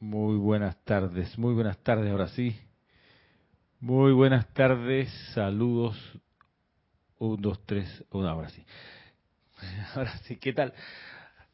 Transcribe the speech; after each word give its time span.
Muy 0.00 0.36
buenas 0.36 0.76
tardes, 0.84 1.36
muy 1.38 1.54
buenas 1.54 1.76
tardes, 1.78 2.10
ahora 2.10 2.28
sí. 2.28 2.56
Muy 3.80 4.12
buenas 4.12 4.46
tardes, 4.54 5.08
saludos. 5.34 5.96
Un, 7.18 7.40
dos, 7.40 7.60
tres, 7.66 8.04
una, 8.12 8.30
ahora 8.30 8.48
sí. 8.50 8.64
Ahora 9.96 10.16
sí, 10.18 10.36
¿qué 10.36 10.52
tal? 10.52 10.72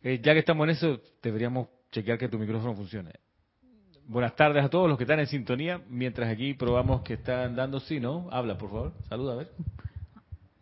Eh, 0.02 0.20
ya 0.22 0.34
que 0.34 0.40
estamos 0.40 0.64
en 0.64 0.70
eso, 0.70 1.00
deberíamos 1.22 1.68
chequear 1.90 2.18
que 2.18 2.28
tu 2.28 2.38
micrófono 2.38 2.74
funcione. 2.74 3.12
Buenas 4.06 4.36
tardes 4.36 4.62
a 4.62 4.68
todos 4.68 4.90
los 4.90 4.98
que 4.98 5.04
están 5.04 5.20
en 5.20 5.26
sintonía, 5.26 5.80
mientras 5.88 6.28
aquí 6.30 6.52
probamos 6.52 7.00
que 7.00 7.14
están 7.14 7.56
dando 7.56 7.80
sí, 7.80 7.98
¿no? 8.00 8.28
Habla, 8.30 8.58
por 8.58 8.68
favor. 8.68 8.92
Saluda, 9.08 9.32
a 9.32 9.36
ver. 9.36 9.50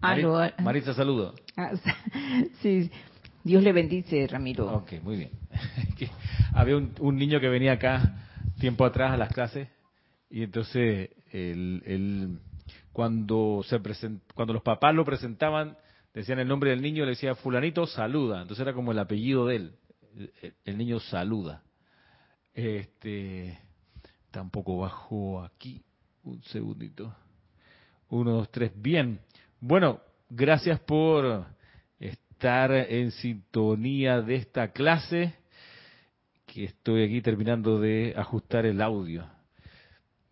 Mari- 0.01 0.23
Marisa, 0.63 0.95
saluda. 0.95 1.33
Ah, 1.57 1.73
sí, 2.63 2.89
Dios 3.45 3.63
le 3.63 3.73
bendice, 3.73 4.27
Ramiro. 4.27 4.73
Ok, 4.73 4.95
muy 5.03 5.17
bien. 5.17 5.31
Había 6.55 6.77
un, 6.77 7.17
niño 7.17 7.41
que 7.41 7.49
venía 7.49 7.73
acá 7.73 8.29
tiempo 8.59 8.85
atrás 8.85 9.13
a 9.13 9.17
las 9.17 9.33
clases 9.33 9.69
y 10.31 10.43
entonces 10.43 11.11
él, 11.33 11.83
él, 11.87 12.39
cuando 12.93 13.63
se 13.67 13.81
present- 13.81 14.21
cuando 14.35 14.53
los 14.53 14.63
papás 14.63 14.95
lo 14.95 15.05
presentaban 15.05 15.77
decían 16.15 16.39
el 16.39 16.49
nombre 16.49 16.71
del 16.71 16.83
niño 16.83 17.05
le 17.05 17.11
decía 17.11 17.35
fulanito 17.35 17.87
saluda 17.87 18.43
entonces 18.43 18.63
era 18.63 18.75
como 18.75 18.93
el 18.93 18.99
apellido 18.99 19.47
de 19.47 19.57
él. 19.57 19.75
El, 20.65 20.77
niño 20.77 21.01
saluda. 21.01 21.63
Este 22.53 23.59
tampoco 24.31 24.79
bajo 24.79 25.43
aquí. 25.43 25.83
Un 26.23 26.43
segundito. 26.45 27.15
Uno 28.11 28.33
dos 28.33 28.51
tres. 28.51 28.73
Bien. 28.77 29.19
Bueno 29.61 30.01
gracias 30.29 30.79
por 30.81 31.47
estar 32.43 32.73
en 32.73 33.13
sintonía 33.13 34.21
de 34.21 34.35
esta 34.35 34.73
clase 34.73 35.33
que 36.45 36.65
estoy 36.65 37.05
aquí 37.05 37.23
terminando 37.23 37.79
de 37.79 38.15
ajustar 38.17 38.67
el 38.67 38.83
audio. 38.83 39.25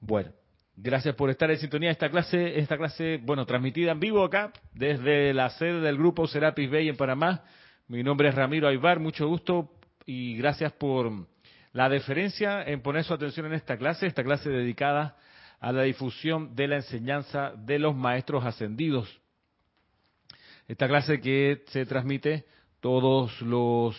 Bueno, 0.00 0.32
gracias 0.74 1.14
por 1.14 1.30
estar 1.30 1.52
en 1.52 1.58
sintonía 1.58 1.90
de 1.90 1.92
esta 1.92 2.10
clase, 2.10 2.58
esta 2.58 2.76
clase, 2.76 3.20
bueno, 3.22 3.46
transmitida 3.46 3.92
en 3.92 4.00
vivo 4.00 4.24
acá 4.24 4.52
desde 4.74 5.32
la 5.32 5.50
sede 5.50 5.80
del 5.82 5.98
grupo 5.98 6.26
Serapis 6.26 6.68
Bay 6.68 6.88
en 6.88 6.96
Panamá. 6.96 7.44
Mi 7.86 8.02
nombre 8.02 8.28
es 8.28 8.34
Ramiro 8.34 8.66
Aybar, 8.66 8.98
mucho 8.98 9.28
gusto 9.28 9.70
y 10.04 10.36
gracias 10.36 10.72
por 10.72 11.12
la 11.72 11.88
deferencia 11.88 12.64
en 12.64 12.82
poner 12.82 13.04
su 13.04 13.14
atención 13.14 13.46
en 13.46 13.52
esta 13.52 13.78
clase, 13.78 14.08
esta 14.08 14.24
clase 14.24 14.50
dedicada 14.50 15.16
a 15.60 15.70
la 15.70 15.82
difusión 15.82 16.56
de 16.56 16.66
la 16.66 16.76
enseñanza 16.76 17.52
de 17.56 17.78
los 17.78 17.94
maestros 17.94 18.44
ascendidos. 18.44 19.20
Esta 20.70 20.86
clase 20.86 21.20
que 21.20 21.64
se 21.66 21.84
transmite 21.84 22.44
todos 22.78 23.42
los 23.42 23.96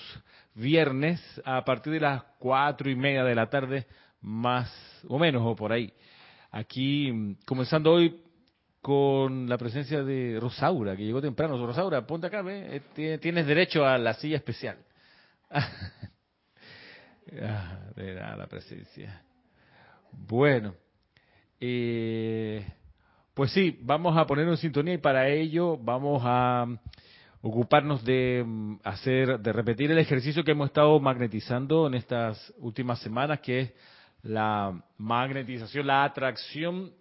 viernes 0.56 1.20
a 1.44 1.66
partir 1.66 1.92
de 1.92 2.00
las 2.00 2.24
cuatro 2.40 2.90
y 2.90 2.96
media 2.96 3.26
de 3.26 3.36
la 3.36 3.50
tarde, 3.50 3.86
más 4.22 4.72
o 5.10 5.20
menos, 5.20 5.42
o 5.46 5.54
por 5.54 5.74
ahí. 5.74 5.92
Aquí, 6.50 7.12
mm, 7.12 7.40
comenzando 7.46 7.92
hoy 7.92 8.22
con 8.82 9.50
la 9.50 9.58
presencia 9.58 10.02
de 10.02 10.38
Rosaura, 10.40 10.96
que 10.96 11.04
llegó 11.04 11.20
temprano. 11.22 11.58
Rosaura, 11.66 12.08
ponte 12.08 12.28
acá, 12.28 12.42
eh, 12.48 12.82
tie- 12.96 13.20
tienes 13.20 13.46
derecho 13.48 13.86
a 13.86 13.98
la 13.98 14.14
silla 14.14 14.38
especial. 14.38 14.78
Ah, 17.42 17.80
de 17.96 18.14
la 18.16 18.48
presencia. 18.48 19.22
Bueno, 20.12 20.74
eh, 21.60 22.66
pues 23.34 23.52
sí, 23.52 23.80
vamos 23.82 24.18
a 24.18 24.26
ponernos 24.26 24.60
en 24.60 24.62
sintonía 24.62 24.96
y 24.96 24.98
para 24.98 25.30
ello 25.30 25.78
vamos 25.78 26.22
a 26.26 26.68
ocuparnos 27.42 28.04
de 28.04 28.44
mm, 28.46 28.80
hacer, 28.84 29.40
de 29.40 29.54
repetir 29.54 29.90
el 29.90 29.98
ejercicio 30.00 30.44
que 30.44 30.52
hemos 30.52 30.68
estado 30.68 31.00
magnetizando 31.00 31.88
en 31.88 31.94
estas 31.94 32.54
últimas 32.58 33.00
semanas, 33.00 33.40
que 33.40 33.60
es 33.62 33.74
la 34.24 34.84
magnetización, 34.98 35.88
la 35.88 36.04
atracción 36.04 36.92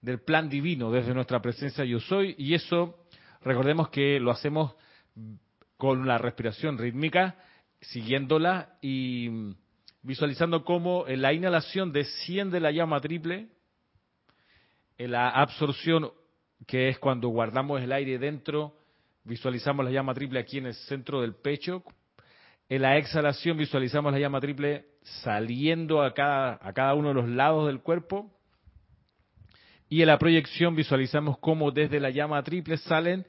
del 0.00 0.20
plan 0.20 0.48
divino 0.48 0.90
desde 0.90 1.12
nuestra 1.12 1.42
presencia 1.42 1.84
yo 1.84 2.00
soy, 2.00 2.34
y 2.38 2.54
eso 2.54 3.04
recordemos 3.42 3.88
que 3.90 4.20
lo 4.20 4.30
hacemos 4.30 4.74
con 5.76 6.06
la 6.06 6.18
respiración 6.18 6.78
rítmica, 6.78 7.36
siguiéndola 7.80 8.76
y 8.80 9.28
mm, 9.28 9.54
visualizando 10.02 10.64
cómo 10.64 11.08
en 11.08 11.20
la 11.20 11.32
inhalación 11.32 11.92
desciende 11.92 12.60
la 12.60 12.70
llama 12.70 13.00
triple, 13.00 13.48
la 15.08 15.30
absorción, 15.30 16.10
que 16.66 16.88
es 16.88 16.98
cuando 16.98 17.28
guardamos 17.28 17.80
el 17.80 17.92
aire 17.92 18.18
dentro, 18.18 18.74
visualizamos 19.24 19.84
la 19.84 19.90
llama 19.90 20.14
triple 20.14 20.40
aquí 20.40 20.58
en 20.58 20.66
el 20.66 20.74
centro 20.74 21.20
del 21.20 21.34
pecho. 21.34 21.82
En 22.68 22.82
la 22.82 22.98
exhalación 22.98 23.56
visualizamos 23.56 24.12
la 24.12 24.18
llama 24.18 24.40
triple 24.40 24.86
saliendo 25.22 26.02
a 26.02 26.12
cada, 26.12 26.58
a 26.60 26.72
cada 26.72 26.94
uno 26.94 27.08
de 27.08 27.14
los 27.14 27.28
lados 27.28 27.66
del 27.66 27.80
cuerpo. 27.80 28.30
Y 29.88 30.02
en 30.02 30.08
la 30.08 30.18
proyección 30.18 30.76
visualizamos 30.76 31.38
cómo 31.38 31.70
desde 31.72 31.98
la 31.98 32.10
llama 32.10 32.42
triple 32.42 32.76
salen 32.76 33.26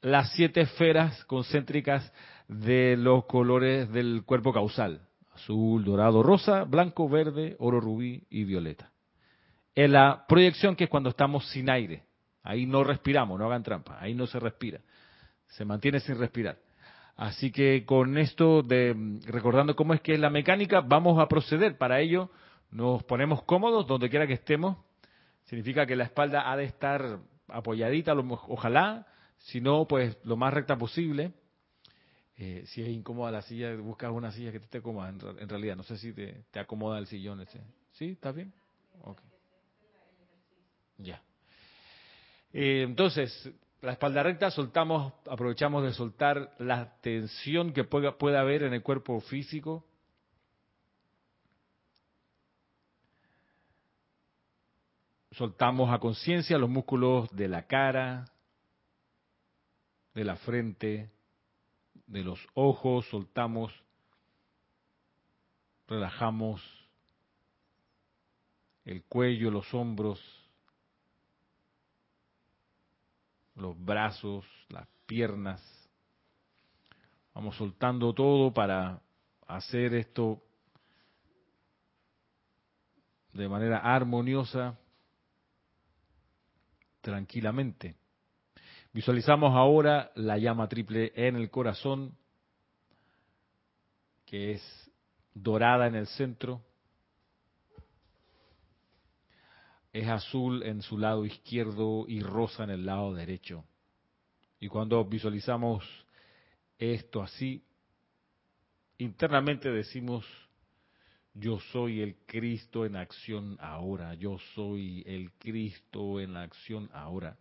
las 0.00 0.32
siete 0.32 0.60
esferas 0.60 1.24
concéntricas 1.24 2.12
de 2.46 2.96
los 2.96 3.24
colores 3.24 3.90
del 3.90 4.22
cuerpo 4.24 4.52
causal. 4.52 5.02
Azul, 5.32 5.84
dorado, 5.84 6.22
rosa, 6.22 6.64
blanco, 6.64 7.08
verde, 7.08 7.56
oro, 7.58 7.80
rubí 7.80 8.24
y 8.30 8.44
violeta. 8.44 8.92
En 9.84 9.92
la 9.92 10.24
proyección 10.26 10.74
que 10.74 10.84
es 10.84 10.90
cuando 10.90 11.10
estamos 11.10 11.46
sin 11.50 11.70
aire. 11.70 12.02
Ahí 12.42 12.66
no 12.66 12.82
respiramos, 12.82 13.38
no 13.38 13.46
hagan 13.46 13.62
trampa, 13.62 13.98
ahí 14.00 14.14
no 14.14 14.26
se 14.26 14.40
respira 14.40 14.80
se 15.48 15.64
mantiene 15.64 16.00
sin 16.00 16.18
respirar. 16.18 16.58
Así 17.16 17.50
que 17.50 17.84
con 17.84 18.16
esto 18.16 18.62
de 18.62 18.94
recordando 19.26 19.74
cómo 19.74 19.94
es 19.94 20.00
que 20.00 20.14
es 20.14 20.20
la 20.20 20.30
mecánica, 20.30 20.80
vamos 20.80 21.18
a 21.18 21.26
proceder. 21.26 21.76
Para 21.76 22.00
ello 22.00 22.30
nos 22.70 23.02
ponemos 23.04 23.42
cómodos 23.42 23.86
donde 23.86 24.08
quiera 24.08 24.26
que 24.26 24.34
estemos. 24.34 24.76
Significa 25.44 25.86
que 25.86 25.96
la 25.96 26.04
espalda 26.04 26.50
ha 26.50 26.56
de 26.56 26.64
estar 26.64 27.18
apoyadita, 27.48 28.12
ojalá, 28.14 29.06
si 29.38 29.60
no, 29.60 29.86
pues 29.88 30.16
lo 30.24 30.36
más 30.36 30.52
recta 30.52 30.76
posible. 30.76 31.32
Eh, 32.36 32.62
si 32.66 32.82
es 32.82 32.88
incómoda 32.88 33.32
la 33.32 33.42
silla, 33.42 33.74
buscas 33.76 34.12
una 34.12 34.30
silla 34.30 34.52
que 34.52 34.60
te 34.60 34.66
esté 34.66 34.82
cómoda. 34.82 35.08
En, 35.08 35.18
re- 35.18 35.42
en 35.42 35.48
realidad, 35.48 35.74
no 35.76 35.82
sé 35.82 35.96
si 35.96 36.12
te, 36.12 36.44
te 36.52 36.60
acomoda 36.60 36.98
el 36.98 37.06
sillón 37.06 37.40
ese. 37.40 37.60
¿Sí? 37.92 38.10
¿Está 38.10 38.30
bien? 38.30 38.52
Ok. 39.02 39.20
Ya. 40.98 41.22
Eh, 42.52 42.82
entonces, 42.82 43.50
la 43.80 43.92
espalda 43.92 44.22
recta, 44.22 44.50
soltamos, 44.50 45.12
aprovechamos 45.30 45.84
de 45.84 45.92
soltar 45.92 46.54
la 46.58 47.00
tensión 47.00 47.72
que 47.72 47.84
pueda, 47.84 48.18
pueda 48.18 48.40
haber 48.40 48.64
en 48.64 48.74
el 48.74 48.82
cuerpo 48.82 49.20
físico. 49.20 49.84
Soltamos 55.30 55.92
a 55.92 56.00
conciencia 56.00 56.58
los 56.58 56.68
músculos 56.68 57.30
de 57.30 57.46
la 57.46 57.66
cara, 57.68 58.24
de 60.14 60.24
la 60.24 60.34
frente, 60.36 61.12
de 62.08 62.24
los 62.24 62.40
ojos, 62.54 63.06
soltamos, 63.08 63.72
relajamos 65.86 66.60
el 68.84 69.04
cuello, 69.04 69.50
los 69.50 69.72
hombros, 69.74 70.20
los 73.58 73.82
brazos, 73.84 74.44
las 74.68 74.86
piernas. 75.06 75.62
Vamos 77.34 77.56
soltando 77.56 78.12
todo 78.12 78.52
para 78.52 79.00
hacer 79.46 79.94
esto 79.94 80.42
de 83.32 83.48
manera 83.48 83.78
armoniosa, 83.78 84.78
tranquilamente. 87.00 87.94
Visualizamos 88.92 89.54
ahora 89.54 90.10
la 90.14 90.38
llama 90.38 90.68
triple 90.68 91.12
en 91.14 91.36
el 91.36 91.50
corazón, 91.50 92.16
que 94.24 94.52
es 94.52 94.90
dorada 95.34 95.86
en 95.86 95.94
el 95.94 96.06
centro, 96.08 96.62
es 99.98 100.08
azul 100.08 100.62
en 100.62 100.82
su 100.82 100.96
lado 100.96 101.24
izquierdo 101.24 102.04
y 102.06 102.20
rosa 102.20 102.64
en 102.64 102.70
el 102.70 102.86
lado 102.86 103.14
derecho. 103.14 103.64
Y 104.60 104.68
cuando 104.68 105.04
visualizamos 105.04 105.84
esto 106.78 107.22
así, 107.22 107.62
internamente 108.98 109.70
decimos, 109.70 110.24
yo 111.34 111.58
soy 111.72 112.00
el 112.00 112.16
Cristo 112.26 112.84
en 112.84 112.96
acción 112.96 113.56
ahora, 113.60 114.14
yo 114.14 114.38
soy 114.54 115.02
el 115.06 115.32
Cristo 115.32 116.20
en 116.20 116.36
acción 116.36 116.88
ahora. 116.92 117.36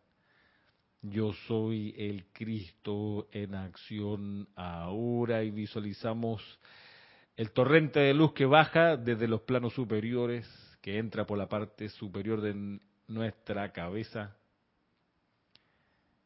Yo 1.04 1.32
soy 1.48 1.94
el 1.96 2.26
Cristo 2.34 3.28
en 3.32 3.54
acción 3.54 4.48
ahora 4.56 5.44
y 5.44 5.52
visualizamos 5.52 6.42
el 7.36 7.52
torrente 7.52 8.00
de 8.00 8.16
luz 8.16 8.34
que 8.34 8.46
baja 8.46 8.98
desde 8.98 9.28
los 9.28 9.42
planos 9.42 9.74
superiores, 9.74 10.50
que 10.88 10.98
entra 10.98 11.26
por 11.28 11.38
la 11.38 11.50
parte 11.50 11.90
superior 11.90 12.40
de 12.40 12.80
nuestra 13.10 13.74
cabeza. 13.74 14.34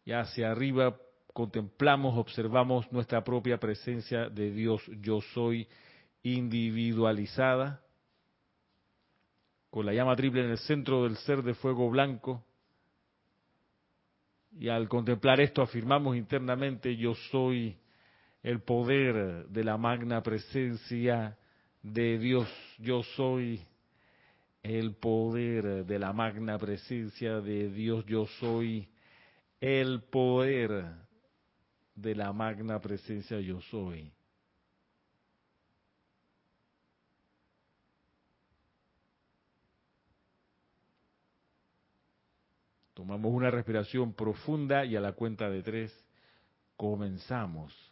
Y 0.05 0.11
hacia 0.11 0.51
arriba 0.51 0.95
contemplamos, 1.33 2.15
observamos 2.15 2.91
nuestra 2.91 3.23
propia 3.23 3.57
presencia 3.57 4.29
de 4.29 4.51
Dios, 4.51 4.83
yo 5.01 5.19
soy 5.33 5.67
individualizada. 6.21 7.81
con 9.71 9.83
la 9.83 9.93
llama 9.93 10.15
triple 10.15 10.43
en 10.43 10.51
el 10.51 10.59
centro 10.59 11.05
del 11.05 11.17
ser 11.17 11.41
de 11.41 11.55
fuego 11.55 11.89
blanco. 11.89 12.45
Y 14.59 14.69
al 14.69 14.87
contemplar 14.87 15.41
esto 15.41 15.63
afirmamos 15.63 16.15
internamente, 16.15 16.95
yo 16.95 17.15
soy 17.31 17.79
el 18.43 18.61
poder 18.61 19.47
de 19.47 19.63
la 19.63 19.77
magna 19.77 20.21
presencia 20.21 21.35
de 21.81 22.19
Dios, 22.19 22.47
yo 22.77 23.01
soy 23.01 23.59
el 24.63 24.95
poder 24.95 25.85
de 25.85 25.99
la 25.99 26.13
magna 26.13 26.57
presencia 26.57 27.41
de 27.41 27.69
Dios, 27.69 28.05
yo 28.05 28.27
soy 28.39 28.89
el 29.59 30.01
poder 30.03 30.85
de 31.95 32.15
la 32.15 32.31
magna 32.33 32.79
presencia, 32.79 33.39
yo 33.39 33.61
soy. 33.61 34.11
Tomamos 42.93 43.33
una 43.33 43.49
respiración 43.49 44.13
profunda 44.13 44.85
y 44.85 44.95
a 44.95 45.01
la 45.01 45.13
cuenta 45.13 45.49
de 45.49 45.63
tres 45.63 46.05
comenzamos. 46.75 47.90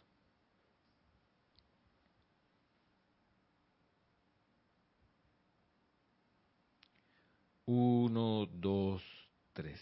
Uno, 7.72 8.48
dos, 8.52 9.00
tres. 9.52 9.78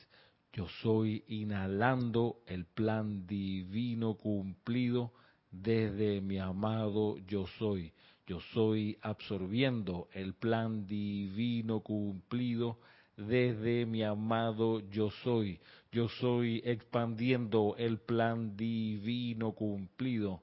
Yo 0.52 0.68
soy 0.82 1.24
inhalando 1.26 2.42
el 2.46 2.66
plan 2.66 3.26
divino 3.26 4.12
cumplido 4.12 5.14
desde 5.50 6.20
mi 6.20 6.36
amado 6.38 7.16
yo 7.26 7.46
soy. 7.58 7.94
Yo 8.26 8.40
soy 8.52 8.98
absorbiendo 9.00 10.06
el 10.12 10.34
plan 10.34 10.86
divino 10.86 11.80
cumplido 11.80 12.78
desde 13.16 13.86
mi 13.86 14.02
amado 14.02 14.80
yo 14.90 15.08
soy. 15.24 15.58
Yo 15.90 16.10
soy 16.10 16.60
expandiendo 16.66 17.74
el 17.78 18.00
plan 18.00 18.54
divino 18.54 19.52
cumplido 19.52 20.42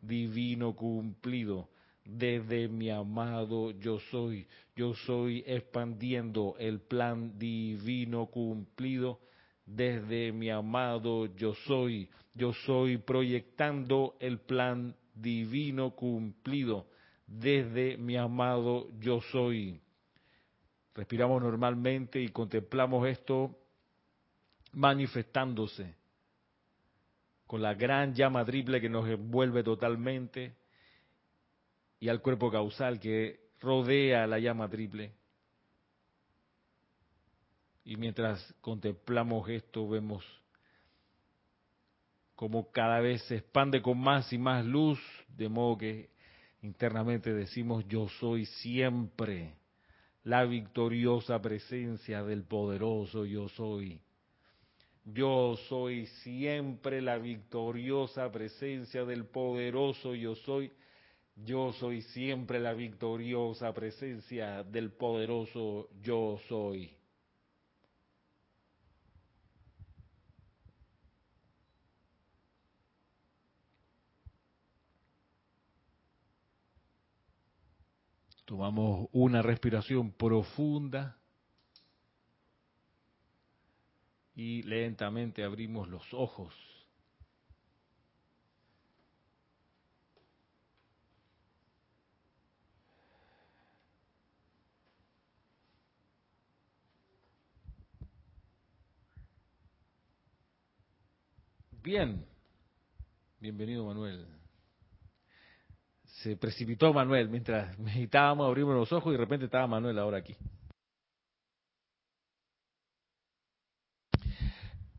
divino 0.00 0.74
cumplido 0.74 1.68
desde 2.04 2.68
mi 2.68 2.90
amado 2.90 3.70
yo 3.72 3.98
soy. 4.10 4.46
Yo 4.74 4.94
soy 4.94 5.44
expandiendo 5.46 6.56
el 6.58 6.80
plan 6.80 7.38
divino 7.38 8.26
cumplido 8.26 9.20
desde 9.66 10.32
mi 10.32 10.50
amado 10.50 11.26
yo 11.36 11.54
soy. 11.66 12.08
Yo 12.34 12.52
soy 12.52 12.98
proyectando 12.98 14.16
el 14.20 14.38
plan 14.40 14.94
divino 15.14 15.90
cumplido 15.94 16.86
desde 17.26 17.96
mi 17.96 18.16
amado 18.16 18.88
yo 19.00 19.20
soy. 19.20 19.80
Respiramos 20.94 21.42
normalmente 21.42 22.20
y 22.20 22.28
contemplamos 22.28 23.06
esto 23.06 23.56
manifestándose 24.72 25.99
con 27.50 27.62
la 27.62 27.74
gran 27.74 28.14
llama 28.14 28.44
triple 28.44 28.80
que 28.80 28.88
nos 28.88 29.08
envuelve 29.08 29.64
totalmente 29.64 30.54
y 31.98 32.08
al 32.08 32.22
cuerpo 32.22 32.48
causal 32.48 33.00
que 33.00 33.40
rodea 33.58 34.24
la 34.28 34.38
llama 34.38 34.68
triple. 34.68 35.10
Y 37.82 37.96
mientras 37.96 38.54
contemplamos 38.60 39.48
esto 39.48 39.88
vemos 39.88 40.24
como 42.36 42.70
cada 42.70 43.00
vez 43.00 43.20
se 43.24 43.38
expande 43.38 43.82
con 43.82 43.98
más 43.98 44.32
y 44.32 44.38
más 44.38 44.64
luz, 44.64 45.00
de 45.36 45.48
modo 45.48 45.76
que 45.76 46.08
internamente 46.62 47.34
decimos 47.34 47.84
yo 47.88 48.08
soy 48.20 48.46
siempre 48.46 49.56
la 50.22 50.44
victoriosa 50.44 51.42
presencia 51.42 52.22
del 52.22 52.44
poderoso 52.44 53.24
yo 53.24 53.48
soy. 53.48 54.00
Yo 55.12 55.56
soy 55.68 56.06
siempre 56.22 57.00
la 57.00 57.18
victoriosa 57.18 58.30
presencia 58.30 59.04
del 59.04 59.24
poderoso 59.26 60.14
yo 60.14 60.34
soy. 60.36 60.72
Yo 61.34 61.72
soy 61.72 62.02
siempre 62.02 62.60
la 62.60 62.74
victoriosa 62.74 63.72
presencia 63.72 64.62
del 64.62 64.92
poderoso 64.92 65.88
yo 66.02 66.38
soy. 66.48 66.94
Tomamos 78.44 79.08
una 79.12 79.42
respiración 79.42 80.12
profunda 80.12 81.19
y 84.40 84.62
lentamente 84.62 85.44
abrimos 85.44 85.86
los 85.86 86.02
ojos. 86.14 86.54
Bien, 101.82 102.24
bienvenido 103.40 103.84
Manuel 103.84 104.26
se 106.22 106.36
precipitó 106.36 106.94
Manuel 106.94 107.28
mientras 107.28 107.78
meditábamos, 107.78 108.46
abrimos 108.46 108.74
los 108.74 108.90
ojos 108.90 109.10
y 109.10 109.12
de 109.12 109.18
repente 109.18 109.44
estaba 109.44 109.66
Manuel 109.66 109.98
ahora 109.98 110.18
aquí. 110.18 110.34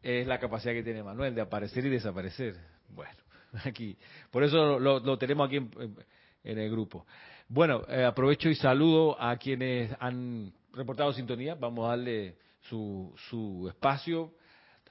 Es 0.01 0.25
la 0.27 0.39
capacidad 0.39 0.73
que 0.73 0.83
tiene 0.83 1.03
Manuel 1.03 1.35
de 1.35 1.41
aparecer 1.41 1.85
y 1.85 1.89
desaparecer. 1.89 2.55
Bueno, 2.89 3.17
aquí, 3.65 3.97
por 4.29 4.43
eso 4.43 4.79
lo, 4.79 5.17
tenemos 5.17 5.47
aquí 5.47 5.57
en, 5.57 6.57
el 6.57 6.71
grupo. 6.71 7.05
Bueno, 7.47 7.83
eh, 7.87 8.03
aprovecho 8.03 8.49
y 8.49 8.55
saludo 8.55 9.21
a 9.21 9.37
quienes 9.37 9.91
han 9.99 10.53
reportado 10.73 11.13
sintonía. 11.13 11.55
Vamos 11.55 11.85
a 11.85 11.89
darle 11.89 12.37
su, 12.61 13.13
su 13.29 13.67
espacio. 13.69 14.33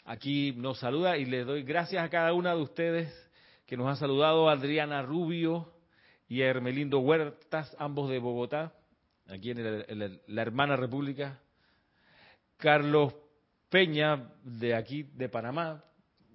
Aquí 0.04 0.52
nos 0.52 0.78
saluda 0.78 1.16
y 1.16 1.24
le 1.24 1.44
doy 1.44 1.62
gracias 1.62 2.04
a 2.04 2.08
cada 2.08 2.32
una 2.32 2.54
de 2.54 2.62
ustedes 2.62 3.30
que 3.66 3.76
nos 3.76 3.88
ha 3.88 3.96
saludado. 3.96 4.48
Adriana 4.48 5.02
Rubio, 5.02 5.72
y 6.30 6.42
Hermelindo 6.42 7.00
Huertas, 7.00 7.74
ambos 7.76 8.08
de 8.08 8.20
Bogotá, 8.20 8.72
aquí 9.28 9.50
en, 9.50 10.20
la 10.28 10.42
hermana 10.42 10.76
república. 10.76 11.40
Carlos 12.56 13.12
Peña, 13.70 14.28
de 14.42 14.74
aquí, 14.74 15.04
de 15.14 15.28
Panamá, 15.28 15.82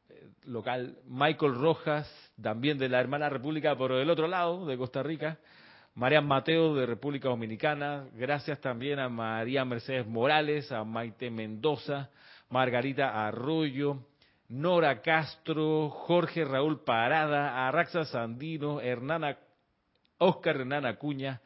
eh, 0.09 0.29
local. 0.45 0.97
Michael 1.05 1.55
Rojas, 1.55 2.09
también 2.41 2.77
de 2.77 2.89
la 2.89 3.01
hermana 3.01 3.29
república, 3.29 3.77
pero 3.77 3.97
del 3.97 4.09
otro 4.09 4.27
lado, 4.27 4.65
de 4.65 4.77
Costa 4.77 5.03
Rica. 5.03 5.37
María 5.95 6.21
Mateo, 6.21 6.75
de 6.75 6.85
República 6.85 7.29
Dominicana. 7.29 8.07
Gracias 8.13 8.59
también 8.61 8.99
a 8.99 9.09
María 9.09 9.63
Mercedes 9.65 10.07
Morales, 10.07 10.71
a 10.71 10.83
Maite 10.83 11.29
Mendoza, 11.29 12.09
Margarita 12.49 13.27
Arroyo, 13.27 14.05
Nora 14.47 15.01
Castro, 15.01 15.89
Jorge 15.89 16.45
Raúl 16.45 16.83
Parada, 16.83 17.67
Arraxa 17.67 18.05
Sandino, 18.05 18.79
Hernana 18.79 19.37
Oscar 20.17 20.57
Renan 20.57 20.85
Acuña, 20.85 21.41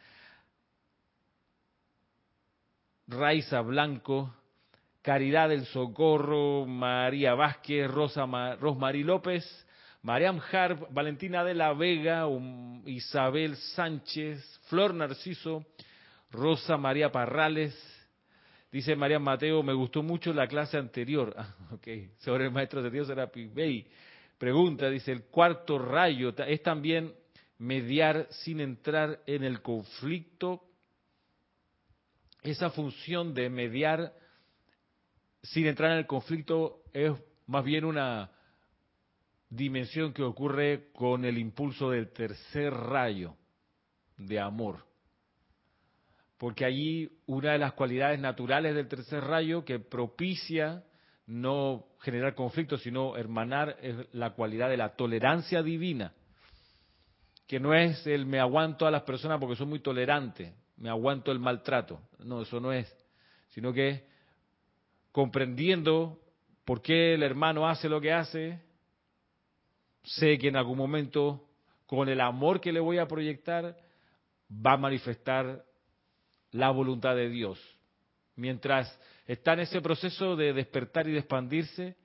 Raiza 3.08 3.62
Blanco, 3.62 4.34
Caridad 5.10 5.50
del 5.50 5.66
Socorro, 5.66 6.68
María 6.68 7.34
Vázquez, 7.34 7.89
Rosa 7.89 8.28
Rosmarí 8.58 9.04
López, 9.04 9.44
Mariam 10.04 10.39
Harp, 10.51 10.94
Valentina 10.94 11.44
de 11.44 11.56
la 11.56 11.74
Vega, 11.74 12.28
um, 12.28 12.88
Isabel 12.88 13.56
Sánchez, 13.56 14.39
Flor 14.68 14.94
Narciso, 14.94 15.66
Rosa 16.30 16.78
María 16.78 17.12
Parrales. 17.12 17.75
Dice 18.72 18.96
María 18.96 19.18
Mateo, 19.18 19.63
me 19.63 19.74
gustó 19.74 20.04
mucho 20.04 20.32
la 20.32 20.48
clase 20.48 20.78
anterior. 20.78 21.36
Ah, 21.39 21.56
okay. 21.72 22.12
Sobre 22.20 22.46
el 22.46 22.51
maestro 22.51 22.84
de 22.84 22.92
Dios 22.92 23.08
Serapi 23.08 23.48
Bey. 23.48 23.88
Pregunta, 24.38 24.92
dice, 24.92 25.12
el 25.12 25.24
cuarto 25.24 25.80
rayo 25.80 26.36
es 26.38 26.62
también 26.62 27.16
mediar 27.58 28.28
sin 28.30 28.60
entrar 28.60 29.22
en 29.25 29.44
el 29.44 29.63
conflicto. 29.63 30.62
Esa 32.44 32.70
función 32.70 33.34
de 33.34 33.50
mediar 33.50 34.13
sin 35.41 35.67
entrar 35.67 35.91
en 35.91 36.00
el 36.00 36.08
conflicto 36.08 36.84
es 36.93 37.12
más 37.48 37.63
bien 37.63 37.86
una 37.86 38.31
dimensión 39.50 40.13
que 40.13 40.24
ocurre 40.24 40.91
con 40.93 41.25
el 41.25 41.38
impulso 41.38 41.89
del 41.89 42.12
tercer 42.12 42.74
rayo 42.74 43.36
de 44.17 44.39
amor. 44.39 44.86
Porque 46.38 46.65
allí 46.65 47.10
una 47.25 47.53
de 47.53 47.58
las 47.58 47.74
cualidades 47.74 48.19
naturales 48.19 48.75
del 48.75 48.88
tercer 48.88 49.24
rayo 49.24 49.65
que 49.65 49.79
propicia 49.79 50.84
no 51.25 51.86
generar 52.00 52.34
conflicto, 52.34 52.77
sino 52.77 53.17
hermanar, 53.17 53.77
es 53.81 53.96
la 54.13 54.31
cualidad 54.31 54.69
de 54.69 54.77
la 54.77 54.96
tolerancia 54.96 55.62
divina. 55.62 56.13
Que 57.46 57.60
no 57.60 57.74
es 57.74 58.05
el 58.08 58.25
me 58.25 58.39
aguanto 58.39 58.88
a 58.88 58.91
las 58.91 59.03
personas 59.03 59.39
porque 59.39 59.55
son 59.55 59.69
muy 59.69 59.79
tolerantes, 59.79 60.53
me 60.77 60.89
aguanto 60.89 61.31
el 61.31 61.39
maltrato. 61.39 62.00
No, 62.19 62.41
eso 62.41 62.60
no 62.60 62.72
es. 62.72 62.96
Sino 63.50 63.74
que 63.74 64.09
comprendiendo 65.12 66.20
por 66.66 66.82
qué 66.82 67.13
el 67.13 67.24
hermano 67.24 67.68
hace 67.68 67.89
lo 67.89 68.00
que 68.00 68.13
hace, 68.13 68.60
sé 70.04 70.38
que 70.38 70.48
en 70.48 70.56
algún 70.56 70.78
momento, 70.78 71.48
con 71.86 72.10
el 72.10 72.22
amor 72.22 72.62
que 72.62 72.72
le 72.72 72.80
voy 72.80 72.98
a 72.98 73.08
proyectar, 73.08 73.75
va 74.51 74.74
a 74.74 74.78
manifestar 74.78 75.63
la 76.51 76.70
voluntad 76.72 77.16
de 77.16 77.30
Dios. 77.30 77.60
Mientras 78.36 79.00
está 79.25 79.54
en 79.54 79.62
ese 79.62 79.82
proceso 79.82 80.36
de 80.36 80.54
despertar 80.54 81.08
y 81.08 81.12
de 81.12 81.20
expandirse, 81.20 81.96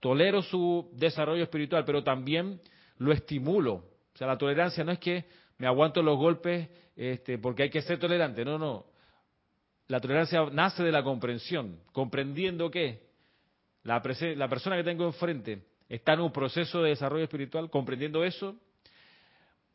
tolero 0.00 0.42
su 0.42 0.90
desarrollo 0.92 1.42
espiritual, 1.42 1.84
pero 1.84 2.02
también 2.02 2.60
lo 2.98 3.12
estimulo. 3.12 3.74
O 4.14 4.18
sea, 4.18 4.26
la 4.26 4.38
tolerancia 4.38 4.84
no 4.84 4.92
es 4.92 4.98
que 4.98 5.24
me 5.58 5.66
aguanto 5.66 6.02
los 6.02 6.16
golpes 6.16 6.68
este, 6.96 7.38
porque 7.38 7.64
hay 7.64 7.70
que 7.70 7.82
ser 7.82 7.98
tolerante, 7.98 8.44
no, 8.44 8.58
no. 8.58 8.89
La 9.90 9.98
tolerancia 9.98 10.48
nace 10.52 10.84
de 10.84 10.92
la 10.92 11.02
comprensión, 11.02 11.80
comprendiendo 11.90 12.70
que 12.70 13.08
la, 13.82 14.00
persona 14.00 14.76
que 14.76 14.84
tengo 14.84 15.04
enfrente 15.04 15.64
está 15.88 16.12
en 16.12 16.20
un 16.20 16.32
proceso 16.32 16.80
de 16.80 16.90
desarrollo 16.90 17.24
espiritual, 17.24 17.68
comprendiendo 17.70 18.22
eso, 18.22 18.54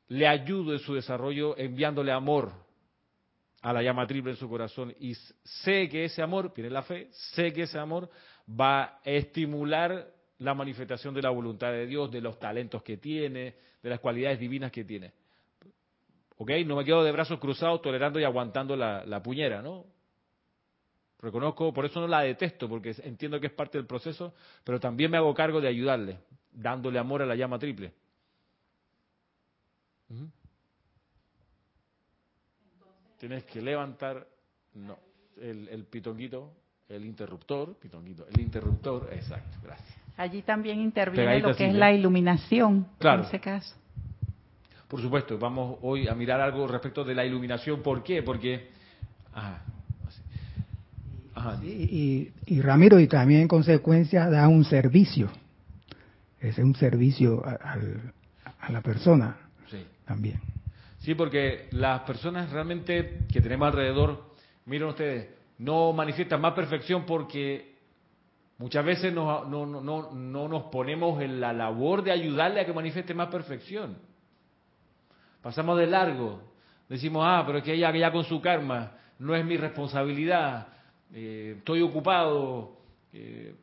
le 0.07 0.25
ayudo 0.25 0.72
en 0.72 0.79
su 0.79 0.93
desarrollo 0.93 1.57
enviándole 1.57 2.13
amor 2.13 2.53
a 3.62 3.74
la 3.74 3.84
llama 3.84 4.07
triple 4.07 4.31
en 4.31 4.38
su 4.38 4.48
corazón 4.48 4.95
y 5.01 5.15
sé 5.43 5.89
que 5.89 6.05
ese 6.05 6.22
amor, 6.22 6.53
tiene 6.53 6.69
la 6.69 6.84
fe, 6.84 7.10
sé 7.12 7.51
que 7.51 7.63
ese 7.63 7.77
amor 7.77 8.10
va 8.50 8.84
a 8.84 9.01
estimular 9.03 10.13
la 10.38 10.53
manifestación 10.53 11.13
de 11.13 11.24
la 11.24 11.29
voluntad 11.29 11.74
de 11.74 11.88
Dios, 11.88 12.10
de 12.10 12.22
los 12.22 12.39
talentos 12.39 12.81
que 12.84 12.95
tiene, 12.95 13.55
de 13.84 13.89
las 13.89 14.00
cualidades 14.00 14.39
divinas 14.39 14.72
que 14.72 14.86
tiene. 14.86 15.12
¿Ok? 16.38 16.51
No 16.65 16.77
me 16.77 16.86
quedo 16.86 17.03
de 17.03 17.12
brazos 17.12 17.38
cruzados 17.38 17.81
tolerando 17.81 18.17
y 18.17 18.24
aguantando 18.24 18.77
la 18.77 19.22
puñera, 19.22 19.62
¿no? 19.62 19.93
Reconozco, 21.19 21.74
por 21.74 21.86
eso 21.86 22.00
no 22.00 22.07
la 22.07 22.22
detesto, 22.22 22.69
porque 22.69 22.95
entiendo 23.03 23.39
que 23.39 23.48
es 23.48 23.53
parte 23.53 23.77
del 23.77 23.88
proceso, 23.88 24.34
pero 24.63 24.79
también 24.79 25.10
me 25.10 25.17
hago 25.17 25.34
cargo 25.34 25.62
de 25.62 25.67
ayudarle, 25.67 26.19
dándole 26.51 27.00
amor 27.00 27.22
a 27.22 27.25
la 27.25 27.36
llama 27.36 27.57
triple. 27.57 27.93
Tienes 33.17 33.43
que 33.45 33.62
levantar, 33.62 34.27
no, 34.74 35.00
el, 35.41 35.67
el 35.69 35.86
pitonguito, 35.86 36.51
el 36.89 37.05
interruptor, 37.05 37.75
pitonguito, 37.75 38.27
el 38.27 38.41
interruptor, 38.41 39.10
exacto, 39.12 39.57
gracias. 39.63 39.98
Allí 40.17 40.43
también 40.43 40.79
interviene 40.79 41.39
lo 41.39 41.55
que 41.55 41.67
es 41.67 41.74
la 41.74 41.91
iluminación, 41.91 42.88
claro. 43.00 43.22
en 43.22 43.27
ese 43.27 43.39
caso. 43.39 43.75
Por 44.88 45.01
supuesto, 45.01 45.38
vamos 45.39 45.79
hoy 45.81 46.07
a 46.07 46.13
mirar 46.13 46.39
algo 46.39 46.67
respecto 46.67 47.03
de 47.03 47.15
la 47.15 47.25
iluminación. 47.25 47.81
¿Por 47.81 48.03
qué? 48.03 48.22
Porque... 48.22 48.69
y, 51.64 52.32
y, 52.46 52.62
Ramiro, 52.62 53.00
y 53.00 53.08
también 53.08 53.42
en 53.42 53.48
consecuencia 53.48 54.30
da 54.30 54.48
un 54.48 54.64
servicio. 54.66 55.30
Es 56.40 56.58
un 56.58 56.75
servicio 56.75 57.44
a, 57.46 57.78
a 58.60 58.72
la 58.72 58.82
persona 58.82 59.38
sí. 59.70 59.86
también. 60.06 60.40
Sí, 61.00 61.14
porque 61.14 61.68
las 61.72 62.02
personas 62.02 62.52
realmente 62.52 63.25
que 63.32 63.42
tenemos 63.42 63.68
alrededor, 63.68 64.24
miren 64.66 64.90
ustedes, 64.90 65.30
no 65.60 65.94
manifiestan 65.94 66.42
más 66.42 66.54
perfección 66.54 67.06
porque 67.06 67.75
muchas 68.58 68.84
veces 68.84 69.14
no, 69.14 69.46
no, 69.46 69.66
no, 69.66 70.12
no 70.12 70.48
nos 70.48 70.64
ponemos 70.64 71.22
en 71.22 71.40
la 71.40 71.54
labor 71.54 72.04
de 72.04 72.12
ayudarle 72.12 72.62
a 72.62 72.66
que 72.66 72.74
manifieste 72.74 73.14
más 73.14 73.28
perfección. 73.28 73.98
Pasamos 75.42 75.78
de 75.78 75.86
largo, 75.86 76.42
decimos, 76.90 77.24
ah, 77.25 77.44
pero 77.46 77.60
es 77.60 77.64
que 77.64 77.74
ella 77.74 77.96
ya 77.96 78.12
con 78.12 78.24
su 78.24 78.42
karma, 78.42 78.94
no 79.20 79.36
es 79.36 79.46
mi 79.46 79.58
responsabilidad, 79.58 80.68
eh, 81.17 81.55
estoy 81.60 81.81
ocupado. 81.81 82.74
Eh, 83.13 83.55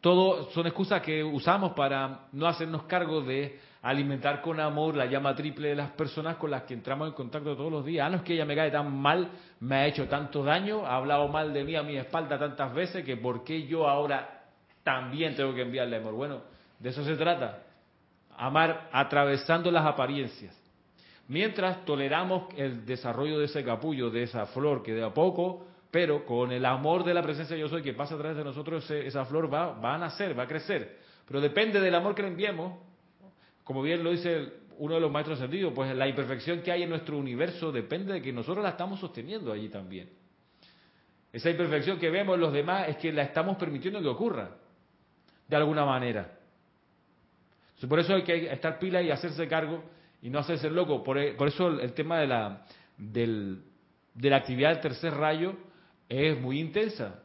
todo 0.00 0.50
son 0.52 0.66
excusas 0.66 1.02
que 1.02 1.22
usamos 1.22 1.72
para 1.74 2.28
no 2.32 2.46
hacernos 2.46 2.84
cargo 2.84 3.20
de 3.20 3.58
alimentar 3.82 4.40
con 4.40 4.58
amor 4.58 4.96
la 4.96 5.04
llama 5.04 5.34
triple 5.34 5.68
de 5.68 5.74
las 5.74 5.90
personas 5.90 6.36
con 6.36 6.50
las 6.50 6.62
que 6.62 6.72
entramos 6.72 7.08
en 7.08 7.14
contacto 7.14 7.54
todos 7.54 7.70
los 7.70 7.84
días. 7.84 8.06
Ah, 8.06 8.10
no 8.10 8.16
es 8.16 8.22
que 8.22 8.32
ella 8.32 8.46
me 8.46 8.56
cae 8.56 8.70
tan 8.70 8.90
mal, 8.96 9.30
me 9.60 9.76
ha 9.76 9.86
hecho 9.86 10.08
tanto 10.08 10.42
daño, 10.42 10.86
ha 10.86 10.96
hablado 10.96 11.28
mal 11.28 11.52
de 11.52 11.62
mí 11.62 11.76
a 11.76 11.82
mi 11.82 11.96
espalda 11.96 12.38
tantas 12.38 12.72
veces 12.72 13.04
que 13.04 13.18
por 13.18 13.44
qué 13.44 13.66
yo 13.66 13.86
ahora 13.86 14.44
también 14.82 15.36
tengo 15.36 15.54
que 15.54 15.62
enviarle 15.62 15.96
amor. 15.96 16.14
Bueno, 16.14 16.40
de 16.78 16.88
eso 16.88 17.04
se 17.04 17.16
trata. 17.16 17.64
Amar 18.36 18.88
atravesando 18.92 19.70
las 19.70 19.84
apariencias. 19.84 20.58
Mientras 21.28 21.84
toleramos 21.84 22.48
el 22.56 22.86
desarrollo 22.86 23.38
de 23.38 23.44
ese 23.44 23.62
capullo, 23.62 24.08
de 24.10 24.22
esa 24.22 24.46
flor 24.46 24.82
que 24.82 24.94
de 24.94 25.04
a 25.04 25.12
poco 25.12 25.66
pero 25.94 26.26
con 26.26 26.50
el 26.50 26.66
amor 26.66 27.04
de 27.04 27.14
la 27.14 27.22
presencia 27.22 27.54
de 27.54 27.62
yo 27.62 27.68
soy 27.68 27.80
que 27.80 27.92
pasa 27.92 28.16
a 28.16 28.18
través 28.18 28.36
de 28.36 28.42
nosotros, 28.42 28.90
esa 28.90 29.24
flor 29.26 29.52
va, 29.52 29.78
va 29.78 29.94
a 29.94 29.98
nacer, 29.98 30.36
va 30.36 30.42
a 30.42 30.48
crecer. 30.48 30.98
Pero 31.24 31.40
depende 31.40 31.78
del 31.78 31.94
amor 31.94 32.16
que 32.16 32.22
le 32.22 32.28
enviemos, 32.28 32.80
como 33.62 33.80
bien 33.80 34.02
lo 34.02 34.10
dice 34.10 34.54
uno 34.78 34.96
de 34.96 35.00
los 35.00 35.12
maestros 35.12 35.38
ascendidos, 35.38 35.72
pues 35.72 35.94
la 35.94 36.08
imperfección 36.08 36.62
que 36.62 36.72
hay 36.72 36.82
en 36.82 36.90
nuestro 36.90 37.16
universo 37.16 37.70
depende 37.70 38.12
de 38.12 38.20
que 38.20 38.32
nosotros 38.32 38.64
la 38.64 38.70
estamos 38.70 38.98
sosteniendo 38.98 39.52
allí 39.52 39.68
también. 39.68 40.10
Esa 41.32 41.50
imperfección 41.50 41.96
que 42.00 42.10
vemos 42.10 42.34
en 42.34 42.40
los 42.40 42.52
demás 42.52 42.88
es 42.88 42.96
que 42.96 43.12
la 43.12 43.22
estamos 43.22 43.56
permitiendo 43.56 44.02
que 44.02 44.08
ocurra, 44.08 44.50
de 45.46 45.54
alguna 45.54 45.84
manera. 45.84 46.40
Por 47.88 48.00
eso 48.00 48.16
hay 48.16 48.24
que 48.24 48.52
estar 48.52 48.80
pila 48.80 49.00
y 49.00 49.12
hacerse 49.12 49.46
cargo 49.46 49.84
y 50.20 50.28
no 50.28 50.40
hacerse 50.40 50.68
loco. 50.68 51.04
Por, 51.04 51.18
eso 51.18 51.68
el 51.68 51.92
tema 51.92 52.18
de 52.18 52.26
la, 52.26 52.66
del, 52.98 53.62
de 54.12 54.30
la 54.30 54.38
actividad 54.38 54.70
del 54.70 54.80
tercer 54.80 55.14
rayo 55.14 55.54
es 56.18 56.40
muy 56.40 56.60
intensa. 56.60 57.22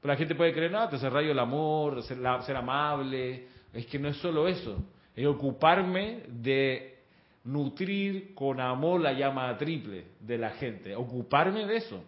Pero 0.00 0.12
la 0.12 0.18
gente 0.18 0.34
puede 0.34 0.52
creer, 0.52 0.70
no, 0.70 0.88
tercer 0.88 1.12
rayo 1.12 1.32
el 1.32 1.38
amor, 1.38 2.02
ser, 2.02 2.18
ser 2.44 2.56
amable. 2.56 3.46
Es 3.72 3.86
que 3.86 3.98
no 3.98 4.08
es 4.08 4.16
solo 4.18 4.48
eso. 4.48 4.76
Es 5.14 5.26
ocuparme 5.26 6.22
de 6.28 6.98
nutrir 7.44 8.34
con 8.34 8.60
amor 8.60 9.00
la 9.00 9.12
llama 9.12 9.56
triple 9.56 10.04
de 10.20 10.38
la 10.38 10.50
gente. 10.50 10.94
Ocuparme 10.94 11.66
de 11.66 11.76
eso. 11.76 12.04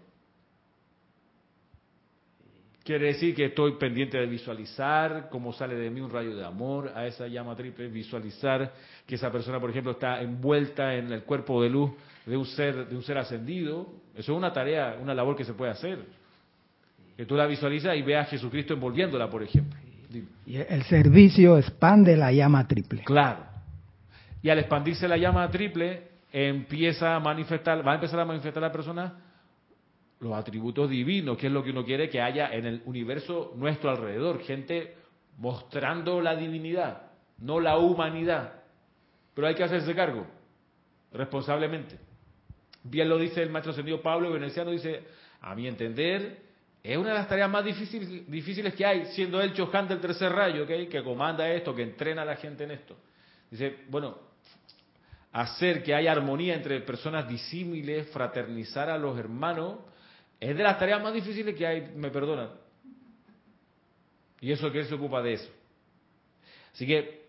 Quiere 2.83 3.07
decir 3.07 3.35
que 3.35 3.47
estoy 3.47 3.73
pendiente 3.73 4.19
de 4.19 4.27
visualizar 4.27 5.29
cómo 5.31 5.53
sale 5.53 5.75
de 5.75 5.91
mí 5.91 6.01
un 6.01 6.11
rayo 6.11 6.35
de 6.35 6.45
amor 6.45 6.91
a 6.95 7.07
esa 7.07 7.27
llama 7.27 7.55
triple, 7.55 7.89
visualizar 7.89 8.73
que 9.07 9.17
esa 9.17 9.31
persona, 9.31 9.61
por 9.61 9.71
ejemplo, 9.71 9.93
está 9.93 10.21
envuelta 10.21 10.95
en 10.95 11.13
el 11.13 11.25
cuerpo 11.25 11.63
de 11.63 11.69
luz 11.69 11.91
de 12.25 12.37
un 12.37 12.47
ser, 12.47 12.89
de 12.89 12.97
un 12.97 13.03
ser 13.03 13.19
ascendido. 13.19 13.87
Eso 14.15 14.33
es 14.33 14.39
una 14.39 14.53
tarea, 14.53 14.99
una 15.01 15.15
labor 15.15 15.37
que 15.37 15.45
se 15.45 15.53
puede 15.53 15.73
hacer. 15.73 15.99
Que 17.21 17.27
tú 17.27 17.37
la 17.37 17.45
visualizas 17.45 17.95
y 17.99 18.01
veas 18.01 18.27
a 18.27 18.31
Jesucristo 18.31 18.73
envolviéndola, 18.73 19.29
por 19.29 19.43
ejemplo. 19.43 19.79
Y 20.47 20.57
el 20.57 20.83
servicio 20.85 21.59
expande 21.59 22.17
la 22.17 22.33
llama 22.33 22.67
triple. 22.67 23.03
Claro. 23.05 23.45
Y 24.41 24.49
al 24.49 24.59
expandirse 24.59 25.07
la 25.07 25.19
llama 25.19 25.47
triple, 25.51 26.03
empieza 26.33 27.15
a 27.15 27.21
manifestar, 27.21 27.87
va 27.87 27.93
a 27.93 27.95
empezar 27.97 28.21
a 28.21 28.25
manifestar 28.25 28.63
la 28.63 28.73
persona 28.73 29.19
los 30.21 30.33
atributos 30.33 30.89
divinos, 30.89 31.37
que 31.37 31.49
es 31.49 31.53
lo 31.53 31.63
que 31.63 31.73
uno 31.73 31.85
quiere 31.85 32.09
que 32.09 32.23
haya 32.23 32.55
en 32.55 32.65
el 32.65 32.83
universo 32.87 33.53
nuestro 33.55 33.91
alrededor. 33.91 34.41
Gente 34.41 34.95
mostrando 35.37 36.23
la 36.23 36.35
divinidad, 36.37 37.03
no 37.37 37.61
la 37.61 37.77
humanidad. 37.77 38.63
Pero 39.35 39.47
hay 39.47 39.55
que 39.55 39.65
hacerse 39.65 39.95
cargo, 39.95 40.27
responsablemente. 41.13 41.99
Bien 42.83 43.11
lo 43.11 43.19
dice 43.19 43.43
el 43.43 43.51
maestro 43.51 43.73
ascendido 43.73 44.01
Pablo 44.01 44.33
Veneciano, 44.33 44.71
dice, 44.71 45.05
a 45.43 45.55
mi 45.55 45.67
entender, 45.67 46.49
es 46.83 46.97
una 46.97 47.11
de 47.11 47.15
las 47.15 47.29
tareas 47.29 47.51
más 47.51 47.65
difíciles, 47.65 48.31
difíciles 48.31 48.75
que 48.75 48.87
hay, 48.87 49.07
siendo 49.07 49.41
el 49.41 49.53
Chohan 49.53 49.87
del 49.87 50.01
tercer 50.01 50.33
rayo, 50.33 50.67
que 50.67 51.03
comanda 51.03 51.49
esto, 51.49 51.75
que 51.75 51.83
entrena 51.83 52.23
a 52.23 52.25
la 52.25 52.37
gente 52.37 52.65
en 52.65 52.71
esto. 52.71 52.97
Dice, 53.51 53.85
bueno, 53.89 54.17
hacer 55.33 55.83
que 55.83 55.95
haya 55.95 56.13
armonía 56.13 56.55
entre 56.55 56.81
personas 56.81 57.29
disímiles, 57.29 58.09
fraternizar 58.11 58.89
a 58.89 58.97
los 58.97 59.19
hermanos, 59.19 59.79
es 60.39 60.57
de 60.57 60.63
las 60.63 60.79
tareas 60.79 61.03
más 61.03 61.13
difíciles 61.13 61.55
que 61.55 61.67
hay, 61.67 61.93
me 61.95 62.11
perdonan. 62.11 62.51
Y 64.41 64.51
eso 64.51 64.73
que 64.73 64.81
él 64.81 64.87
se 64.87 64.95
ocupa 64.95 65.21
de 65.21 65.35
eso. 65.35 65.51
Así 66.73 66.87
que, 66.87 67.27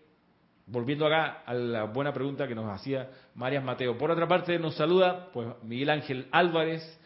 volviendo 0.66 1.06
acá 1.06 1.42
a 1.44 1.52
la 1.52 1.84
buena 1.84 2.14
pregunta 2.14 2.48
que 2.48 2.54
nos 2.54 2.70
hacía 2.70 3.10
Marias 3.34 3.62
Mateo. 3.62 3.98
Por 3.98 4.10
otra 4.10 4.26
parte, 4.26 4.58
nos 4.58 4.76
saluda 4.76 5.28
pues 5.30 5.48
Miguel 5.62 5.90
Ángel 5.90 6.28
Álvarez, 6.30 6.98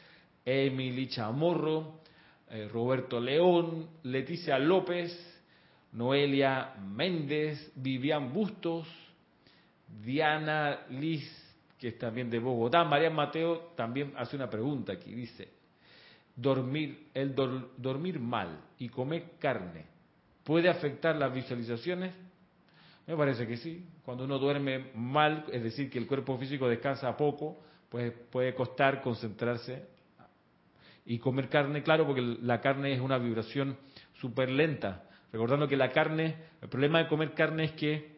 Emily 0.44 1.08
Chamorro, 1.08 2.02
eh, 2.50 2.68
Roberto 2.72 3.20
León, 3.20 3.88
Leticia 4.04 4.58
López, 4.58 5.12
Noelia 5.92 6.74
Méndez, 6.80 7.72
Vivian 7.74 8.32
Bustos, 8.32 8.86
Diana 10.04 10.86
Liz, 10.90 11.24
que 11.78 11.88
es 11.88 11.98
también 11.98 12.30
de 12.30 12.38
Bogotá. 12.38 12.84
María 12.84 13.10
Mateo 13.10 13.72
también 13.76 14.12
hace 14.16 14.36
una 14.36 14.48
pregunta 14.48 14.92
aquí, 14.92 15.12
dice, 15.12 15.48
dormir, 16.34 17.08
el 17.14 17.34
dormir 17.34 18.20
mal 18.20 18.60
y 18.78 18.88
comer 18.88 19.32
carne, 19.38 19.86
¿puede 20.44 20.68
afectar 20.68 21.16
las 21.16 21.32
visualizaciones? 21.32 22.12
Me 23.06 23.16
parece 23.16 23.46
que 23.46 23.56
sí. 23.56 23.86
Cuando 24.04 24.24
uno 24.24 24.38
duerme 24.38 24.90
mal, 24.94 25.44
es 25.52 25.62
decir, 25.62 25.88
que 25.88 25.98
el 25.98 26.06
cuerpo 26.06 26.36
físico 26.38 26.68
descansa 26.68 27.16
poco, 27.16 27.58
pues 27.88 28.12
puede 28.30 28.54
costar 28.54 29.00
concentrarse 29.00 29.95
y 31.06 31.18
comer 31.18 31.48
carne, 31.48 31.82
claro, 31.82 32.04
porque 32.04 32.20
la 32.42 32.60
carne 32.60 32.92
es 32.92 33.00
una 33.00 33.18
vibración 33.18 33.76
súper 34.20 34.50
lenta. 34.50 35.04
Recordando 35.32 35.68
que 35.68 35.76
la 35.76 35.92
carne, 35.92 36.34
el 36.60 36.68
problema 36.68 36.98
de 36.98 37.08
comer 37.08 37.32
carne 37.32 37.64
es 37.64 37.72
que, 37.72 38.16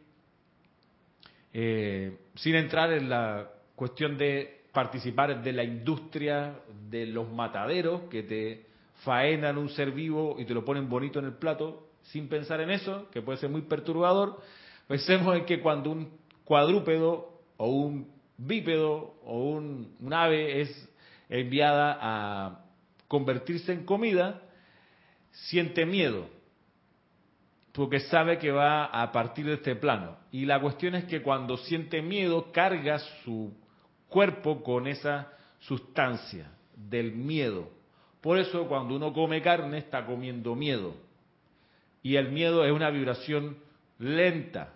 eh, 1.52 2.16
sin 2.34 2.54
entrar 2.54 2.92
en 2.92 3.10
la 3.10 3.50
cuestión 3.76 4.16
de 4.16 4.62
participar 4.72 5.42
de 5.42 5.52
la 5.52 5.64
industria 5.64 6.54
de 6.88 7.06
los 7.06 7.30
mataderos 7.30 8.02
que 8.10 8.22
te 8.22 8.66
faenan 9.04 9.58
un 9.58 9.68
ser 9.68 9.92
vivo 9.92 10.36
y 10.38 10.44
te 10.44 10.54
lo 10.54 10.64
ponen 10.64 10.88
bonito 10.88 11.18
en 11.18 11.26
el 11.26 11.34
plato, 11.34 11.88
sin 12.02 12.28
pensar 12.28 12.60
en 12.60 12.70
eso, 12.70 13.08
que 13.10 13.20
puede 13.20 13.38
ser 13.38 13.50
muy 13.50 13.62
perturbador, 13.62 14.40
pensemos 14.86 15.36
en 15.36 15.44
que 15.44 15.60
cuando 15.60 15.90
un 15.90 16.10
cuadrúpedo 16.44 17.38
o 17.58 17.68
un 17.68 18.10
bípedo 18.38 19.14
o 19.24 19.50
un, 19.50 19.94
un 20.00 20.14
ave 20.14 20.62
es 20.62 20.88
enviada 21.28 21.98
a 22.00 22.67
convertirse 23.08 23.72
en 23.72 23.84
comida, 23.84 24.42
siente 25.30 25.86
miedo, 25.86 26.28
porque 27.72 28.00
sabe 28.00 28.38
que 28.38 28.50
va 28.50 28.84
a 28.84 29.10
partir 29.12 29.46
de 29.46 29.54
este 29.54 29.74
plano. 29.74 30.16
Y 30.30 30.44
la 30.44 30.60
cuestión 30.60 30.94
es 30.94 31.04
que 31.04 31.22
cuando 31.22 31.56
siente 31.56 32.02
miedo, 32.02 32.52
carga 32.52 32.98
su 33.24 33.52
cuerpo 34.08 34.62
con 34.62 34.86
esa 34.86 35.32
sustancia 35.60 36.50
del 36.74 37.12
miedo. 37.12 37.70
Por 38.20 38.38
eso 38.38 38.66
cuando 38.66 38.96
uno 38.96 39.12
come 39.12 39.42
carne 39.42 39.78
está 39.78 40.04
comiendo 40.04 40.54
miedo. 40.54 40.94
Y 42.02 42.16
el 42.16 42.30
miedo 42.30 42.64
es 42.64 42.72
una 42.72 42.90
vibración 42.90 43.58
lenta. 43.98 44.74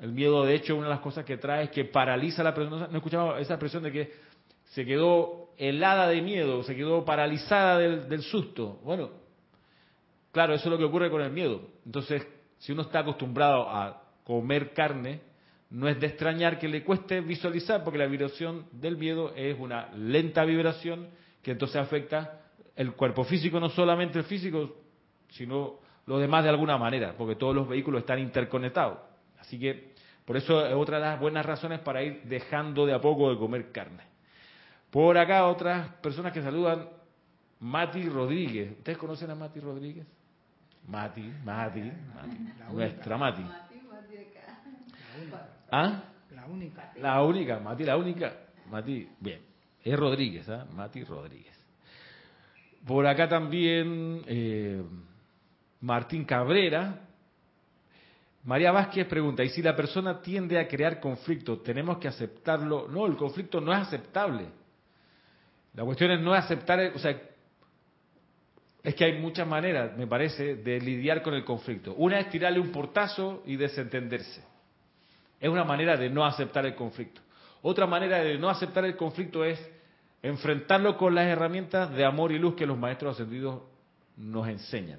El 0.00 0.12
miedo, 0.12 0.44
de 0.44 0.54
hecho, 0.54 0.76
una 0.76 0.86
de 0.86 0.94
las 0.94 1.00
cosas 1.00 1.24
que 1.24 1.36
trae 1.36 1.64
es 1.64 1.70
que 1.70 1.84
paraliza 1.84 2.42
la 2.42 2.54
persona. 2.54 2.88
¿No 2.90 2.96
escuchamos 2.96 3.40
esa 3.40 3.54
expresión 3.54 3.82
de 3.82 3.92
que 3.92 4.12
se 4.64 4.84
quedó 4.84 5.47
helada 5.58 6.08
de 6.08 6.22
miedo, 6.22 6.62
se 6.62 6.74
quedó 6.76 7.04
paralizada 7.04 7.78
del, 7.78 8.22
susto. 8.22 8.78
Bueno, 8.84 9.10
claro, 10.32 10.54
eso 10.54 10.64
es 10.64 10.70
lo 10.70 10.78
que 10.78 10.84
ocurre 10.84 11.10
con 11.10 11.20
el 11.20 11.32
miedo. 11.32 11.60
Entonces, 11.84 12.26
si 12.58 12.72
uno 12.72 12.82
está 12.82 13.00
acostumbrado 13.00 13.68
a 13.68 14.02
comer 14.24 14.72
carne, 14.72 15.20
no 15.70 15.88
es 15.88 16.00
de 16.00 16.06
extrañar 16.06 16.58
que 16.58 16.68
le 16.68 16.84
cueste 16.84 17.20
visualizar, 17.20 17.84
porque 17.84 17.98
la 17.98 18.06
vibración 18.06 18.66
del 18.72 18.96
miedo 18.96 19.32
es 19.34 19.58
una 19.58 19.90
lenta 19.94 20.44
vibración 20.44 21.08
que 21.42 21.50
entonces 21.50 21.76
afecta 21.76 22.40
el 22.76 22.92
cuerpo 22.92 23.24
físico, 23.24 23.58
no 23.58 23.68
solamente 23.68 24.18
el 24.18 24.24
físico, 24.24 24.76
sino 25.30 25.80
lo 26.06 26.18
demás 26.18 26.44
de 26.44 26.50
alguna 26.50 26.78
manera, 26.78 27.14
porque 27.18 27.34
todos 27.34 27.54
los 27.54 27.68
vehículos 27.68 28.00
están 28.00 28.20
interconectados. 28.20 28.98
Así 29.38 29.58
que 29.58 29.92
por 30.24 30.36
eso 30.36 30.64
es 30.64 30.74
otra 30.74 30.98
de 30.98 31.04
las 31.04 31.20
buenas 31.20 31.44
razones 31.44 31.80
para 31.80 32.02
ir 32.02 32.22
dejando 32.24 32.86
de 32.86 32.94
a 32.94 33.00
poco 33.00 33.30
de 33.30 33.38
comer 33.38 33.72
carne. 33.72 34.07
Por 34.90 35.18
acá 35.18 35.46
otras 35.46 35.88
personas 35.96 36.32
que 36.32 36.42
saludan, 36.42 36.88
Mati 37.60 38.08
Rodríguez. 38.08 38.72
¿Ustedes 38.78 38.98
conocen 38.98 39.30
a 39.30 39.34
Mati 39.34 39.60
Rodríguez? 39.60 40.06
Mati, 40.86 41.30
Mati, 41.44 41.92
nuestra 42.72 43.18
Mati. 43.18 43.44
¿Ah? 45.70 46.02
La 46.34 46.46
única. 46.46 46.92
La 46.96 47.22
única, 47.22 47.58
Mati, 47.58 47.84
la 47.84 47.96
única. 47.96 48.32
Mati, 48.70 49.08
bien. 49.20 49.40
Es 49.84 49.98
Rodríguez, 49.98 50.48
¿ah? 50.48 50.66
Mati 50.72 51.04
Rodríguez. 51.04 51.56
Por 52.86 53.06
acá 53.06 53.28
también 53.28 54.22
eh, 54.26 54.82
Martín 55.80 56.24
Cabrera. 56.24 57.00
María 58.44 58.72
Vázquez 58.72 59.06
pregunta, 59.06 59.44
¿y 59.44 59.50
si 59.50 59.60
la 59.60 59.76
persona 59.76 60.22
tiende 60.22 60.58
a 60.58 60.66
crear 60.66 61.00
conflicto, 61.00 61.58
tenemos 61.60 61.98
que 61.98 62.08
aceptarlo? 62.08 62.88
No, 62.88 63.04
el 63.04 63.16
conflicto 63.16 63.60
no 63.60 63.74
es 63.74 63.80
aceptable. 63.80 64.46
La 65.78 65.84
cuestión 65.84 66.10
es 66.10 66.18
no 66.18 66.34
aceptar, 66.34 66.90
o 66.92 66.98
sea, 66.98 67.16
es 68.82 68.94
que 68.96 69.04
hay 69.04 69.20
muchas 69.20 69.46
maneras, 69.46 69.96
me 69.96 70.08
parece, 70.08 70.56
de 70.56 70.80
lidiar 70.80 71.22
con 71.22 71.34
el 71.34 71.44
conflicto. 71.44 71.94
Una 71.94 72.18
es 72.18 72.28
tirarle 72.30 72.58
un 72.58 72.72
portazo 72.72 73.44
y 73.46 73.54
desentenderse. 73.54 74.42
Es 75.38 75.48
una 75.48 75.62
manera 75.62 75.96
de 75.96 76.10
no 76.10 76.26
aceptar 76.26 76.66
el 76.66 76.74
conflicto. 76.74 77.20
Otra 77.62 77.86
manera 77.86 78.18
de 78.18 78.36
no 78.38 78.50
aceptar 78.50 78.84
el 78.86 78.96
conflicto 78.96 79.44
es 79.44 79.70
enfrentarlo 80.20 80.96
con 80.96 81.14
las 81.14 81.28
herramientas 81.28 81.92
de 81.94 82.04
amor 82.04 82.32
y 82.32 82.40
luz 82.40 82.56
que 82.56 82.66
los 82.66 82.76
maestros 82.76 83.14
ascendidos 83.14 83.62
nos 84.16 84.48
enseñan. 84.48 84.98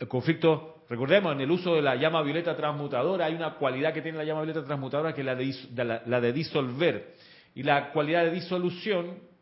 El 0.00 0.08
conflicto, 0.08 0.82
recordemos, 0.88 1.32
en 1.32 1.42
el 1.42 1.50
uso 1.52 1.76
de 1.76 1.82
la 1.82 1.94
llama 1.94 2.22
violeta 2.22 2.56
transmutadora, 2.56 3.26
hay 3.26 3.36
una 3.36 3.54
cualidad 3.54 3.94
que 3.94 4.02
tiene 4.02 4.18
la 4.18 4.24
llama 4.24 4.42
violeta 4.42 4.64
transmutadora 4.64 5.14
que 5.14 5.20
es 5.20 5.24
la 5.24 5.36
de, 5.36 6.00
la 6.06 6.20
de 6.20 6.32
disolver. 6.32 7.14
Y 7.54 7.62
la 7.62 7.92
cualidad 7.92 8.24
de 8.24 8.32
disolución 8.32 9.32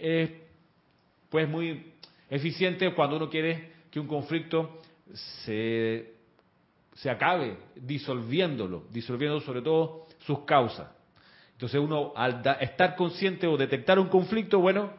es 0.00 0.30
pues 1.28 1.48
muy 1.48 1.92
eficiente 2.30 2.92
cuando 2.94 3.16
uno 3.16 3.28
quiere 3.28 3.72
que 3.90 4.00
un 4.00 4.06
conflicto 4.06 4.78
se, 5.12 6.14
se 6.94 7.10
acabe 7.10 7.56
disolviéndolo, 7.76 8.84
disolviendo 8.90 9.40
sobre 9.40 9.62
todo 9.62 10.06
sus 10.20 10.40
causas. 10.40 10.88
Entonces 11.52 11.80
uno 11.80 12.12
al 12.14 12.42
estar 12.60 12.96
consciente 12.96 13.46
o 13.46 13.56
detectar 13.56 13.98
un 13.98 14.08
conflicto, 14.08 14.60
bueno, 14.60 14.92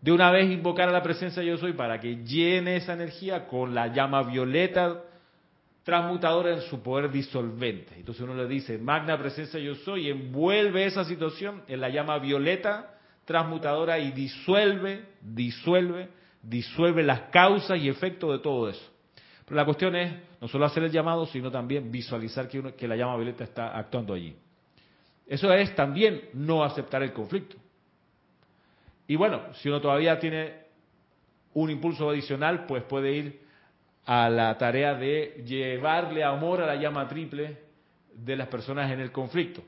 de 0.00 0.12
una 0.12 0.30
vez 0.30 0.50
invocar 0.50 0.88
a 0.88 0.92
la 0.92 1.02
presencia 1.02 1.42
yo 1.42 1.58
soy 1.58 1.72
para 1.72 1.98
que 2.00 2.24
llene 2.24 2.76
esa 2.76 2.92
energía 2.92 3.46
con 3.46 3.74
la 3.74 3.88
llama 3.88 4.22
violeta 4.22 5.04
transmutadora 5.82 6.52
en 6.52 6.60
su 6.62 6.82
poder 6.82 7.10
disolvente. 7.10 7.94
Entonces 7.96 8.22
uno 8.22 8.34
le 8.34 8.46
dice, 8.46 8.78
magna 8.78 9.18
presencia 9.18 9.58
yo 9.58 9.74
soy, 9.74 10.10
envuelve 10.10 10.84
esa 10.84 11.04
situación 11.04 11.62
en 11.66 11.80
la 11.80 11.88
llama 11.88 12.18
violeta 12.18 12.97
transmutadora 13.28 13.98
y 13.98 14.10
disuelve, 14.10 15.04
disuelve, 15.20 16.08
disuelve 16.42 17.02
las 17.02 17.28
causas 17.30 17.78
y 17.78 17.86
efectos 17.86 18.32
de 18.32 18.38
todo 18.38 18.70
eso. 18.70 18.90
Pero 19.44 19.54
la 19.54 19.66
cuestión 19.66 19.94
es 19.96 20.14
no 20.40 20.48
solo 20.48 20.64
hacer 20.64 20.82
el 20.84 20.90
llamado, 20.90 21.26
sino 21.26 21.50
también 21.50 21.92
visualizar 21.92 22.48
que, 22.48 22.72
que 22.72 22.88
la 22.88 22.96
llama 22.96 23.16
violeta 23.16 23.44
está 23.44 23.76
actuando 23.76 24.14
allí. 24.14 24.34
Eso 25.26 25.52
es 25.52 25.74
también 25.74 26.30
no 26.32 26.64
aceptar 26.64 27.02
el 27.02 27.12
conflicto. 27.12 27.58
Y 29.06 29.16
bueno, 29.16 29.52
si 29.56 29.68
uno 29.68 29.82
todavía 29.82 30.18
tiene 30.18 30.54
un 31.52 31.68
impulso 31.68 32.08
adicional, 32.08 32.64
pues 32.64 32.82
puede 32.84 33.12
ir 33.12 33.42
a 34.06 34.30
la 34.30 34.56
tarea 34.56 34.94
de 34.94 35.44
llevarle 35.46 36.24
amor 36.24 36.62
a 36.62 36.66
la 36.66 36.76
llama 36.76 37.06
triple 37.06 37.58
de 38.14 38.36
las 38.36 38.48
personas 38.48 38.90
en 38.90 39.00
el 39.00 39.12
conflicto 39.12 39.62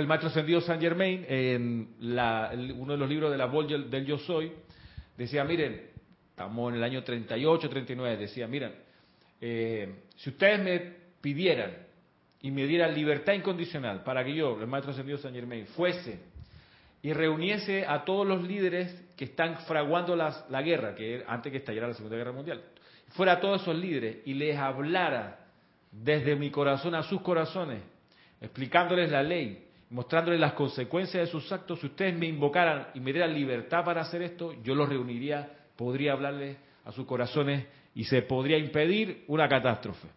el 0.00 0.06
maestro 0.06 0.30
ascendido 0.30 0.60
Saint 0.60 0.80
Germain, 0.80 1.24
en 1.28 1.94
uno 2.00 2.92
de 2.92 2.98
los 2.98 3.08
libros 3.08 3.30
de 3.30 3.36
la 3.36 3.46
voz 3.46 3.68
del 3.68 4.06
Yo 4.06 4.18
Soy, 4.18 4.52
decía, 5.16 5.44
miren, 5.44 5.90
estamos 6.30 6.72
en 6.72 6.78
el 6.78 6.84
año 6.84 7.04
38, 7.04 7.68
39, 7.68 8.16
decía, 8.16 8.46
miren, 8.46 8.72
eh, 9.40 10.04
si 10.16 10.30
ustedes 10.30 10.60
me 10.60 10.80
pidieran 11.20 11.72
y 12.40 12.50
me 12.50 12.66
dieran 12.66 12.94
libertad 12.94 13.34
incondicional 13.34 14.02
para 14.02 14.24
que 14.24 14.34
yo, 14.34 14.58
el 14.60 14.66
maestro 14.66 14.92
ascendido 14.92 15.18
Saint 15.18 15.36
Germain, 15.36 15.66
fuese 15.66 16.20
y 17.02 17.12
reuniese 17.12 17.84
a 17.86 18.04
todos 18.04 18.26
los 18.26 18.42
líderes 18.42 18.94
que 19.16 19.24
están 19.24 19.58
fraguando 19.66 20.16
la 20.16 20.62
guerra, 20.62 20.94
que 20.94 21.24
antes 21.26 21.52
que 21.52 21.58
estallara 21.58 21.88
la 21.88 21.94
Segunda 21.94 22.16
Guerra 22.16 22.32
Mundial, 22.32 22.62
fuera 23.08 23.32
a 23.32 23.40
todos 23.40 23.62
esos 23.62 23.76
líderes 23.76 24.18
y 24.24 24.34
les 24.34 24.56
hablara 24.56 25.40
desde 25.90 26.34
mi 26.36 26.50
corazón 26.50 26.94
a 26.94 27.02
sus 27.02 27.20
corazones, 27.20 27.82
explicándoles 28.40 29.10
la 29.10 29.22
ley, 29.22 29.68
mostrándoles 29.92 30.40
las 30.40 30.54
consecuencias 30.54 31.26
de 31.26 31.30
sus 31.30 31.52
actos, 31.52 31.78
si 31.80 31.86
ustedes 31.86 32.16
me 32.18 32.26
invocaran 32.26 32.88
y 32.94 33.00
me 33.00 33.12
dieran 33.12 33.34
libertad 33.34 33.84
para 33.84 34.00
hacer 34.00 34.22
esto, 34.22 34.54
yo 34.62 34.74
los 34.74 34.88
reuniría, 34.88 35.50
podría 35.76 36.12
hablarles 36.12 36.56
a 36.84 36.92
sus 36.92 37.06
corazones 37.06 37.66
y 37.94 38.04
se 38.04 38.22
podría 38.22 38.56
impedir 38.56 39.24
una 39.28 39.46
catástrofe. 39.48 40.08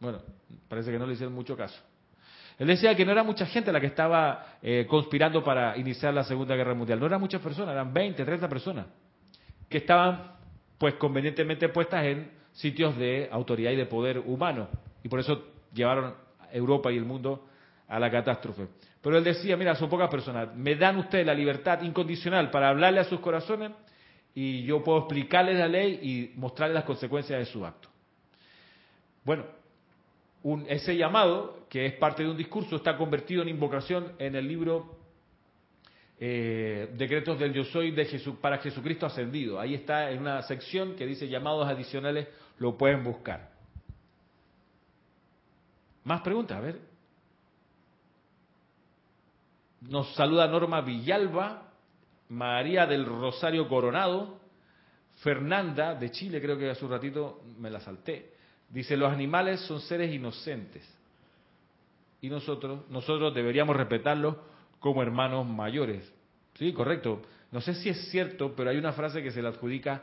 Bueno, 0.00 0.20
parece 0.68 0.92
que 0.92 0.98
no 0.98 1.06
le 1.06 1.14
hicieron 1.14 1.34
mucho 1.34 1.56
caso. 1.56 1.80
Él 2.58 2.66
decía 2.66 2.94
que 2.94 3.06
no 3.06 3.12
era 3.12 3.24
mucha 3.24 3.46
gente 3.46 3.72
la 3.72 3.80
que 3.80 3.86
estaba 3.86 4.58
eh, 4.62 4.86
conspirando 4.86 5.42
para 5.42 5.78
iniciar 5.78 6.12
la 6.12 6.24
Segunda 6.24 6.54
Guerra 6.54 6.74
Mundial. 6.74 7.00
No 7.00 7.06
eran 7.06 7.20
muchas 7.20 7.40
personas, 7.40 7.72
eran 7.72 7.92
20, 7.92 8.22
30 8.22 8.48
personas 8.48 8.86
que 9.68 9.78
estaban 9.78 10.34
pues 10.76 10.94
convenientemente 10.96 11.70
puestas 11.70 12.04
en 12.04 12.30
sitios 12.52 12.96
de 12.98 13.30
autoridad 13.32 13.70
y 13.70 13.76
de 13.76 13.86
poder 13.86 14.18
humano. 14.18 14.68
Y 15.02 15.08
por 15.08 15.20
eso 15.20 15.42
llevaron 15.72 16.14
Europa 16.54 16.90
y 16.92 16.96
el 16.96 17.04
mundo 17.04 17.46
a 17.88 17.98
la 17.98 18.10
catástrofe. 18.10 18.68
Pero 19.02 19.18
él 19.18 19.24
decía, 19.24 19.56
mira, 19.56 19.74
son 19.74 19.90
pocas 19.90 20.08
personas, 20.08 20.54
me 20.56 20.76
dan 20.76 20.96
ustedes 20.96 21.26
la 21.26 21.34
libertad 21.34 21.82
incondicional 21.82 22.50
para 22.50 22.70
hablarle 22.70 23.00
a 23.00 23.04
sus 23.04 23.20
corazones 23.20 23.72
y 24.34 24.64
yo 24.64 24.82
puedo 24.82 25.00
explicarles 25.00 25.58
la 25.58 25.68
ley 25.68 26.00
y 26.02 26.38
mostrarles 26.38 26.74
las 26.74 26.84
consecuencias 26.84 27.38
de 27.38 27.44
su 27.44 27.64
acto. 27.64 27.88
Bueno, 29.24 29.44
ese 30.68 30.96
llamado, 30.96 31.66
que 31.68 31.86
es 31.86 31.94
parte 31.94 32.22
de 32.22 32.30
un 32.30 32.36
discurso, 32.36 32.76
está 32.76 32.96
convertido 32.96 33.42
en 33.42 33.48
invocación 33.48 34.12
en 34.18 34.34
el 34.34 34.46
libro 34.46 34.96
eh, 36.18 36.90
Decretos 36.96 37.38
del 37.38 37.52
Yo 37.52 37.64
Soy 37.64 37.90
de 37.90 38.04
Jesús, 38.04 38.36
para 38.40 38.58
Jesucristo 38.58 39.06
ascendido. 39.06 39.58
Ahí 39.58 39.74
está 39.74 40.10
en 40.10 40.20
una 40.20 40.42
sección 40.42 40.94
que 40.96 41.06
dice 41.06 41.28
llamados 41.28 41.66
adicionales, 41.66 42.28
lo 42.58 42.76
pueden 42.76 43.02
buscar. 43.02 43.53
Más 46.04 46.20
preguntas, 46.20 46.58
a 46.58 46.60
ver. 46.60 46.80
Nos 49.80 50.14
saluda 50.14 50.46
Norma 50.46 50.80
Villalba, 50.80 51.70
María 52.28 52.86
del 52.86 53.04
Rosario 53.04 53.68
Coronado, 53.68 54.40
Fernanda 55.22 55.94
de 55.94 56.10
Chile, 56.10 56.40
creo 56.40 56.58
que 56.58 56.70
hace 56.70 56.84
un 56.84 56.90
ratito 56.90 57.42
me 57.58 57.70
la 57.70 57.80
salté. 57.80 58.32
Dice, 58.68 58.96
los 58.96 59.12
animales 59.12 59.60
son 59.60 59.80
seres 59.80 60.12
inocentes. 60.12 60.82
Y 62.20 62.28
nosotros, 62.28 62.88
nosotros 62.88 63.34
deberíamos 63.34 63.76
respetarlos 63.76 64.36
como 64.80 65.02
hermanos 65.02 65.46
mayores. 65.46 66.10
Sí, 66.54 66.72
correcto. 66.72 67.22
No 67.52 67.60
sé 67.60 67.74
si 67.74 67.88
es 67.88 68.10
cierto, 68.10 68.54
pero 68.56 68.70
hay 68.70 68.78
una 68.78 68.92
frase 68.92 69.22
que 69.22 69.30
se 69.30 69.42
le 69.42 69.48
adjudica 69.48 70.02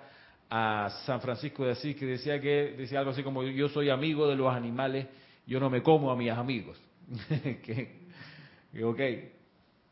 a 0.50 0.90
San 1.06 1.22
Francisco 1.22 1.66
de 1.66 1.72
Asís 1.72 1.96
que 1.96 2.06
decía 2.06 2.40
que 2.40 2.76
decía 2.78 3.00
algo 3.00 3.12
así 3.12 3.24
como 3.24 3.44
yo 3.44 3.70
soy 3.70 3.90
amigo 3.90 4.28
de 4.28 4.36
los 4.36 4.54
animales, 4.54 5.08
yo 5.46 5.60
no 5.60 5.70
me 5.70 5.82
como 5.82 6.12
a 6.12 6.16
mis 6.16 6.32
amigos. 6.32 6.80
ok, 8.84 9.00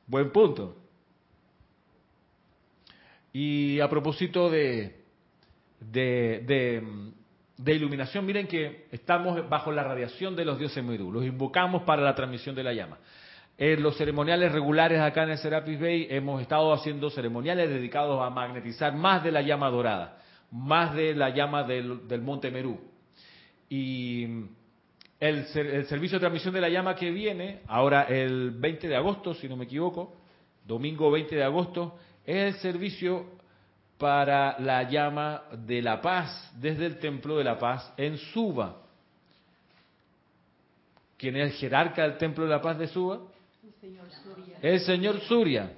buen 0.08 0.32
punto. 0.32 0.76
Y 3.34 3.80
a 3.80 3.90
propósito 3.90 4.50
de, 4.50 5.04
de, 5.80 6.84
de, 7.58 7.76
iluminación, 7.76 8.26
miren 8.26 8.48
que 8.48 8.88
estamos 8.92 9.48
bajo 9.50 9.72
la 9.72 9.84
radiación 9.84 10.36
de 10.36 10.46
los 10.46 10.58
dioses 10.58 10.84
Mirú, 10.84 11.12
los 11.12 11.26
invocamos 11.26 11.84
para 11.84 12.02
la 12.02 12.16
transmisión 12.16 12.56
de 12.56 12.64
la 12.64 12.74
llama. 12.74 12.98
En 13.58 13.84
los 13.84 13.98
ceremoniales 13.98 14.52
regulares 14.52 15.00
acá 15.02 15.24
en 15.24 15.32
el 15.32 15.38
Serapis 15.38 15.80
Bay 15.80 16.08
hemos 16.10 16.42
estado 16.42 16.74
haciendo 16.74 17.10
ceremoniales 17.10 17.70
dedicados 17.70 18.22
a 18.22 18.30
magnetizar 18.30 18.96
más 18.96 19.24
de 19.24 19.32
la 19.32 19.42
llama 19.42 19.70
dorada, 19.70 20.18
más 20.50 20.96
de 20.96 21.14
la 21.14 21.30
llama 21.30 21.64
del, 21.64 22.08
del 22.08 22.22
monte 22.22 22.50
Merú. 22.50 22.80
Y 23.70 24.26
el, 25.20 25.46
el, 25.54 25.86
servicio 25.86 26.18
de 26.18 26.20
transmisión 26.22 26.54
de 26.54 26.62
la 26.62 26.70
llama 26.70 26.96
que 26.96 27.12
viene, 27.12 27.62
ahora 27.68 28.04
el 28.04 28.52
20 28.52 28.88
de 28.88 28.96
agosto, 28.96 29.34
si 29.34 29.50
no 29.50 29.58
me 29.58 29.66
equivoco, 29.66 30.16
domingo 30.66 31.12
20 31.12 31.36
de 31.36 31.44
agosto, 31.44 31.98
es 32.26 32.56
el 32.56 32.62
servicio 32.62 33.26
para 33.98 34.58
la 34.60 34.84
llama 34.90 35.44
de 35.52 35.82
la 35.82 36.02
paz 36.02 36.54
desde 36.56 36.86
el 36.86 37.00
templo 37.00 37.38
de 37.38 37.44
la 37.44 37.60
paz 37.60 37.94
en 37.98 38.18
Suba. 38.18 38.82
¿Quién 41.18 41.36
es 41.36 41.52
el 41.52 41.58
jerarca 41.58 42.04
del 42.04 42.18
templo 42.18 42.46
de 42.46 42.50
la 42.50 42.62
paz 42.62 42.80
de 42.80 42.88
Suba? 42.88 43.20
El 43.62 43.74
señor 43.82 44.06
Surya. 44.24 44.58
El 44.62 44.80
señor 44.80 45.20
Surya. 45.22 45.74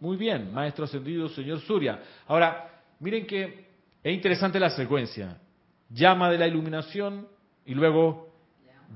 Muy 0.00 0.16
bien, 0.16 0.52
maestro 0.52 0.86
ascendido, 0.86 1.28
señor 1.28 1.60
Surya. 1.60 2.00
Ahora, 2.26 2.68
miren 2.98 3.26
que 3.26 3.66
es 4.02 4.12
interesante 4.12 4.58
la 4.58 4.70
secuencia. 4.70 5.38
Llama 5.88 6.30
de 6.30 6.38
la 6.38 6.48
iluminación 6.48 7.28
y 7.64 7.74
luego 7.74 8.29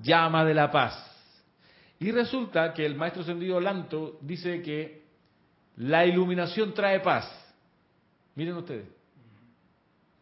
llama 0.02 0.44
de 0.44 0.54
la 0.54 0.70
paz. 0.70 1.10
Y 1.98 2.10
resulta 2.10 2.72
que 2.72 2.84
el 2.84 2.96
maestro 2.96 3.22
ascendido 3.22 3.60
Lanto 3.60 4.18
dice 4.20 4.60
que 4.62 5.04
la 5.76 6.04
iluminación 6.06 6.74
trae 6.74 7.00
paz. 7.00 7.30
Miren 8.34 8.56
ustedes. 8.56 8.86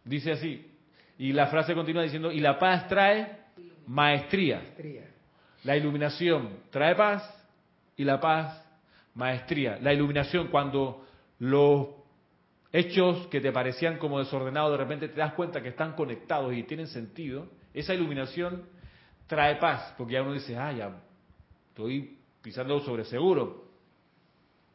Dice 0.05 0.33
así. 0.33 0.69
Y 1.19 1.33
la 1.33 1.47
frase 1.47 1.75
continúa 1.75 2.03
diciendo, 2.03 2.33
y 2.33 2.41
la 2.41 2.59
paz 2.59 2.89
trae 2.89 3.39
maestría. 3.87 4.63
La 5.65 5.77
iluminación 5.77 6.51
trae 6.71 6.95
paz 6.95 7.23
y 7.97 8.05
la 8.05 8.21
paz 8.21 8.65
maestría. 9.15 9.79
La 9.81 9.93
iluminación 9.93 10.49
cuando 10.49 11.07
los 11.39 11.89
hechos 12.73 13.27
que 13.29 13.41
te 13.41 13.53
parecían 13.53 13.99
como 13.99 14.19
desordenados 14.19 14.73
de 14.73 14.79
repente 14.79 15.09
te 15.09 15.21
das 15.21 15.35
cuenta 15.35 15.63
que 15.63 15.69
están 15.69 15.93
conectados 15.95 16.55
y 16.55 16.63
tienen 16.65 16.87
sentido. 16.87 17.49
Esa 17.75 17.95
iluminación 17.95 18.65
trae 19.33 19.57
paz, 19.57 19.95
porque 19.97 20.13
ya 20.13 20.23
uno 20.23 20.35
dice, 20.35 20.59
ah, 20.59 20.71
ya 20.73 20.95
estoy 21.71 22.19
pisando 22.43 22.79
sobre 22.81 23.07
seguro. 23.07 23.65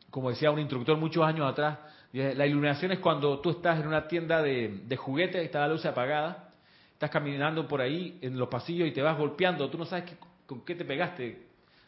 Como 0.10 0.32
decía 0.32 0.50
un 0.50 0.58
instructor 0.58 0.98
muchos 0.98 1.24
años 1.24 1.48
atrás, 1.48 1.78
la 2.12 2.48
iluminación 2.48 2.92
es 2.92 2.98
cuando 2.98 3.40
tú 3.40 3.52
estás 3.52 3.80
en 3.80 3.86
una 3.86 4.08
tienda 4.08 4.42
de, 4.42 4.82
de 4.84 4.98
juguetes, 4.98 5.46
está 5.46 5.60
la 5.60 5.68
luz 5.68 5.86
apagada, 5.86 6.56
estás 6.92 7.12
caminando 7.12 7.68
por 7.68 7.82
ahí 7.82 8.18
en 8.24 8.36
los 8.36 8.50
pasillos 8.50 8.88
y 8.88 8.92
te 8.94 9.04
vas 9.04 9.16
golpeando, 9.16 9.70
tú 9.70 9.78
no 9.78 9.86
sabes 9.86 10.16
con 10.48 10.66
qué 10.66 10.74
te 10.74 10.86
pegaste, 10.86 11.46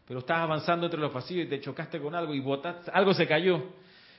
pero 0.07 0.19
estás 0.19 0.37
avanzando 0.37 0.85
entre 0.85 0.99
los 0.99 1.11
pasillos 1.11 1.47
y 1.47 1.49
te 1.49 1.59
chocaste 1.61 1.99
con 1.99 2.13
algo 2.13 2.35
y 2.35 2.39
botaste, 2.39 2.91
algo 2.93 3.15
se 3.15 3.25
cayó. 3.25 3.63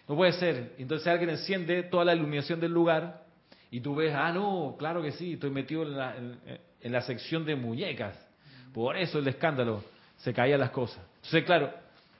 No 0.09 0.17
puede 0.17 0.33
ser. 0.33 0.75
Entonces 0.77 1.07
alguien 1.07 1.31
enciende 1.31 1.85
toda 1.85 2.05
la 2.05 2.17
iluminación 2.17 2.59
del 2.59 2.73
lugar 2.73 3.23
y 3.71 3.81
tú 3.81 3.95
ves, 3.95 4.13
ah, 4.13 4.33
no, 4.33 4.75
claro 4.77 5.03
que 5.03 5.13
sí, 5.13 5.35
estoy 5.35 5.51
metido 5.51 5.85
en 5.85 5.97
la, 5.97 6.17
en 6.17 6.93
la 6.93 7.03
sección 7.03 7.45
de 7.45 7.55
muñecas. 7.55 8.30
Por 8.73 8.97
eso 8.97 9.19
el 9.19 9.29
escándalo, 9.29 9.83
se 10.19 10.33
caían 10.33 10.61
las 10.61 10.71
cosas. 10.71 11.05
Entonces, 11.17 11.45
claro, 11.45 11.73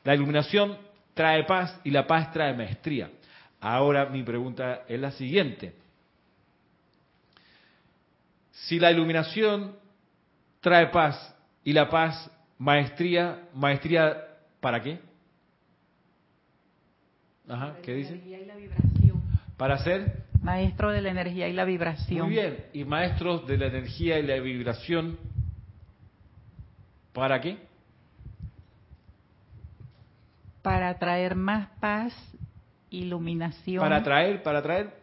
la 0.05 0.15
iluminación 0.15 0.77
trae 1.15 1.45
paz 1.45 1.79
y 1.85 1.91
la 1.91 2.07
paz 2.07 2.33
trae 2.33 2.55
maestría. 2.55 3.11
Ahora 3.61 4.07
mi 4.07 4.23
pregunta 4.23 4.83
es 4.89 4.99
la 4.99 5.11
siguiente. 5.13 5.75
Si 8.53 8.79
la 8.79 8.91
iluminación 8.91 9.77
trae 10.61 10.87
paz 10.89 11.35
y 11.65 11.73
la 11.73 11.89
paz 11.89 12.31
maestría, 12.59 13.49
maestría 13.55 14.17
¿para 14.61 14.83
qué? 14.83 14.99
Ajá, 17.49 17.77
¿qué 17.83 17.95
dice? 17.95 18.21
Para 19.57 19.79
ser 19.79 20.25
maestro 20.43 20.91
de 20.91 21.03
la 21.03 21.11
energía 21.11 21.49
y 21.49 21.53
la 21.53 21.65
vibración. 21.65 22.27
Muy 22.27 22.31
bien, 22.31 22.65
y 22.73 22.85
maestros 22.85 23.47
de 23.47 23.59
la 23.59 23.67
energía 23.67 24.19
y 24.19 24.23
la 24.23 24.37
vibración 24.37 25.19
¿Para 27.13 27.41
qué? 27.41 27.59
Para 30.63 30.99
traer 30.99 31.35
más 31.35 31.69
paz, 31.81 32.13
iluminación. 32.91 33.81
Para 33.81 34.03
traer, 34.03 34.43
para 34.43 34.63
traer. 34.63 34.95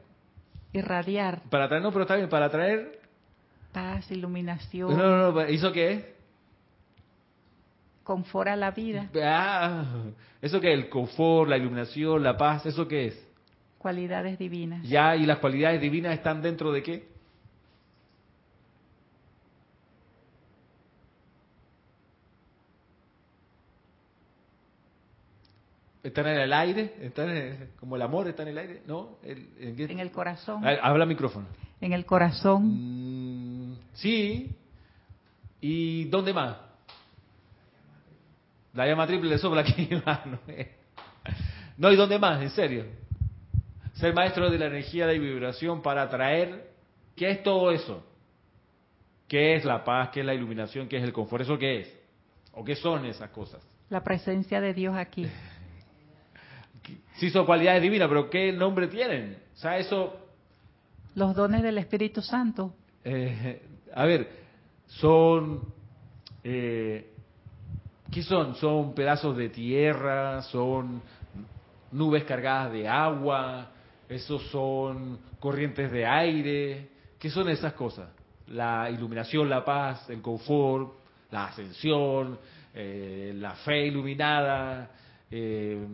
Irradiar. 0.73 1.41
Para 1.49 1.67
traer, 1.67 1.83
no, 1.83 1.91
pero 1.91 2.03
está 2.03 2.15
bien, 2.15 2.29
para 2.29 2.49
traer. 2.49 2.99
Paz, 3.73 4.09
iluminación. 4.11 4.95
No, 4.95 5.03
no, 5.03 5.31
no, 5.31 5.41
¿eso 5.41 5.71
qué 5.71 5.91
es? 5.91 6.05
Confort 8.03 8.49
a 8.49 8.55
la 8.55 8.71
vida. 8.71 9.09
Ah, 9.21 9.83
¿eso 10.41 10.61
qué 10.61 10.73
es? 10.73 10.79
El 10.79 10.89
confort, 10.89 11.49
la 11.49 11.57
iluminación, 11.57 12.23
la 12.23 12.37
paz, 12.37 12.65
¿eso 12.65 12.87
qué 12.87 13.07
es? 13.07 13.27
Cualidades 13.77 14.39
divinas. 14.39 14.87
Ya, 14.87 15.15
¿y 15.15 15.25
las 15.25 15.39
cualidades 15.39 15.81
divinas 15.81 16.13
están 16.13 16.41
dentro 16.41 16.71
de 16.71 16.83
qué? 16.83 17.16
¿Están 26.07 26.27
en 26.27 26.39
el 26.39 26.53
aire? 26.53 26.93
¿Están 27.01 27.71
como 27.77 27.97
el 27.97 28.01
amor 28.01 28.29
está 28.29 28.43
en 28.43 28.47
el 28.47 28.57
aire? 28.57 28.81
¿No? 28.87 29.17
en 29.23 29.99
el 29.99 30.09
corazón. 30.09 30.65
Habla 30.65 31.05
micrófono. 31.05 31.47
En 31.81 31.91
el 31.91 32.05
corazón. 32.05 33.71
Mm, 33.71 33.77
sí. 33.93 34.55
¿Y 35.59 36.05
dónde 36.05 36.33
más? 36.33 36.55
La 38.73 38.87
llama 38.87 39.05
triple 39.05 39.31
le 39.31 39.37
sopla 39.37 39.61
aquí, 39.61 39.89
hermano. 39.91 40.39
No, 41.75 41.91
¿y 41.91 41.97
dónde 41.97 42.17
más? 42.17 42.41
En 42.41 42.51
serio. 42.51 42.85
Ser 43.95 44.13
maestro 44.13 44.49
de 44.49 44.57
la 44.59 44.67
energía 44.67 45.07
de 45.07 45.19
vibración 45.19 45.81
para 45.81 46.03
atraer. 46.03 46.71
¿Qué 47.17 47.31
es 47.31 47.43
todo 47.43 47.69
eso? 47.69 48.01
¿Qué 49.27 49.55
es 49.55 49.65
la 49.65 49.83
paz? 49.83 50.11
¿Qué 50.13 50.21
es 50.21 50.25
la 50.25 50.33
iluminación? 50.33 50.87
¿Qué 50.87 50.99
es 50.99 51.03
el 51.03 51.11
confort? 51.11 51.43
¿Eso 51.43 51.57
qué 51.57 51.81
es? 51.81 51.93
¿O 52.53 52.63
qué 52.63 52.77
son 52.77 53.05
esas 53.07 53.29
cosas? 53.31 53.61
La 53.89 54.05
presencia 54.05 54.61
de 54.61 54.73
Dios 54.73 54.95
aquí. 54.95 55.27
sí 57.15 57.29
son 57.29 57.45
cualidades 57.45 57.81
divinas, 57.81 58.07
pero 58.07 58.29
¿qué 58.29 58.51
nombre 58.51 58.87
tienen? 58.87 59.37
O 59.55 59.57
sea, 59.57 59.77
eso... 59.77 60.15
Los 61.15 61.35
dones 61.35 61.63
del 61.63 61.77
Espíritu 61.77 62.21
Santo. 62.21 62.73
Eh, 63.03 63.61
a 63.93 64.05
ver, 64.05 64.29
son 64.85 65.61
Eh, 66.43 67.13
¿Qué 68.11 68.23
son? 68.23 68.55
¿Son 68.55 68.93
pedazos 68.93 69.35
de 69.35 69.49
tierra? 69.49 70.41
¿Son 70.43 71.01
nubes 71.91 72.23
cargadas 72.23 72.71
de 72.71 72.87
agua? 72.87 73.69
¿Esos 74.07 74.43
son 74.49 75.19
corrientes 75.39 75.91
de 75.91 76.05
aire? 76.05 76.89
¿Qué 77.19 77.29
son 77.29 77.49
esas 77.49 77.73
cosas? 77.73 78.09
La 78.47 78.89
iluminación, 78.89 79.49
la 79.49 79.65
paz, 79.65 80.09
el 80.09 80.21
confort, 80.21 80.93
la 81.31 81.47
ascensión, 81.47 82.39
eh, 82.73 83.33
la 83.35 83.55
fe 83.55 83.87
iluminada. 83.87 84.89
Eh, 85.29 85.85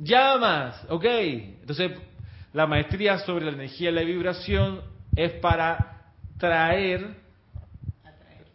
llamas. 0.00 0.84
Ok. 0.88 1.04
Entonces, 1.04 1.92
la 2.52 2.66
maestría 2.66 3.18
sobre 3.18 3.44
la 3.44 3.52
energía 3.52 3.90
y 3.90 3.94
la 3.94 4.02
vibración 4.02 4.80
es 5.14 5.32
para 5.34 6.02
traer 6.38 7.16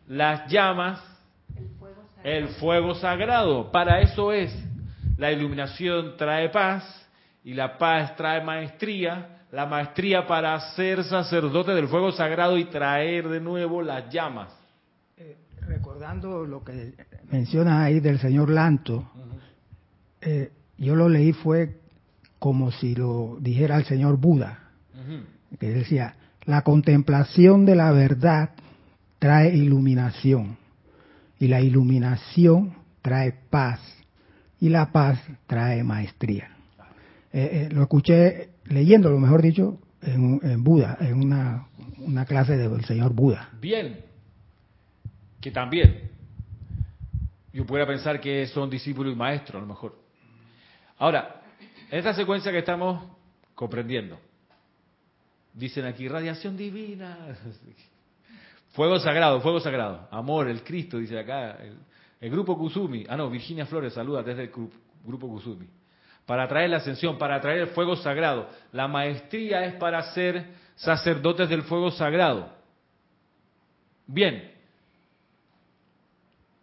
las 0.07 0.51
llamas, 0.51 1.01
el 2.23 2.47
fuego 2.49 2.95
sagrado. 2.95 3.71
Para 3.71 4.01
eso 4.01 4.31
es. 4.31 4.53
La 5.17 5.31
iluminación 5.31 6.17
trae 6.17 6.49
paz 6.49 6.83
y 7.43 7.53
la 7.53 7.77
paz 7.77 8.15
trae 8.15 8.43
maestría. 8.43 9.43
La 9.51 9.65
maestría 9.65 10.27
para 10.27 10.59
ser 10.75 11.03
sacerdote 11.05 11.71
del 11.71 11.87
fuego 11.87 12.11
sagrado 12.11 12.57
y 12.57 12.65
traer 12.65 13.29
de 13.29 13.39
nuevo 13.39 13.81
las 13.81 14.09
llamas. 14.09 14.49
Eh, 15.15 15.37
recordando 15.61 16.43
lo 16.43 16.61
que 16.63 16.93
menciona 17.31 17.85
ahí 17.85 18.01
del 18.01 18.19
señor 18.19 18.49
Lanto, 18.49 19.09
eh, 20.19 20.51
yo 20.77 20.95
lo 20.95 21.09
leí 21.09 21.33
fue 21.33 21.77
como 22.39 22.71
si 22.71 22.95
lo 22.95 23.37
dijera 23.39 23.77
el 23.77 23.85
señor 23.85 24.17
Buda, 24.17 24.59
que 25.59 25.69
decía, 25.69 26.15
la 26.45 26.61
contemplación 26.61 27.65
de 27.65 27.75
la 27.75 27.91
verdad 27.91 28.51
trae 29.19 29.55
iluminación 29.55 30.57
y 31.39 31.47
la 31.47 31.61
iluminación 31.61 32.75
trae 33.01 33.33
paz 33.49 33.79
y 34.59 34.69
la 34.69 34.91
paz 34.91 35.19
trae 35.47 35.83
maestría. 35.83 36.49
Eh, 37.31 37.49
eh, 37.51 37.69
lo 37.71 37.81
escuché 37.83 38.49
leyendo, 38.65 39.09
lo 39.09 39.19
mejor 39.19 39.41
dicho, 39.41 39.79
en, 40.01 40.63
Buda, 40.63 40.97
en 40.99 41.15
una, 41.15 41.67
una 41.97 42.25
clase 42.25 42.57
del 42.57 42.85
señor 42.85 43.13
Buda. 43.13 43.49
Bien, 43.59 43.99
que 45.41 45.51
también 45.51 46.11
yo 47.51 47.65
pudiera 47.65 47.87
pensar 47.87 48.19
que 48.19 48.45
son 48.47 48.69
discípulos 48.69 49.13
y 49.13 49.15
maestros, 49.15 49.55
a 49.55 49.61
lo 49.61 49.67
mejor. 49.67 50.04
Ahora, 50.97 51.41
esta 51.91 52.13
secuencia 52.13 52.51
que 52.51 52.59
estamos 52.59 53.03
comprendiendo, 53.53 54.17
dicen 55.53 55.85
aquí 55.85 56.07
radiación 56.07 56.55
divina, 56.55 57.17
fuego 58.71 58.99
sagrado, 58.99 59.41
fuego 59.41 59.59
sagrado, 59.59 60.07
amor, 60.11 60.47
el 60.47 60.63
Cristo, 60.63 60.97
dice 60.97 61.19
acá, 61.19 61.57
el, 62.21 62.29
grupo 62.29 62.57
Kusumi, 62.57 63.05
ah 63.09 63.17
no, 63.17 63.29
Virginia 63.29 63.65
Flores 63.65 63.93
saluda 63.93 64.23
desde 64.23 64.43
el 64.43 64.51
grupo 65.03 65.27
Kusumi, 65.27 65.67
para 66.25 66.47
traer 66.47 66.69
la 66.69 66.77
ascensión, 66.77 67.17
para 67.17 67.39
traer 67.39 67.59
el 67.59 67.67
fuego 67.67 67.95
sagrado. 67.97 68.49
La 68.71 68.87
maestría 68.87 69.63
es 69.65 69.75
para 69.75 70.01
ser 70.13 70.45
sacerdotes 70.75 71.47
del 71.49 71.61
fuego 71.63 71.91
sagrado. 71.91 72.51
Bien, 74.07 74.54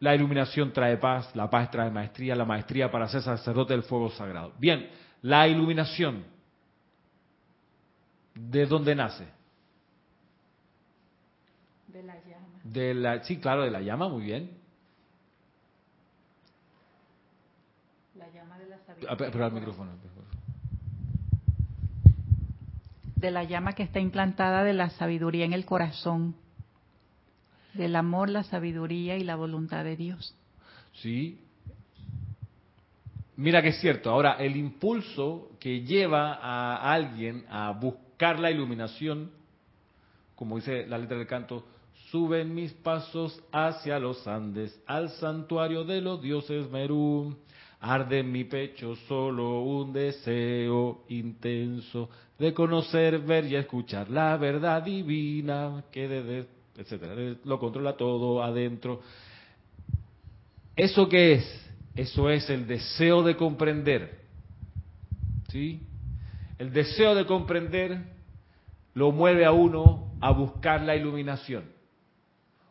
la 0.02 0.16
iluminación 0.16 0.72
trae 0.72 0.96
paz, 0.96 1.30
la 1.36 1.48
paz 1.48 1.70
trae 1.70 1.88
maestría, 1.88 2.34
la 2.34 2.44
maestría 2.44 2.90
para 2.90 3.06
ser 3.06 3.22
sacerdote 3.22 3.72
del 3.72 3.84
fuego 3.84 4.10
sagrado. 4.10 4.52
Bien, 4.58 4.90
la 5.22 5.46
iluminación, 5.46 6.24
¿de 8.34 8.66
dónde 8.66 8.96
nace? 8.96 9.28
De 11.86 12.02
la 12.02 12.14
llama. 12.14 12.48
De 12.64 12.94
la, 12.94 13.22
sí, 13.22 13.38
claro, 13.38 13.62
de 13.62 13.70
la 13.70 13.80
llama, 13.80 14.08
muy 14.08 14.24
bien. 14.24 14.50
La 18.16 18.28
llama 18.30 18.58
de 18.58 18.66
la 18.66 18.78
sabiduría. 18.78 19.08
Ah, 19.08 19.16
pero 19.16 19.44
al 19.44 19.52
micrófono. 19.52 19.92
De 23.14 23.30
la 23.30 23.44
llama 23.44 23.74
que 23.74 23.84
está 23.84 24.00
implantada 24.00 24.64
de 24.64 24.72
la 24.72 24.90
sabiduría 24.90 25.44
en 25.44 25.52
el 25.52 25.64
corazón. 25.64 26.34
Del 27.74 27.96
amor, 27.96 28.28
la 28.28 28.42
sabiduría 28.42 29.16
y 29.16 29.24
la 29.24 29.36
voluntad 29.36 29.84
de 29.84 29.96
Dios. 29.96 30.34
Sí, 30.94 31.38
Mira 33.36 33.62
que 33.62 33.68
es 33.68 33.80
cierto. 33.80 34.10
Ahora, 34.10 34.34
el 34.34 34.56
impulso 34.56 35.50
que 35.58 35.80
lleva 35.80 36.34
a 36.34 36.92
alguien 36.92 37.44
a 37.48 37.72
buscar 37.72 38.38
la 38.38 38.50
iluminación, 38.50 39.30
como 40.36 40.56
dice 40.56 40.86
la 40.86 40.98
letra 40.98 41.16
del 41.16 41.26
canto, 41.26 41.64
suben 42.10 42.54
mis 42.54 42.72
pasos 42.72 43.42
hacia 43.50 43.98
los 43.98 44.26
Andes, 44.26 44.78
al 44.86 45.10
santuario 45.10 45.84
de 45.84 46.00
los 46.00 46.20
dioses 46.20 46.70
Merú. 46.70 47.36
Arde 47.80 48.20
en 48.20 48.30
mi 48.30 48.44
pecho 48.44 48.94
solo 49.08 49.62
un 49.62 49.92
deseo 49.92 51.02
intenso 51.08 52.08
de 52.38 52.54
conocer, 52.54 53.18
ver 53.18 53.46
y 53.46 53.56
escuchar 53.56 54.08
la 54.08 54.36
verdad 54.36 54.84
divina 54.84 55.82
que 55.90 56.06
desde, 56.06 56.46
etcétera, 56.76 57.14
lo 57.44 57.58
controla 57.58 57.96
todo 57.96 58.42
adentro. 58.42 59.00
¿Eso 60.76 61.08
qué 61.08 61.34
es? 61.34 61.70
Eso 61.94 62.30
es 62.30 62.48
el 62.48 62.66
deseo 62.66 63.22
de 63.22 63.36
comprender. 63.36 64.22
¿Sí? 65.50 65.80
El 66.58 66.72
deseo 66.72 67.14
de 67.14 67.26
comprender 67.26 67.98
lo 68.94 69.12
mueve 69.12 69.44
a 69.44 69.52
uno 69.52 70.12
a 70.20 70.30
buscar 70.30 70.82
la 70.82 70.96
iluminación. 70.96 71.64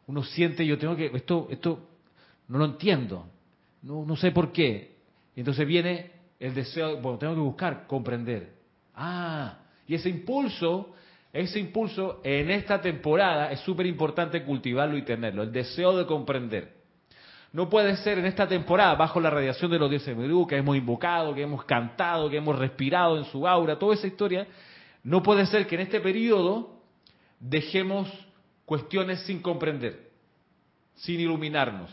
Uno 0.08 0.24
siente, 0.24 0.66
yo 0.66 0.78
tengo 0.78 0.96
que, 0.96 1.12
esto, 1.14 1.48
esto 1.52 1.88
no 2.48 2.58
lo 2.58 2.66
entiendo, 2.66 3.28
no, 3.84 4.06
no 4.06 4.16
sé 4.16 4.32
por 4.32 4.52
qué. 4.52 4.98
entonces 5.36 5.66
viene 5.68 6.12
el 6.40 6.54
deseo, 6.54 7.00
bueno, 7.02 7.18
tengo 7.18 7.36
que 7.36 7.42
buscar 7.42 7.88
comprender. 7.88 8.54
Ah, 8.96 9.60
y 9.88 9.96
ese 9.96 10.10
impulso, 10.10 10.94
ese 11.34 11.60
impulso 11.60 12.20
en 12.24 12.52
esta 12.52 12.82
temporada 12.82 13.52
es 13.52 13.62
súper 13.62 13.86
importante 13.86 14.44
cultivarlo 14.44 14.98
y 14.98 15.04
tenerlo, 15.04 15.44
el 15.44 15.52
deseo 15.52 15.98
de 15.98 16.06
comprender. 16.06 16.82
No 17.54 17.70
puede 17.70 17.98
ser 17.98 18.18
en 18.18 18.26
esta 18.26 18.48
temporada, 18.48 18.96
bajo 18.96 19.20
la 19.20 19.30
radiación 19.30 19.72
de 19.72 19.80
los 19.80 19.90
dioses 19.90 20.16
Merú, 20.16 20.48
que 20.48 20.58
hemos 20.58 20.76
invocado, 20.78 21.34
que 21.34 21.42
hemos 21.42 21.66
cantado, 21.66 22.30
que 22.30 22.38
hemos 22.38 22.58
respirado 22.58 23.18
en 23.18 23.26
su 23.26 23.48
aura, 23.48 23.78
toda 23.78 23.96
esa 23.96 24.08
historia, 24.08 24.48
no 25.04 25.22
puede 25.22 25.46
ser 25.46 25.68
que 25.68 25.76
en 25.76 25.82
este 25.82 26.00
periodo 26.00 26.82
dejemos 27.40 28.10
cuestiones 28.66 29.22
sin 29.22 29.42
comprender, 29.42 30.12
sin 30.96 31.20
iluminarnos. 31.20 31.90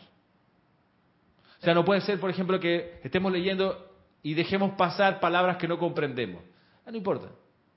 O 1.61 1.65
sea, 1.65 1.75
no 1.75 1.85
puede 1.85 2.03
ser, 2.03 2.21
por 2.21 2.31
ejemplo, 2.31 2.61
que 2.61 3.01
estemos 3.03 3.33
leyendo 3.33 3.89
y 4.23 4.35
dejemos 4.35 4.73
pasar 4.75 5.19
palabras 5.19 5.57
que 5.57 5.67
no 5.67 5.79
comprendemos. 5.79 6.43
Ah, 6.87 6.91
no 6.93 6.97
importa, 6.97 7.29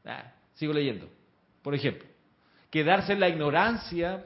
ah, 0.05 0.33
sigo 0.53 0.73
leyendo. 0.73 1.07
Por 1.61 1.75
ejemplo, 1.75 2.07
quedarse 2.69 3.13
en 3.13 3.19
la 3.19 3.29
ignorancia 3.29 4.25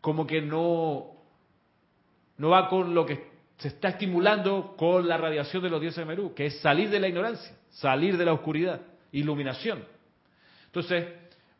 como 0.00 0.26
que 0.26 0.40
no 0.40 1.16
no 2.38 2.50
va 2.50 2.68
con 2.68 2.94
lo 2.94 3.06
que 3.06 3.36
se 3.58 3.68
está 3.68 3.88
estimulando 3.88 4.74
con 4.76 5.08
la 5.08 5.16
radiación 5.16 5.62
de 5.62 5.70
los 5.70 5.80
dioses 5.80 5.98
de 5.98 6.04
Merú, 6.04 6.34
que 6.34 6.46
es 6.46 6.60
salir 6.60 6.90
de 6.90 7.00
la 7.00 7.08
ignorancia, 7.08 7.56
salir 7.70 8.16
de 8.18 8.24
la 8.24 8.34
oscuridad, 8.34 8.82
iluminación. 9.12 9.82
Entonces, 10.66 11.06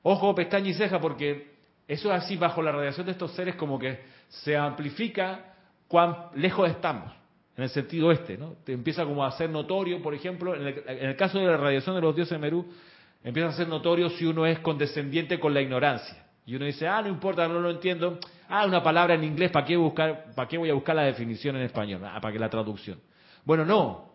ojo, 0.02 0.34
pestaña 0.34 0.68
y 0.68 0.74
ceja, 0.74 1.00
porque 1.00 1.54
eso 1.88 2.12
es 2.12 2.22
así 2.22 2.36
bajo 2.36 2.60
la 2.62 2.72
radiación 2.72 3.06
de 3.06 3.12
estos 3.12 3.32
seres 3.32 3.54
como 3.54 3.78
que 3.78 4.00
se 4.28 4.56
amplifica 4.56 5.54
cuán 5.88 6.28
lejos 6.34 6.68
estamos, 6.68 7.12
en 7.56 7.64
el 7.64 7.70
sentido 7.70 8.12
este, 8.12 8.36
¿no? 8.36 8.56
Te 8.64 8.72
empieza 8.72 9.04
como 9.04 9.24
a 9.24 9.30
ser 9.32 9.48
notorio, 9.48 10.02
por 10.02 10.14
ejemplo, 10.14 10.54
en 10.54 10.66
el, 10.66 10.82
en 10.86 11.08
el 11.08 11.16
caso 11.16 11.38
de 11.38 11.46
la 11.46 11.56
radiación 11.56 11.94
de 11.94 12.02
los 12.02 12.14
dioses 12.14 12.32
de 12.32 12.38
Merú, 12.38 12.66
empieza 13.26 13.48
a 13.48 13.52
ser 13.52 13.66
notorio 13.66 14.08
si 14.10 14.24
uno 14.24 14.46
es 14.46 14.60
condescendiente 14.60 15.40
con 15.40 15.52
la 15.52 15.60
ignorancia. 15.60 16.24
Y 16.46 16.54
uno 16.54 16.64
dice, 16.64 16.86
ah, 16.86 17.02
no 17.02 17.08
importa, 17.08 17.48
no 17.48 17.58
lo 17.58 17.70
entiendo. 17.70 18.20
Ah, 18.48 18.64
una 18.64 18.80
palabra 18.80 19.14
en 19.14 19.24
inglés, 19.24 19.50
¿para 19.50 19.66
qué, 19.66 19.76
buscar, 19.76 20.26
¿para 20.36 20.46
qué 20.46 20.56
voy 20.56 20.70
a 20.70 20.74
buscar 20.74 20.94
la 20.94 21.02
definición 21.02 21.56
en 21.56 21.62
español? 21.62 22.02
Ah, 22.04 22.20
para 22.20 22.32
que 22.32 22.38
la 22.38 22.48
traducción. 22.48 23.00
Bueno, 23.44 23.64
no. 23.64 24.12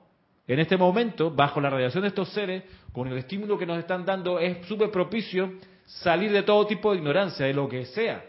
En 0.47 0.60
este 0.60 0.78
momento, 0.78 1.30
bajo 1.30 1.60
la 1.60 1.69
radiación 1.69 2.04
de 2.04 2.08
estos 2.08 2.30
seres, 2.30 2.63
con 2.93 3.10
el 3.10 3.17
estímulo 3.17 3.58
que 3.58 3.65
nos 3.65 3.80
están 3.80 4.06
dando, 4.06 4.39
es 4.39 4.65
súper 4.65 4.89
propicio 4.89 5.56
salir 5.86 6.32
de 6.32 6.43
todo 6.43 6.65
tipo 6.65 6.91
de 6.91 7.00
ignorancia, 7.00 7.45
de 7.45 7.54
lo 7.54 7.67
que 7.67 7.86
sea. 7.88 8.24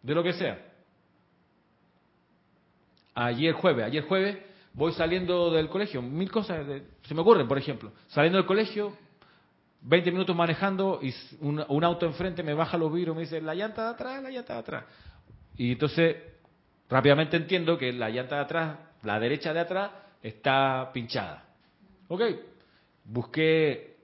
De 0.00 0.14
lo 0.14 0.22
que 0.22 0.32
sea. 0.34 0.64
Ayer 3.14 3.52
jueves, 3.52 3.84
ayer 3.84 4.04
jueves 4.04 4.38
voy 4.74 4.92
saliendo 4.92 5.50
del 5.50 5.68
colegio, 5.68 6.02
mil 6.02 6.30
cosas 6.30 6.64
se 7.02 7.14
me 7.14 7.20
ocurren, 7.20 7.48
por 7.48 7.58
ejemplo, 7.58 7.92
saliendo 8.08 8.38
del 8.38 8.46
colegio, 8.46 8.96
20 9.84 10.12
minutos 10.12 10.34
manejando 10.34 10.98
y 11.02 11.14
un, 11.40 11.84
auto 11.84 12.06
enfrente 12.06 12.42
me 12.42 12.54
baja 12.54 12.78
los 12.78 12.92
vidrios 12.92 13.14
y 13.14 13.16
me 13.16 13.22
dice, 13.22 13.40
la 13.42 13.54
llanta 13.54 13.84
de 13.84 13.90
atrás, 13.90 14.22
la 14.22 14.30
llanta 14.30 14.54
de 14.54 14.58
atrás. 14.58 14.84
Y 15.56 15.72
entonces 15.72 16.16
rápidamente 16.88 17.36
entiendo 17.36 17.76
que 17.76 17.92
la 17.92 18.08
llanta 18.08 18.36
de 18.36 18.42
atrás, 18.42 18.78
la 19.02 19.20
derecha 19.20 19.52
de 19.52 19.60
atrás, 19.60 19.90
está 20.22 20.90
pinchada. 20.92 21.44
Ok, 22.08 22.22
busqué 23.04 23.96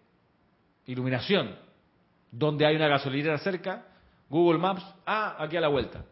iluminación. 0.86 1.56
Donde 2.30 2.66
hay 2.66 2.76
una 2.76 2.86
gasolinera 2.86 3.38
cerca, 3.38 3.86
Google 4.28 4.58
Maps, 4.58 4.84
ah, 5.06 5.36
aquí 5.38 5.56
a 5.56 5.60
la 5.62 5.68
vuelta. 5.68 6.04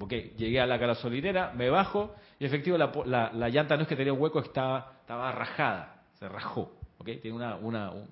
Ok, 0.00 0.12
llegué 0.36 0.60
a 0.60 0.66
la 0.66 0.78
gasolinera, 0.78 1.52
me 1.54 1.68
bajo 1.70 2.14
y 2.38 2.44
efectivo 2.46 2.78
la, 2.78 2.92
la, 3.04 3.32
la 3.32 3.48
llanta 3.48 3.76
no 3.76 3.82
es 3.82 3.88
que 3.88 3.96
tenía 3.96 4.12
un 4.12 4.20
hueco, 4.20 4.38
estaba, 4.38 4.92
estaba 5.00 5.32
rajada, 5.32 6.04
se 6.14 6.28
rajó. 6.28 6.72
Ok, 6.98 7.06
tiene 7.20 7.32
una, 7.32 7.56
una, 7.56 7.90
un, 7.90 8.08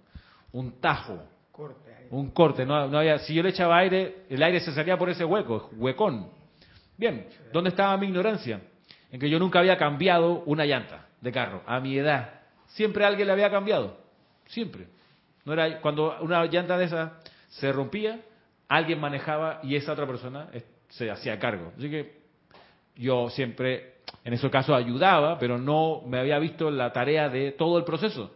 un 0.56 0.80
tajo, 0.80 1.22
Corte 1.52 1.94
ahí. 1.94 2.06
un 2.10 2.30
corte. 2.30 2.64
No, 2.64 2.88
no 2.88 2.98
había, 2.98 3.18
si 3.18 3.34
yo 3.34 3.42
le 3.42 3.50
echaba 3.50 3.76
aire, 3.76 4.24
el 4.30 4.42
aire 4.42 4.60
se 4.60 4.72
salía 4.72 4.96
por 4.96 5.10
ese 5.10 5.24
hueco, 5.24 5.70
huecón. 5.76 6.30
Bien, 6.96 7.26
¿dónde 7.52 7.70
estaba 7.70 7.94
mi 7.98 8.06
ignorancia? 8.06 8.62
En 9.12 9.20
que 9.20 9.28
yo 9.28 9.38
nunca 9.38 9.58
había 9.58 9.76
cambiado 9.76 10.42
una 10.46 10.64
llanta 10.64 11.08
de 11.20 11.30
carro 11.30 11.62
a 11.66 11.78
mi 11.80 11.98
edad. 11.98 12.40
Siempre 12.68 13.04
alguien 13.04 13.26
le 13.26 13.34
había 13.34 13.50
cambiado, 13.50 13.98
siempre. 14.46 14.88
No 15.44 15.52
era 15.52 15.78
cuando 15.80 16.16
una 16.22 16.44
llanta 16.46 16.78
de 16.78 16.86
esa 16.86 17.20
se 17.48 17.70
rompía, 17.70 18.20
alguien 18.66 18.98
manejaba 18.98 19.60
y 19.62 19.76
esa 19.76 19.92
otra 19.92 20.06
persona 20.06 20.48
se 20.88 21.10
hacía 21.10 21.38
cargo. 21.38 21.72
Así 21.76 21.90
que 21.90 22.22
yo 22.96 23.28
siempre, 23.28 23.96
en 24.24 24.32
esos 24.32 24.50
casos, 24.50 24.74
ayudaba, 24.74 25.38
pero 25.38 25.58
no 25.58 26.00
me 26.06 26.18
había 26.18 26.38
visto 26.38 26.70
la 26.70 26.92
tarea 26.92 27.28
de 27.28 27.52
todo 27.52 27.76
el 27.76 27.84
proceso. 27.84 28.35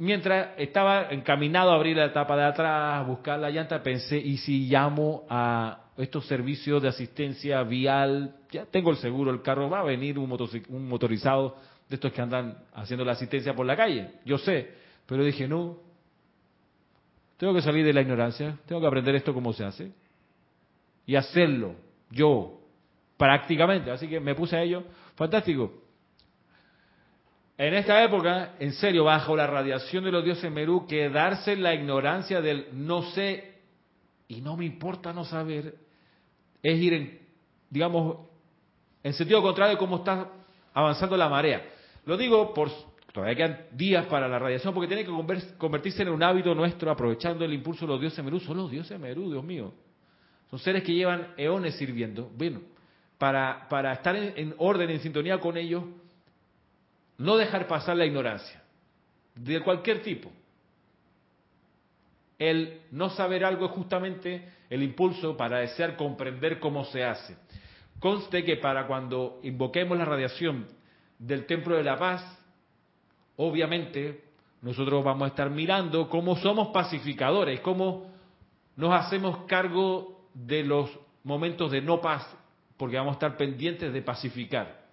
Mientras 0.00 0.54
estaba 0.56 1.10
encaminado 1.10 1.72
a 1.72 1.74
abrir 1.74 1.98
la 1.98 2.10
tapa 2.10 2.34
de 2.34 2.44
atrás, 2.44 3.06
buscar 3.06 3.38
la 3.38 3.50
llanta, 3.50 3.82
pensé, 3.82 4.16
¿y 4.16 4.38
si 4.38 4.66
llamo 4.66 5.26
a 5.28 5.90
estos 5.98 6.26
servicios 6.26 6.80
de 6.80 6.88
asistencia 6.88 7.62
vial? 7.64 8.34
Ya 8.50 8.64
tengo 8.64 8.92
el 8.92 8.96
seguro, 8.96 9.30
el 9.30 9.42
carro 9.42 9.68
va 9.68 9.80
a 9.80 9.84
venir 9.84 10.18
un, 10.18 10.32
un 10.70 10.88
motorizado 10.88 11.54
de 11.86 11.96
estos 11.96 12.10
que 12.14 12.22
andan 12.22 12.56
haciendo 12.72 13.04
la 13.04 13.12
asistencia 13.12 13.52
por 13.52 13.66
la 13.66 13.76
calle. 13.76 14.12
Yo 14.24 14.38
sé, 14.38 14.70
pero 15.04 15.22
dije, 15.22 15.46
no, 15.46 15.76
tengo 17.36 17.52
que 17.52 17.60
salir 17.60 17.84
de 17.84 17.92
la 17.92 18.00
ignorancia, 18.00 18.56
tengo 18.64 18.80
que 18.80 18.86
aprender 18.86 19.14
esto 19.16 19.34
cómo 19.34 19.52
se 19.52 19.64
hace 19.64 19.92
y 21.04 21.14
hacerlo 21.14 21.74
yo, 22.10 22.58
prácticamente. 23.18 23.90
Así 23.90 24.08
que 24.08 24.18
me 24.18 24.34
puse 24.34 24.56
a 24.56 24.62
ello. 24.62 24.82
Fantástico. 25.14 25.74
En 27.62 27.74
esta 27.74 28.02
época, 28.02 28.54
en 28.58 28.72
serio, 28.72 29.04
bajo 29.04 29.36
la 29.36 29.46
radiación 29.46 30.02
de 30.02 30.10
los 30.10 30.24
dioses 30.24 30.50
Merú, 30.50 30.86
quedarse 30.86 31.52
en 31.52 31.62
la 31.62 31.74
ignorancia 31.74 32.40
del 32.40 32.68
no 32.72 33.02
sé 33.12 33.52
y 34.28 34.40
no 34.40 34.56
me 34.56 34.64
importa 34.64 35.12
no 35.12 35.26
saber, 35.26 35.74
es 36.62 36.78
ir 36.80 36.94
en, 36.94 37.18
digamos, 37.68 38.16
en 39.02 39.12
sentido 39.12 39.42
contrario 39.42 39.74
de 39.74 39.78
cómo 39.78 39.96
está 39.96 40.26
avanzando 40.72 41.18
la 41.18 41.28
marea. 41.28 41.62
Lo 42.06 42.16
digo 42.16 42.54
por, 42.54 42.70
todavía 43.12 43.36
quedan 43.36 43.66
días 43.72 44.06
para 44.06 44.26
la 44.26 44.38
radiación, 44.38 44.72
porque 44.72 44.88
tiene 44.88 45.04
que 45.04 45.10
conver- 45.10 45.58
convertirse 45.58 46.00
en 46.00 46.08
un 46.08 46.22
hábito 46.22 46.54
nuestro, 46.54 46.90
aprovechando 46.90 47.44
el 47.44 47.52
impulso 47.52 47.84
de 47.84 47.92
los 47.92 48.00
dioses 48.00 48.24
Merú. 48.24 48.40
Son 48.40 48.56
los 48.56 48.70
dioses 48.70 48.98
Merú, 48.98 49.30
Dios 49.30 49.44
mío. 49.44 49.74
Son 50.48 50.58
seres 50.58 50.82
que 50.82 50.94
llevan 50.94 51.34
eones 51.36 51.74
sirviendo. 51.74 52.30
Bueno, 52.38 52.62
para, 53.18 53.68
para 53.68 53.92
estar 53.92 54.16
en, 54.16 54.32
en 54.34 54.54
orden, 54.56 54.88
en 54.88 55.00
sintonía 55.00 55.38
con 55.38 55.58
ellos, 55.58 55.84
no 57.20 57.36
dejar 57.36 57.68
pasar 57.68 57.98
la 57.98 58.06
ignorancia, 58.06 58.62
de 59.34 59.60
cualquier 59.60 60.02
tipo. 60.02 60.32
El 62.38 62.80
no 62.92 63.10
saber 63.10 63.44
algo 63.44 63.66
es 63.66 63.72
justamente 63.72 64.48
el 64.70 64.82
impulso 64.82 65.36
para 65.36 65.58
desear 65.58 65.96
comprender 65.96 66.58
cómo 66.58 66.86
se 66.86 67.04
hace. 67.04 67.36
Conste 67.98 68.42
que 68.42 68.56
para 68.56 68.86
cuando 68.86 69.38
invoquemos 69.42 69.98
la 69.98 70.06
radiación 70.06 70.66
del 71.18 71.44
Templo 71.44 71.76
de 71.76 71.84
la 71.84 71.98
Paz, 71.98 72.24
obviamente 73.36 74.24
nosotros 74.62 75.04
vamos 75.04 75.24
a 75.26 75.28
estar 75.28 75.50
mirando 75.50 76.08
cómo 76.08 76.36
somos 76.36 76.68
pacificadores, 76.68 77.60
cómo 77.60 78.10
nos 78.76 78.94
hacemos 78.94 79.44
cargo 79.44 80.26
de 80.32 80.64
los 80.64 80.88
momentos 81.22 81.70
de 81.70 81.82
no 81.82 82.00
paz, 82.00 82.26
porque 82.78 82.96
vamos 82.96 83.12
a 83.12 83.16
estar 83.16 83.36
pendientes 83.36 83.92
de 83.92 84.00
pacificar. 84.00 84.86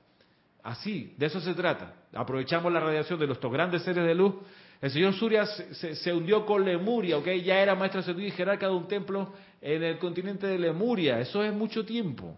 Así, 0.62 1.16
de 1.18 1.28
eso 1.28 1.40
se 1.40 1.54
trata. 1.54 1.97
Aprovechamos 2.13 2.72
la 2.72 2.80
radiación 2.80 3.20
de 3.20 3.28
nuestros 3.28 3.52
grandes 3.52 3.84
seres 3.84 4.06
de 4.06 4.15
luz. 4.15 4.34
El 4.82 4.91
señor 4.91 5.13
Surya 5.13 5.46
se, 5.46 5.96
se- 5.96 6.13
hundió 6.13 6.46
con 6.46 6.63
Lemuria, 6.63 7.17
¿ok? 7.17 7.28
Ya 7.43 7.60
era 7.60 7.76
maestro 7.76 8.00
ascendido 8.02 8.28
y 8.28 8.32
jerarca 8.32 8.67
de 8.67 8.74
un 8.74 8.88
templo 8.88 9.34
en 9.62 9.84
el 9.84 9.98
continente 9.98 10.46
de 10.48 10.58
Lemuria. 10.60 11.20
Eso 11.20 11.43
es 11.43 11.52
mucho 11.54 11.84
tiempo. 11.86 12.36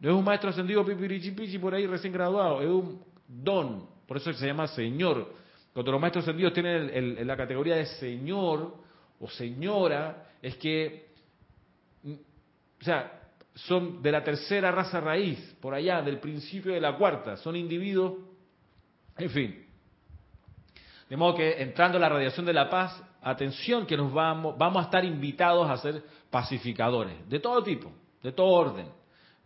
No 0.00 0.10
es 0.10 0.14
un 0.14 0.24
maestro 0.24 0.50
ascendido 0.50 0.84
pipirichipichi 0.84 1.58
por 1.58 1.74
ahí 1.74 1.86
recién 1.86 2.12
graduado, 2.12 2.62
es 2.62 2.68
un 2.68 3.02
don. 3.26 3.86
Por 4.06 4.16
eso 4.16 4.32
se 4.32 4.46
llama 4.46 4.68
señor. 4.68 5.32
Cuando 5.72 5.92
los 5.92 6.00
maestros 6.00 6.24
ascendidos 6.24 6.52
tienen 6.52 6.90
el- 6.94 7.26
la 7.26 7.36
categoría 7.36 7.76
de 7.76 7.86
señor 7.86 8.74
o 9.20 9.28
señora, 9.28 10.28
es 10.40 10.56
que 10.56 11.08
mm, 12.04 12.12
o 12.80 12.84
sea, 12.84 13.12
son 13.54 14.00
de 14.00 14.12
la 14.12 14.22
tercera 14.22 14.70
raza 14.70 15.00
raíz, 15.00 15.56
por 15.60 15.74
allá, 15.74 16.00
del 16.02 16.18
principio 16.20 16.72
de 16.72 16.80
la 16.80 16.96
cuarta, 16.96 17.36
son 17.36 17.56
individuos, 17.56 18.14
en 19.18 19.30
fin. 19.30 19.66
De 21.08 21.16
modo 21.16 21.36
que 21.36 21.62
entrando 21.62 21.96
a 21.98 22.00
la 22.00 22.08
radiación 22.08 22.44
de 22.44 22.52
la 22.52 22.68
paz, 22.68 23.02
atención 23.22 23.86
que 23.86 23.96
nos 23.96 24.12
vamos, 24.12 24.56
vamos 24.58 24.82
a 24.82 24.84
estar 24.84 25.04
invitados 25.04 25.68
a 25.68 25.76
ser 25.78 26.02
pacificadores, 26.30 27.28
de 27.28 27.40
todo 27.40 27.62
tipo, 27.62 27.90
de 28.22 28.32
todo 28.32 28.48
orden. 28.48 28.86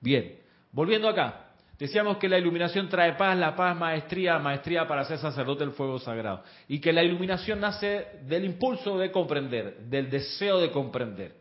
Bien, 0.00 0.40
volviendo 0.72 1.08
acá, 1.08 1.52
decíamos 1.78 2.16
que 2.16 2.28
la 2.28 2.38
iluminación 2.38 2.88
trae 2.88 3.14
paz, 3.14 3.38
la 3.38 3.54
paz 3.54 3.76
maestría, 3.76 4.38
maestría 4.38 4.88
para 4.88 5.04
ser 5.04 5.18
sacerdote 5.18 5.64
del 5.64 5.72
fuego 5.72 6.00
sagrado. 6.00 6.42
Y 6.66 6.80
que 6.80 6.92
la 6.92 7.04
iluminación 7.04 7.60
nace 7.60 8.20
del 8.24 8.44
impulso 8.44 8.98
de 8.98 9.12
comprender, 9.12 9.78
del 9.84 10.10
deseo 10.10 10.58
de 10.58 10.72
comprender. 10.72 11.36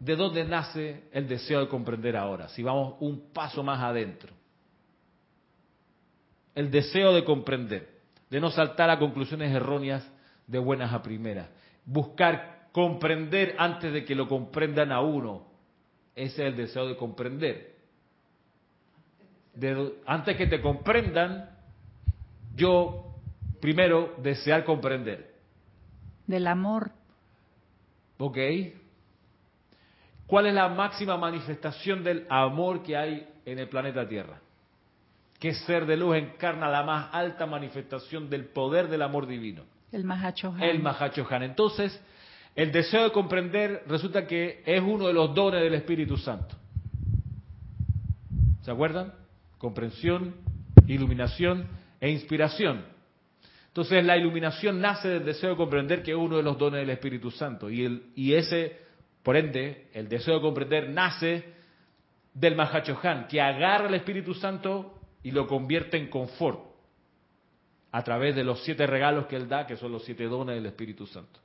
¿De 0.00 0.16
dónde 0.16 0.44
nace 0.44 1.04
el 1.12 1.28
deseo 1.28 1.60
de 1.60 1.68
comprender 1.68 2.16
ahora? 2.16 2.48
Si 2.48 2.64
vamos 2.64 2.96
un 2.98 3.32
paso 3.32 3.62
más 3.62 3.80
adentro. 3.80 4.41
El 6.54 6.70
deseo 6.70 7.14
de 7.14 7.24
comprender, 7.24 7.88
de 8.30 8.40
no 8.40 8.50
saltar 8.50 8.90
a 8.90 8.98
conclusiones 8.98 9.52
erróneas 9.54 10.06
de 10.46 10.58
buenas 10.58 10.92
a 10.92 11.02
primeras. 11.02 11.48
Buscar 11.84 12.68
comprender 12.72 13.54
antes 13.58 13.92
de 13.92 14.04
que 14.04 14.14
lo 14.14 14.28
comprendan 14.28 14.92
a 14.92 15.00
uno. 15.00 15.46
Ese 16.14 16.42
es 16.42 16.48
el 16.52 16.56
deseo 16.56 16.86
de 16.88 16.96
comprender. 16.96 17.72
De- 19.54 19.94
antes 20.06 20.36
que 20.36 20.46
te 20.46 20.60
comprendan, 20.60 21.50
yo 22.54 23.14
primero 23.60 24.14
desear 24.18 24.64
comprender. 24.64 25.32
Del 26.26 26.46
amor. 26.46 26.90
¿Ok? 28.18 28.38
¿Cuál 30.26 30.46
es 30.46 30.54
la 30.54 30.68
máxima 30.68 31.16
manifestación 31.16 32.04
del 32.04 32.26
amor 32.30 32.82
que 32.82 32.96
hay 32.96 33.28
en 33.44 33.58
el 33.58 33.68
planeta 33.68 34.08
Tierra? 34.08 34.40
¿Qué 35.42 35.54
ser 35.54 35.86
de 35.86 35.96
luz 35.96 36.14
encarna 36.14 36.68
la 36.68 36.84
más 36.84 37.08
alta 37.10 37.46
manifestación 37.46 38.30
del 38.30 38.44
poder 38.44 38.86
del 38.86 39.02
amor 39.02 39.26
divino? 39.26 39.64
El 39.90 40.04
Mahachohan. 40.04 40.62
El 40.62 40.78
Mahachohan. 40.78 41.42
Entonces, 41.42 42.00
el 42.54 42.70
deseo 42.70 43.02
de 43.02 43.10
comprender 43.10 43.82
resulta 43.88 44.24
que 44.28 44.62
es 44.64 44.80
uno 44.80 45.08
de 45.08 45.12
los 45.12 45.34
dones 45.34 45.60
del 45.60 45.74
Espíritu 45.74 46.16
Santo. 46.16 46.54
¿Se 48.60 48.70
acuerdan? 48.70 49.14
Comprensión, 49.58 50.36
iluminación 50.86 51.66
e 52.00 52.08
inspiración. 52.08 52.84
Entonces 53.66 54.04
la 54.04 54.16
iluminación 54.16 54.80
nace 54.80 55.08
del 55.08 55.24
deseo 55.24 55.50
de 55.50 55.56
comprender 55.56 56.04
que 56.04 56.12
es 56.12 56.16
uno 56.16 56.36
de 56.36 56.44
los 56.44 56.56
dones 56.56 56.82
del 56.82 56.90
Espíritu 56.90 57.32
Santo. 57.32 57.68
Y, 57.68 57.84
el, 57.84 58.12
y 58.14 58.34
ese, 58.34 58.78
por 59.24 59.36
ende, 59.36 59.88
el 59.92 60.08
deseo 60.08 60.36
de 60.36 60.40
comprender 60.40 60.88
nace 60.90 61.52
del 62.32 62.54
Mahachohan, 62.54 63.26
que 63.26 63.40
agarra 63.40 63.88
el 63.88 63.94
Espíritu 63.94 64.34
Santo 64.34 65.00
y 65.22 65.30
lo 65.30 65.46
convierte 65.46 65.96
en 65.96 66.08
confort 66.08 66.60
a 67.90 68.02
través 68.02 68.34
de 68.34 68.44
los 68.44 68.62
siete 68.64 68.86
regalos 68.86 69.26
que 69.26 69.36
él 69.36 69.48
da, 69.48 69.66
que 69.66 69.76
son 69.76 69.92
los 69.92 70.04
siete 70.04 70.24
dones 70.24 70.56
del 70.56 70.66
Espíritu 70.66 71.06
Santo. 71.06 71.40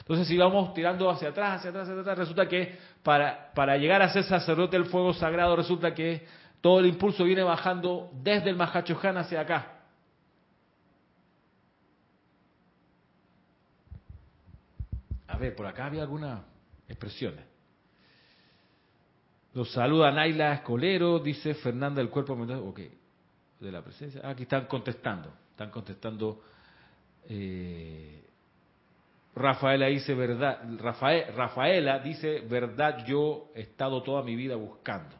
Entonces, 0.00 0.26
si 0.26 0.36
vamos 0.36 0.74
tirando 0.74 1.08
hacia 1.10 1.28
atrás, 1.28 1.58
hacia 1.58 1.70
atrás, 1.70 1.88
hacia 1.88 2.00
atrás, 2.00 2.18
resulta 2.18 2.48
que 2.48 2.78
para, 3.02 3.52
para 3.52 3.76
llegar 3.76 4.02
a 4.02 4.08
ser 4.08 4.24
sacerdote 4.24 4.76
del 4.76 4.86
fuego 4.86 5.12
sagrado, 5.12 5.54
resulta 5.54 5.94
que 5.94 6.26
todo 6.60 6.80
el 6.80 6.86
impulso 6.86 7.24
viene 7.24 7.42
bajando 7.42 8.10
desde 8.22 8.50
el 8.50 8.56
Mahachohan 8.56 9.18
hacia 9.18 9.40
acá. 9.40 9.74
A 15.28 15.36
ver, 15.36 15.54
por 15.54 15.66
acá 15.66 15.86
había 15.86 16.02
algunas 16.02 16.40
expresiones. 16.88 17.44
Los 19.58 19.72
saluda 19.72 20.12
Naila 20.12 20.52
Escolero, 20.52 21.18
dice 21.18 21.52
Fernanda 21.52 22.00
del 22.00 22.10
Cuerpo 22.10 22.36
Mental. 22.36 22.60
Ok, 22.60 22.78
de 23.58 23.72
la 23.72 23.82
presencia. 23.82 24.20
Ah, 24.22 24.30
aquí 24.30 24.44
están 24.44 24.66
contestando. 24.66 25.32
Están 25.50 25.70
contestando. 25.70 26.44
Eh, 27.28 28.22
Rafaela 29.34 29.86
dice 29.86 30.14
verdad. 30.14 30.60
Rafael, 30.78 31.34
Rafaela 31.34 31.98
dice 31.98 32.38
verdad. 32.48 33.04
Yo 33.04 33.50
he 33.52 33.62
estado 33.62 34.00
toda 34.04 34.22
mi 34.22 34.36
vida 34.36 34.54
buscando. 34.54 35.16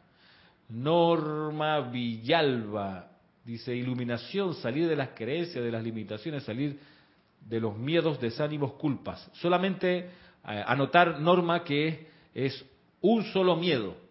Norma 0.69 1.81
Villalba 1.81 3.09
dice 3.45 3.75
iluminación, 3.75 4.55
salir 4.55 4.87
de 4.87 4.95
las 4.95 5.09
creencias, 5.17 5.65
de 5.65 5.73
las 5.73 5.83
limitaciones, 5.83 6.45
salir 6.45 6.79
de 7.41 7.59
los 7.59 7.77
miedos, 7.77 8.21
desánimos, 8.21 8.75
culpas. 8.75 9.29
Solamente 9.33 9.99
eh, 9.99 10.65
anotar, 10.65 11.19
Norma, 11.19 11.65
que 11.65 12.07
es 12.33 12.65
un 13.01 13.25
solo 13.25 13.57
miedo, 13.57 14.07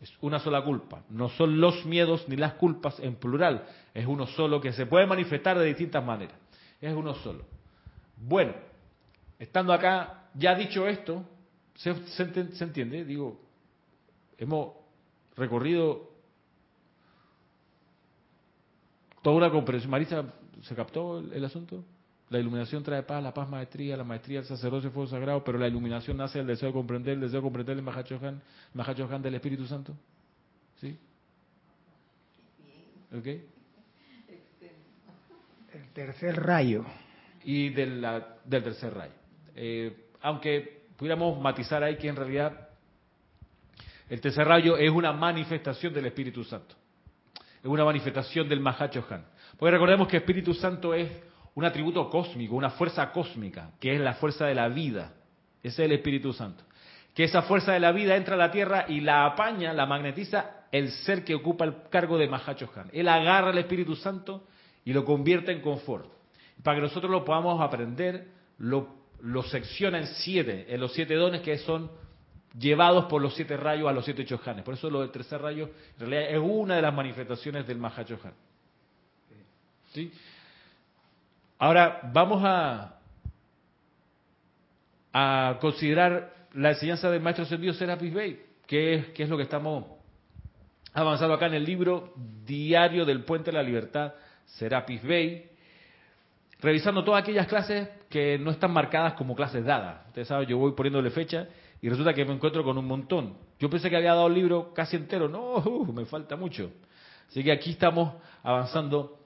es 0.00 0.12
una 0.20 0.38
sola 0.38 0.62
culpa. 0.62 1.02
No 1.08 1.28
son 1.30 1.60
los 1.60 1.84
miedos 1.84 2.28
ni 2.28 2.36
las 2.36 2.54
culpas 2.54 2.98
en 3.00 3.16
plural, 3.16 3.66
es 3.94 4.06
uno 4.06 4.26
solo 4.26 4.60
que 4.60 4.72
se 4.72 4.86
puede 4.86 5.06
manifestar 5.06 5.58
de 5.58 5.64
distintas 5.64 6.04
maneras. 6.04 6.36
Es 6.80 6.94
uno 6.94 7.14
solo. 7.14 7.44
Bueno, 8.16 8.52
estando 9.38 9.72
acá, 9.72 10.28
ya 10.34 10.54
dicho 10.54 10.86
esto, 10.86 11.24
¿se, 11.74 11.94
se 12.06 12.64
entiende? 12.64 13.04
Digo, 13.04 13.40
hemos 14.36 14.74
recorrido 15.36 16.08
toda 19.22 19.36
una 19.36 19.50
comprensión. 19.50 19.90
Marisa, 19.90 20.24
¿se 20.62 20.74
captó 20.74 21.18
el, 21.18 21.44
asunto? 21.44 21.84
La 22.30 22.38
iluminación 22.38 22.82
trae 22.82 23.02
paz, 23.02 23.22
la 23.22 23.32
paz 23.32 23.48
maestría, 23.48 23.96
la 23.96 24.04
maestría 24.04 24.40
el 24.40 24.44
sacerdocio 24.44 24.90
fuego 24.90 25.08
sagrado, 25.08 25.42
pero 25.42 25.58
la 25.58 25.66
iluminación 25.66 26.18
nace 26.18 26.38
del 26.38 26.46
deseo 26.46 26.68
de 26.68 26.74
comprender, 26.74 27.14
el 27.14 27.20
deseo 27.20 27.40
de 27.40 27.44
comprender 27.44 27.76
el 27.76 27.82
Mahachohan, 27.82 28.42
Mahachohan 28.74 29.22
del 29.22 29.34
Espíritu 29.34 29.66
Santo. 29.66 29.94
¿Sí? 30.80 30.98
¿Ok? 33.16 33.26
El 35.72 35.88
tercer 35.94 36.36
rayo. 36.36 36.84
Y 37.44 37.70
del 37.70 38.04
tercer 38.48 38.92
rayo. 38.92 39.14
Eh, 39.54 40.08
aunque 40.20 40.82
pudiéramos 40.96 41.40
matizar 41.40 41.82
ahí 41.82 41.96
que 41.96 42.08
en 42.08 42.16
realidad 42.16 42.68
el 44.10 44.20
tercer 44.20 44.46
rayo 44.46 44.76
es 44.76 44.90
una 44.90 45.12
manifestación 45.12 45.94
del 45.94 46.06
Espíritu 46.06 46.44
Santo. 46.44 46.74
Es 47.60 47.66
una 47.66 47.84
manifestación 47.84 48.48
del 48.48 48.60
Mahachohan. 48.60 49.24
Porque 49.58 49.72
recordemos 49.72 50.08
que 50.08 50.18
Espíritu 50.18 50.52
Santo 50.52 50.92
es 50.92 51.10
un 51.58 51.64
atributo 51.64 52.08
cósmico, 52.08 52.54
una 52.54 52.70
fuerza 52.70 53.10
cósmica, 53.10 53.72
que 53.80 53.92
es 53.92 54.00
la 54.00 54.14
fuerza 54.14 54.46
de 54.46 54.54
la 54.54 54.68
vida. 54.68 55.14
Ese 55.60 55.82
es 55.82 55.86
el 55.86 55.92
Espíritu 55.92 56.32
Santo. 56.32 56.62
Que 57.12 57.24
esa 57.24 57.42
fuerza 57.42 57.72
de 57.72 57.80
la 57.80 57.90
vida 57.90 58.14
entra 58.14 58.36
a 58.36 58.38
la 58.38 58.52
Tierra 58.52 58.84
y 58.86 59.00
la 59.00 59.26
apaña, 59.26 59.72
la 59.72 59.84
magnetiza 59.84 60.66
el 60.70 60.92
ser 60.92 61.24
que 61.24 61.34
ocupa 61.34 61.64
el 61.64 61.74
cargo 61.90 62.16
de 62.16 62.28
Mahachohan. 62.28 62.90
Él 62.92 63.08
agarra 63.08 63.50
el 63.50 63.58
Espíritu 63.58 63.96
Santo 63.96 64.46
y 64.84 64.92
lo 64.92 65.04
convierte 65.04 65.50
en 65.50 65.60
confort. 65.60 66.08
Para 66.62 66.76
que 66.76 66.82
nosotros 66.82 67.10
lo 67.10 67.24
podamos 67.24 67.60
aprender, 67.60 68.28
lo, 68.58 68.86
secciona 69.50 69.98
en 69.98 70.06
siete, 70.06 70.72
en 70.72 70.78
los 70.80 70.92
siete 70.92 71.16
dones 71.16 71.40
que 71.40 71.58
son 71.58 71.90
llevados 72.56 73.06
por 73.06 73.20
los 73.20 73.34
siete 73.34 73.56
rayos 73.56 73.88
a 73.88 73.92
los 73.92 74.04
siete 74.04 74.24
chohanes. 74.24 74.62
Por 74.62 74.74
eso 74.74 74.88
lo 74.90 75.00
del 75.00 75.10
tercer 75.10 75.42
rayo 75.42 75.70
en 75.98 76.08
realidad 76.08 76.36
es 76.36 76.40
una 76.40 76.76
de 76.76 76.82
las 76.82 76.94
manifestaciones 76.94 77.66
del 77.66 77.78
Mahachohan. 77.78 78.34
¿Sí? 79.92 80.12
Ahora 81.58 82.00
vamos 82.12 82.42
a, 82.44 82.94
considerar 85.60 86.32
la 86.52 86.70
enseñanza 86.70 87.10
del 87.10 87.20
maestro 87.20 87.44
ascendido 87.44 87.74
Serapis 87.74 88.14
Bey, 88.14 88.40
que 88.66 88.94
es, 88.94 89.06
que 89.08 89.24
es 89.24 89.28
lo 89.28 89.36
que 89.36 89.42
estamos 89.42 89.84
avanzando 90.92 91.34
acá 91.34 91.46
en 91.46 91.54
el 91.54 91.64
libro 91.64 92.12
Diario 92.44 93.04
del 93.04 93.24
Puente 93.24 93.50
de 93.50 93.56
la 93.56 93.62
Libertad, 93.64 94.14
Serapis 94.44 95.02
Bey, 95.02 95.50
revisando 96.60 97.02
todas 97.02 97.22
aquellas 97.22 97.48
clases 97.48 97.88
que 98.08 98.38
no 98.38 98.52
están 98.52 98.72
marcadas 98.72 99.14
como 99.14 99.34
clases 99.34 99.64
dadas. 99.64 100.06
Ustedes 100.08 100.28
saben, 100.28 100.48
yo 100.48 100.58
voy 100.58 100.72
poniéndole 100.72 101.10
fecha 101.10 101.48
y 101.82 101.88
resulta 101.88 102.14
que 102.14 102.24
me 102.24 102.34
encuentro 102.34 102.62
con 102.62 102.78
un 102.78 102.86
montón. 102.86 103.36
Yo 103.58 103.68
pensé 103.68 103.90
que 103.90 103.96
había 103.96 104.14
dado 104.14 104.28
el 104.28 104.34
libro 104.34 104.72
casi 104.72 104.96
entero, 104.96 105.28
no, 105.28 105.56
uh, 105.56 105.92
me 105.92 106.04
falta 106.04 106.36
mucho. 106.36 106.70
Así 107.28 107.42
que 107.42 107.52
aquí 107.52 107.72
estamos 107.72 108.14
avanzando, 108.42 109.17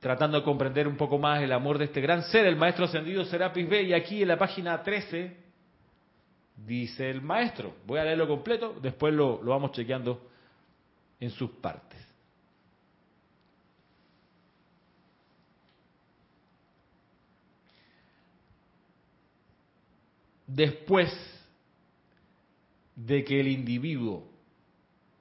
tratando 0.00 0.38
de 0.38 0.44
comprender 0.44 0.88
un 0.88 0.96
poco 0.96 1.18
más 1.18 1.42
el 1.42 1.52
amor 1.52 1.78
de 1.78 1.84
este 1.84 2.00
gran 2.00 2.22
ser, 2.24 2.46
el 2.46 2.56
maestro 2.56 2.86
ascendido 2.86 3.24
Serapis 3.26 3.68
B. 3.68 3.82
Y 3.82 3.92
aquí 3.92 4.22
en 4.22 4.28
la 4.28 4.38
página 4.38 4.82
13 4.82 5.36
dice 6.56 7.10
el 7.10 7.20
maestro, 7.20 7.74
voy 7.86 7.98
a 8.00 8.04
leerlo 8.04 8.26
completo, 8.26 8.74
después 8.80 9.14
lo, 9.14 9.42
lo 9.42 9.50
vamos 9.50 9.72
chequeando 9.72 10.26
en 11.20 11.30
sus 11.30 11.50
partes. 11.50 12.00
Después 20.46 21.08
de 22.96 23.22
que 23.22 23.38
el 23.38 23.48
individuo 23.48 24.28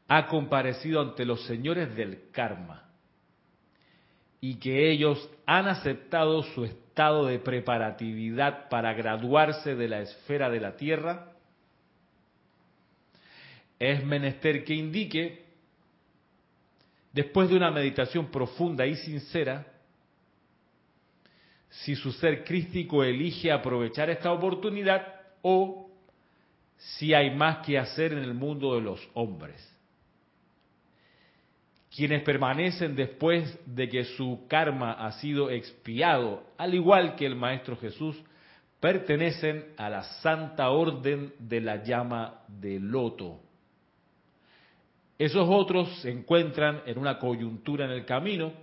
ha 0.08 0.26
comparecido 0.28 1.02
ante 1.02 1.24
los 1.24 1.46
señores 1.46 1.96
del 1.96 2.32
karma 2.32 2.89
y 4.42 4.56
que 4.56 4.92
ellos 4.92 5.30
han 5.46 5.68
aceptado 5.68 6.44
su 6.44 6.66
estado 6.66 7.26
de 7.26 7.40
preparatividad 7.40 8.70
para 8.70 8.94
graduarse 8.94 9.76
de 9.76 9.88
la 9.88 10.02
esfera 10.02 10.50
de 10.50 10.60
la 10.60 10.76
tierra, 10.76 11.34
es 13.80 14.04
menester 14.04 14.64
que 14.64 14.74
indique, 14.74 15.46
después 17.14 17.50
de 17.50 17.56
una 17.56 17.72
meditación 17.72 18.28
profunda 18.28 18.86
y 18.86 18.96
sincera, 18.96 19.66
si 21.70 21.96
su 21.96 22.12
ser 22.12 22.44
crístico 22.44 23.04
elige 23.04 23.52
aprovechar 23.52 24.10
esta 24.10 24.32
oportunidad 24.32 25.22
o 25.42 25.90
si 26.78 27.14
hay 27.14 27.36
más 27.36 27.66
que 27.66 27.78
hacer 27.78 28.14
en 28.14 28.20
el 28.20 28.34
mundo 28.34 28.76
de 28.76 28.82
los 28.82 29.08
hombres. 29.14 29.79
Quienes 31.96 32.22
permanecen 32.24 32.96
después 32.96 33.58
de 33.66 33.90
que 33.90 34.04
su 34.04 34.46
karma 34.48 34.94
ha 34.94 35.12
sido 35.14 35.50
expiado, 35.50 36.44
al 36.58 36.76
igual 36.76 37.16
que 37.16 37.26
el 37.26 37.36
Maestro 37.36 37.78
Jesús, 37.78 38.16
pertenecen 38.80 39.74
a 39.78 39.90
la 39.90 40.04
santa 40.22 40.70
orden 40.70 41.34
de 41.40 41.62
la 41.62 41.84
llama 41.84 42.42
de 42.48 42.80
loto. 42.80 43.40
Esos 45.18 45.48
otros 45.50 45.90
se 46.02 46.12
encuentran 46.12 46.82
en 46.86 46.98
una 46.98 47.20
coyuntura 47.20 47.86
en 47.86 47.92
el 47.92 48.06
camino, 48.06 48.54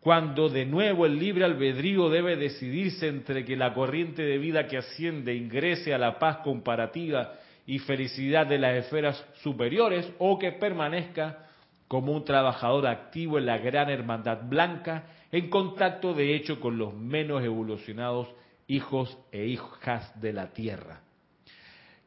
cuando 0.00 0.48
de 0.48 0.64
nuevo 0.64 1.04
el 1.04 1.18
libre 1.18 1.44
albedrío 1.44 2.08
debe 2.08 2.36
decidirse 2.36 3.08
entre 3.08 3.44
que 3.44 3.56
la 3.56 3.74
corriente 3.74 4.22
de 4.22 4.38
vida 4.38 4.66
que 4.66 4.78
asciende 4.78 5.34
ingrese 5.34 5.92
a 5.92 5.98
la 5.98 6.18
paz 6.18 6.38
comparativa 6.38 7.34
y 7.66 7.80
felicidad 7.80 8.46
de 8.46 8.58
las 8.58 8.76
esferas 8.76 9.22
superiores 9.42 10.10
o 10.18 10.38
que 10.38 10.52
permanezca 10.52 11.47
como 11.88 12.12
un 12.12 12.24
trabajador 12.24 12.86
activo 12.86 13.38
en 13.38 13.46
la 13.46 13.58
gran 13.58 13.88
hermandad 13.88 14.42
blanca 14.48 15.06
en 15.32 15.48
contacto 15.48 16.14
de 16.14 16.34
hecho 16.34 16.60
con 16.60 16.78
los 16.78 16.94
menos 16.94 17.42
evolucionados 17.42 18.28
hijos 18.66 19.16
e 19.32 19.46
hijas 19.46 20.20
de 20.20 20.34
la 20.34 20.52
tierra. 20.52 21.00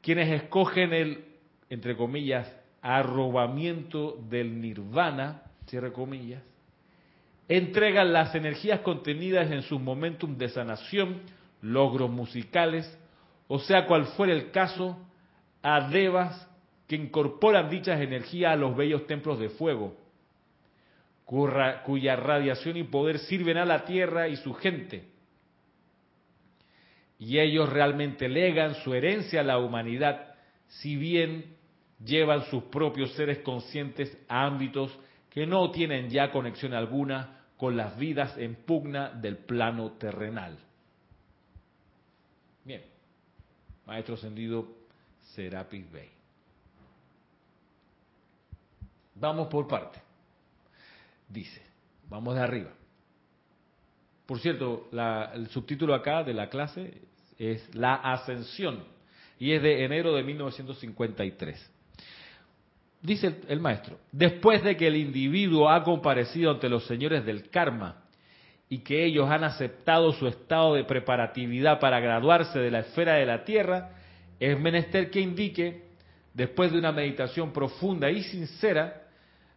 Quienes 0.01 0.31
escogen 0.31 0.93
el, 0.93 1.25
entre 1.69 1.97
comillas, 1.97 2.51
arrobamiento 2.81 4.17
del 4.29 4.61
nirvana, 4.61 5.43
cierre 5.67 5.91
comillas, 5.91 6.43
entregan 7.47 8.13
las 8.13 8.33
energías 8.33 8.79
contenidas 8.81 9.51
en 9.51 9.63
sus 9.63 9.79
momentum 9.81 10.37
de 10.37 10.49
sanación, 10.49 11.21
logros 11.61 12.09
musicales, 12.09 12.97
o 13.47 13.59
sea 13.59 13.85
cual 13.85 14.05
fuera 14.05 14.33
el 14.33 14.51
caso, 14.51 14.97
a 15.61 15.89
que 16.91 16.97
incorporan 16.97 17.69
dichas 17.69 18.01
energías 18.01 18.51
a 18.51 18.57
los 18.57 18.75
bellos 18.75 19.07
templos 19.07 19.39
de 19.39 19.47
fuego, 19.47 19.95
cuya 21.23 22.17
radiación 22.17 22.75
y 22.75 22.83
poder 22.83 23.19
sirven 23.19 23.55
a 23.55 23.63
la 23.63 23.85
tierra 23.85 24.27
y 24.27 24.35
su 24.35 24.53
gente. 24.53 25.05
Y 27.17 27.39
ellos 27.39 27.69
realmente 27.69 28.27
legan 28.27 28.75
su 28.83 28.93
herencia 28.93 29.39
a 29.39 29.43
la 29.45 29.57
humanidad, 29.57 30.35
si 30.67 30.97
bien 30.97 31.55
llevan 32.03 32.43
sus 32.47 32.63
propios 32.63 33.13
seres 33.13 33.37
conscientes 33.39 34.17
a 34.27 34.45
ámbitos 34.45 34.93
que 35.29 35.47
no 35.47 35.71
tienen 35.71 36.09
ya 36.09 36.29
conexión 36.29 36.73
alguna 36.73 37.45
con 37.55 37.77
las 37.77 37.97
vidas 37.97 38.37
en 38.37 38.55
pugna 38.65 39.11
del 39.11 39.37
plano 39.37 39.93
terrenal. 39.93 40.57
Bien, 42.65 42.81
Maestro 43.85 44.15
Ascendido 44.15 44.67
Serapis 45.21 45.89
Bey. 45.89 46.20
Vamos 49.21 49.47
por 49.47 49.67
parte. 49.67 49.99
Dice, 51.29 51.61
vamos 52.09 52.35
de 52.35 52.41
arriba. 52.41 52.71
Por 54.25 54.39
cierto, 54.39 54.89
el 55.33 55.47
subtítulo 55.47 55.95
acá 55.95 56.23
de 56.23 56.33
la 56.33 56.49
clase 56.49 57.01
es 57.37 57.73
La 57.73 57.95
Ascensión 57.95 58.83
y 59.39 59.53
es 59.53 59.61
de 59.61 59.85
enero 59.85 60.13
de 60.13 60.23
1953 60.23 61.71
dice 63.01 63.41
el, 63.47 63.59
maestro, 63.59 63.97
después 64.11 64.63
de 64.63 64.77
que 64.77 64.87
el 64.87 64.95
individuo 64.95 65.69
ha 65.69 65.83
comparecido 65.83 66.51
ante 66.51 66.69
los 66.69 66.85
señores 66.85 67.25
del 67.25 67.49
karma 67.49 68.03
y 68.69 68.79
que 68.79 69.03
ellos 69.05 69.29
han 69.29 69.43
aceptado 69.43 70.13
su 70.13 70.27
estado 70.27 70.75
de 70.75 70.83
preparatividad 70.83 71.79
para 71.79 71.99
graduarse 71.99 72.59
de 72.59 72.71
la 72.71 72.79
esfera 72.79 73.15
de 73.15 73.25
la 73.25 73.43
tierra, 73.43 73.89
es 74.39 74.57
menester 74.57 75.09
que 75.09 75.19
indique, 75.19 75.83
después 76.33 76.71
de 76.71 76.79
una 76.79 76.91
meditación 76.91 77.51
profunda 77.51 78.09
y 78.09 78.23
sincera, 78.23 79.00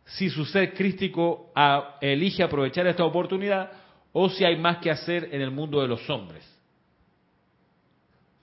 si 0.04 0.30
su 0.30 0.44
ser 0.44 0.74
crístico 0.74 1.52
ah, 1.54 1.96
elige 2.00 2.42
aprovechar 2.42 2.86
esta 2.86 3.04
oportunidad 3.04 3.70
o 4.12 4.28
si 4.28 4.44
hay 4.44 4.56
más 4.56 4.78
que 4.78 4.90
hacer 4.90 5.28
en 5.32 5.40
el 5.40 5.50
mundo 5.50 5.80
de 5.80 5.88
los 5.88 6.08
hombres. 6.08 6.44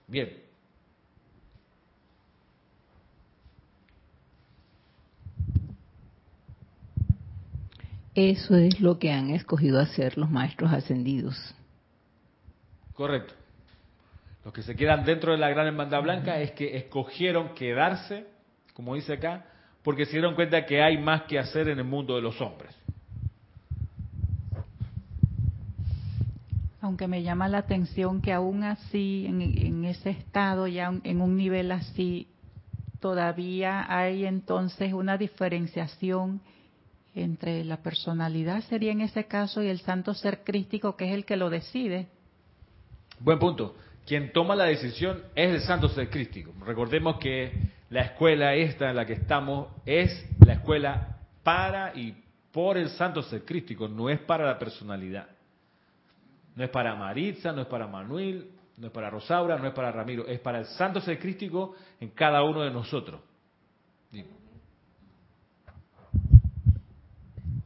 Bien. 0.08 0.42
Eso 8.14 8.58
es 8.58 8.82
lo 8.82 9.00
que 9.00 9.12
han 9.12 9.30
escogido 9.30 9.80
hacer 9.80 10.18
los 10.18 10.30
maestros 10.30 10.74
ascendidos. 10.74 11.56
Correcto. 12.94 13.34
Los 14.44 14.54
que 14.54 14.64
se 14.64 14.76
quedan 14.76 15.06
dentro 15.06 15.32
de 15.32 15.38
la 15.38 15.50
gran 15.50 15.68
hermandad 15.68 16.02
blanca 16.02 16.40
es 16.42 16.52
que 16.52 16.76
escogieron 16.76 17.54
quedarse, 17.54 18.26
como 18.74 18.96
dice 18.96 19.14
acá, 19.14 19.46
porque 19.84 20.06
se 20.06 20.14
dieron 20.14 20.36
cuenta 20.36 20.66
que 20.66 20.82
hay 20.82 20.98
más 20.98 21.24
que 21.24 21.40
hacer 21.40 21.68
en 21.68 21.80
el 21.80 21.86
mundo 21.86 22.16
de 22.16 22.22
los 22.22 22.40
hombres. 22.42 22.76
Aunque 26.82 27.08
me 27.08 27.24
llama 27.24 27.48
la 27.48 27.60
atención 27.60 28.22
que 28.22 28.34
aún 28.34 28.64
así, 28.64 29.26
en, 29.28 29.42
en 29.42 29.86
ese 29.86 30.10
estado, 30.10 30.68
ya 30.68 30.92
en 31.04 31.22
un 31.22 31.38
nivel 31.38 31.72
así, 31.72 32.28
todavía 33.00 33.86
hay 33.88 34.26
entonces 34.26 34.94
una 34.94 35.18
diferenciación 35.18 36.42
entre 37.14 37.64
la 37.66 37.78
personalidad, 37.78 38.62
sería 38.64 38.92
en 38.92 39.02
ese 39.02 39.26
caso, 39.26 39.62
y 39.62 39.68
el 39.68 39.80
santo 39.80 40.14
ser 40.14 40.44
crístico, 40.44 40.96
que 40.96 41.10
es 41.10 41.14
el 41.14 41.26
que 41.26 41.36
lo 41.36 41.50
decide. 41.50 42.08
Buen 43.20 43.38
punto. 43.38 43.76
Quien 44.06 44.32
toma 44.32 44.56
la 44.56 44.66
decisión 44.66 45.22
es 45.36 45.54
el 45.54 45.62
santo 45.62 45.90
ser 45.90 46.10
crístico. 46.10 46.54
Recordemos 46.66 47.18
que 47.20 47.52
la 47.92 48.04
escuela 48.04 48.56
esta 48.56 48.90
en 48.90 48.96
la 48.96 49.06
que 49.06 49.14
estamos 49.14 49.68
es 49.86 50.26
la 50.46 50.54
escuela 50.54 51.18
para 51.44 51.94
y 51.94 52.16
por 52.52 52.78
el 52.78 52.90
santo 52.90 53.22
ser 53.22 53.44
crístico, 53.44 53.88
no 53.88 54.10
es 54.10 54.20
para 54.22 54.46
la 54.46 54.58
personalidad. 54.58 55.28
No 56.56 56.64
es 56.64 56.70
para 56.70 56.96
Maritza, 56.96 57.52
no 57.52 57.62
es 57.62 57.68
para 57.68 57.88
Manuel, 57.88 58.50
no 58.78 58.88
es 58.88 58.94
para 58.94 59.10
Rosaura, 59.10 59.58
no 59.58 59.68
es 59.68 59.74
para 59.74 59.92
Ramiro, 59.92 60.26
es 60.26 60.40
para 60.40 60.60
el 60.60 60.66
santo 60.66 61.02
ser 61.02 61.20
crístico 61.20 61.76
en 62.00 62.10
cada 62.12 62.44
uno 62.44 62.62
de 62.62 62.72
nosotros. 62.72 63.22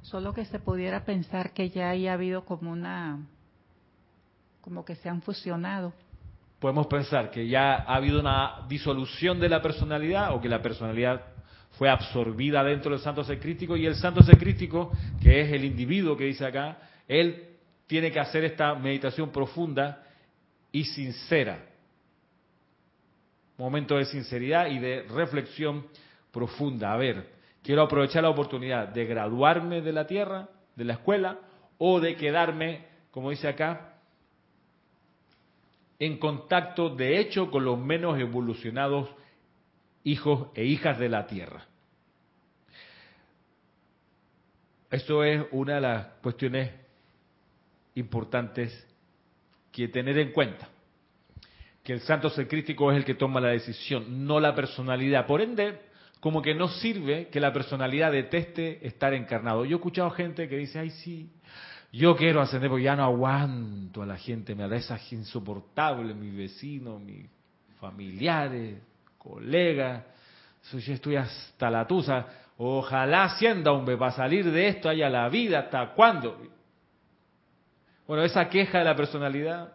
Solo 0.02 0.34
que 0.34 0.46
se 0.46 0.60
pudiera 0.60 1.04
pensar 1.04 1.52
que 1.54 1.70
ya 1.70 1.90
haya 1.90 2.14
habido 2.14 2.46
como 2.46 2.72
una, 2.72 3.20
como 4.62 4.86
que 4.86 4.96
se 4.96 5.10
han 5.10 5.22
fusionado. 5.22 5.94
Podemos 6.66 6.88
pensar 6.88 7.30
que 7.30 7.48
ya 7.48 7.76
ha 7.76 7.94
habido 7.94 8.20
una 8.20 8.66
disolución 8.68 9.40
de 9.40 9.50
la 9.50 9.62
personalidad 9.62 10.34
o 10.34 10.42
que 10.42 10.50
la 10.50 10.64
personalidad 10.64 11.22
fue 11.78 11.92
absorbida 11.92 12.64
dentro 12.64 12.90
del 12.90 13.02
santo 13.02 13.24
ser 13.24 13.40
crístico 13.40 13.78
y 13.78 13.86
el 13.86 13.94
santo 13.94 14.24
ser 14.24 14.36
crístico, 14.40 14.92
que 15.22 15.42
es 15.42 15.52
el 15.52 15.64
individuo 15.64 16.18
que 16.18 16.24
dice 16.24 16.44
acá, 16.44 16.80
él 17.08 17.50
tiene 17.86 18.12
que 18.12 18.20
hacer 18.20 18.46
esta 18.46 18.74
meditación 18.74 19.30
profunda 19.30 20.02
y 20.72 20.86
sincera. 20.86 21.60
Momento 23.60 23.98
de 23.98 24.06
sinceridad 24.06 24.66
y 24.66 24.80
de 24.80 25.04
reflexión 25.04 25.86
profunda. 26.32 26.94
A 26.94 26.98
ver, 26.98 27.30
quiero 27.62 27.84
aprovechar 27.84 28.24
la 28.24 28.30
oportunidad 28.32 28.88
de 28.88 29.06
graduarme 29.06 29.82
de 29.82 29.94
la 29.94 30.08
tierra, 30.08 30.50
de 30.76 30.84
la 30.84 30.94
escuela, 30.94 31.38
o 31.78 32.00
de 32.00 32.16
quedarme, 32.16 32.88
como 33.12 33.30
dice 33.30 33.48
acá, 33.48 33.95
en 36.00 36.18
contacto 36.18 36.90
de 36.90 37.20
hecho 37.20 37.50
con 37.50 37.66
los 37.66 37.80
menos 37.80 38.20
evolucionados 38.20 39.10
hijos 40.04 40.50
e 40.56 40.66
hijas 40.66 41.00
de 41.00 41.10
la 41.10 41.28
tierra. 41.28 41.66
Esto 44.92 45.24
es 45.24 45.46
una 45.52 45.76
de 45.76 45.82
las 45.82 46.06
cuestiones 46.22 46.72
importantes 47.96 48.88
que 49.72 49.88
tener 49.88 50.18
en 50.18 50.32
cuenta. 50.32 50.70
Que 51.84 51.94
el 51.94 52.02
santo 52.02 52.30
ser 52.30 52.48
crítico 52.48 52.92
es 52.92 52.98
el 52.98 53.06
que 53.06 53.16
toma 53.16 53.42
la 53.42 53.50
decisión, 53.50 54.26
no 54.26 54.40
la 54.40 54.56
personalidad. 54.56 55.26
Por 55.26 55.42
ende, 55.42 55.80
como 56.20 56.42
que 56.42 56.56
no 56.56 56.68
sirve 56.68 57.28
que 57.28 57.40
la 57.40 57.54
personalidad 57.54 58.12
deteste 58.12 58.86
estar 58.88 59.14
encarnado. 59.14 59.66
Yo 59.66 59.76
he 59.76 59.80
escuchado 59.80 60.10
gente 60.12 60.48
que 60.48 60.58
dice, 60.58 60.80
ay 60.80 60.90
sí, 60.92 61.30
yo 61.92 62.16
quiero 62.16 62.42
ascender 62.42 62.70
porque 62.70 62.84
ya 62.84 62.96
no 62.96 63.04
aguanto 63.04 64.02
a 64.02 64.06
la 64.06 64.18
gente, 64.18 64.56
me 64.56 64.76
esa 64.76 65.00
insoportable, 65.12 66.14
mi 66.14 66.30
vecino, 66.30 67.00
mis 67.00 67.28
familiares, 67.80 68.82
colegas, 69.18 70.04
yo 70.72 70.94
estoy 70.94 71.16
hasta 71.16 71.70
la 71.70 71.88
tusa, 71.88 72.26
ojalá 72.58 73.26
ascienda 73.26 73.72
hombre 73.72 73.98
para 73.98 74.12
salir 74.12 74.52
de 74.52 74.68
esto 74.68 74.90
haya 74.90 75.10
la 75.10 75.30
vida, 75.30 75.60
¿hasta 75.60 75.94
cuándo? 75.94 76.42
Bueno, 78.08 78.24
esa 78.24 78.50
queja 78.50 78.80
de 78.80 78.86
la 78.86 78.96
personalidad 78.96 79.74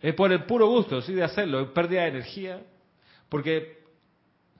es 0.00 0.14
por 0.14 0.32
el 0.32 0.44
puro 0.44 0.66
gusto, 0.66 1.00
sí, 1.02 1.12
de 1.12 1.24
hacerlo, 1.24 1.60
es 1.60 1.68
pérdida 1.70 2.02
de 2.02 2.08
energía, 2.08 2.62
porque 3.28 3.80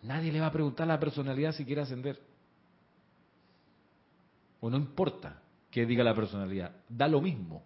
Nadie 0.03 0.33
le 0.33 0.41
va 0.41 0.47
a 0.47 0.53
preguntar 0.53 0.85
a 0.85 0.95
la 0.95 1.01
personalidad 1.01 1.53
si 1.53 1.65
quiere 1.65 1.83
ascender. 1.83 2.19
O 4.61 4.71
no 4.71 4.77
importa 4.77 5.43
que 5.71 5.87
diga 5.87 6.05
la 6.05 6.15
personalidad, 6.15 6.73
da 6.89 7.09
lo 7.09 7.21
mismo. 7.21 7.65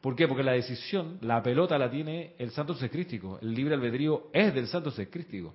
¿Por 0.00 0.16
qué? 0.16 0.26
Porque 0.26 0.42
la 0.42 0.52
decisión, 0.52 1.18
la 1.20 1.42
pelota 1.42 1.78
la 1.78 1.90
tiene 1.90 2.34
el 2.38 2.50
santo 2.50 2.74
secrístico. 2.74 3.38
El 3.40 3.54
libre 3.54 3.74
albedrío 3.74 4.30
es 4.32 4.52
del 4.52 4.66
santo 4.66 4.90
secrístico. 4.90 5.54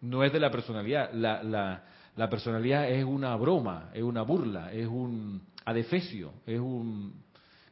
No 0.00 0.24
es 0.24 0.32
de 0.32 0.40
la 0.40 0.50
personalidad. 0.50 1.12
La, 1.12 1.42
la, 1.42 1.84
la 2.16 2.28
personalidad 2.28 2.90
es 2.90 3.04
una 3.04 3.36
broma, 3.36 3.90
es 3.94 4.02
una 4.02 4.22
burla, 4.22 4.72
es 4.72 4.86
un 4.86 5.42
adefesio, 5.64 6.32
es 6.44 6.58
un, 6.58 7.22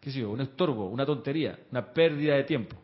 qué 0.01 0.13
sé 0.13 0.21
yo, 0.21 0.31
un 0.31 0.41
estorbo, 0.43 0.89
una 0.89 1.05
tontería, 1.05 1.59
una 1.73 1.93
pérdida 1.93 2.37
de 2.37 2.45
tiempo. 2.45 2.77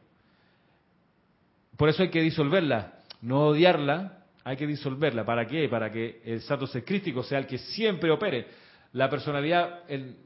Por 1.76 1.88
eso 1.88 2.02
hay 2.02 2.10
que 2.10 2.22
disolverla 2.22 2.94
no 3.24 3.46
odiarla, 3.46 4.23
hay 4.44 4.56
que 4.56 4.66
disolverla. 4.66 5.24
¿Para 5.24 5.46
qué? 5.46 5.68
Para 5.68 5.90
que 5.90 6.20
el 6.24 6.42
santo 6.42 6.66
ser 6.66 6.84
crístico 6.84 7.22
sea 7.22 7.38
el 7.38 7.46
que 7.46 7.58
siempre 7.58 8.10
opere. 8.10 8.46
La 8.92 9.08
personalidad, 9.08 9.80
el, 9.88 10.16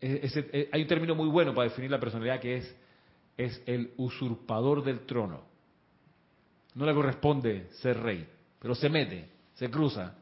eh, 0.00 0.68
hay 0.70 0.82
un 0.82 0.88
término 0.88 1.14
muy 1.14 1.28
bueno 1.28 1.54
para 1.54 1.68
definir 1.68 1.90
la 1.90 1.98
personalidad 1.98 2.38
que 2.38 2.58
es, 2.58 2.76
es 3.36 3.62
el 3.66 3.92
usurpador 3.96 4.84
del 4.84 5.00
trono. 5.00 5.40
No 6.74 6.86
le 6.86 6.94
corresponde 6.94 7.68
ser 7.80 7.98
rey, 8.00 8.26
pero 8.58 8.74
se 8.74 8.88
mete, 8.88 9.28
se 9.54 9.70
cruza. 9.70 10.14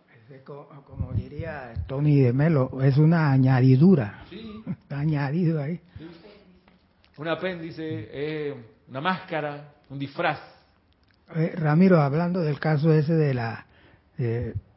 Como 0.45 1.13
diría 1.13 1.73
Tony 1.89 2.21
de 2.21 2.33
Melo, 2.33 2.81
es 2.83 2.97
una 2.99 3.33
añadidura. 3.33 4.25
Sí. 4.31 4.63
Está 4.67 5.01
añadido 5.01 5.61
ahí. 5.61 5.81
Un 7.17 7.29
apéndice, 7.29 8.55
una 8.89 9.01
máscara, 9.01 9.75
un 9.89 9.99
disfraz. 9.99 10.39
Eh, 11.37 11.55
Ramiro, 11.57 12.01
hablando 12.01 12.41
del 12.41 12.59
caso 12.59 12.93
ese 12.93 13.15
de 13.15 13.35
la 13.35 13.67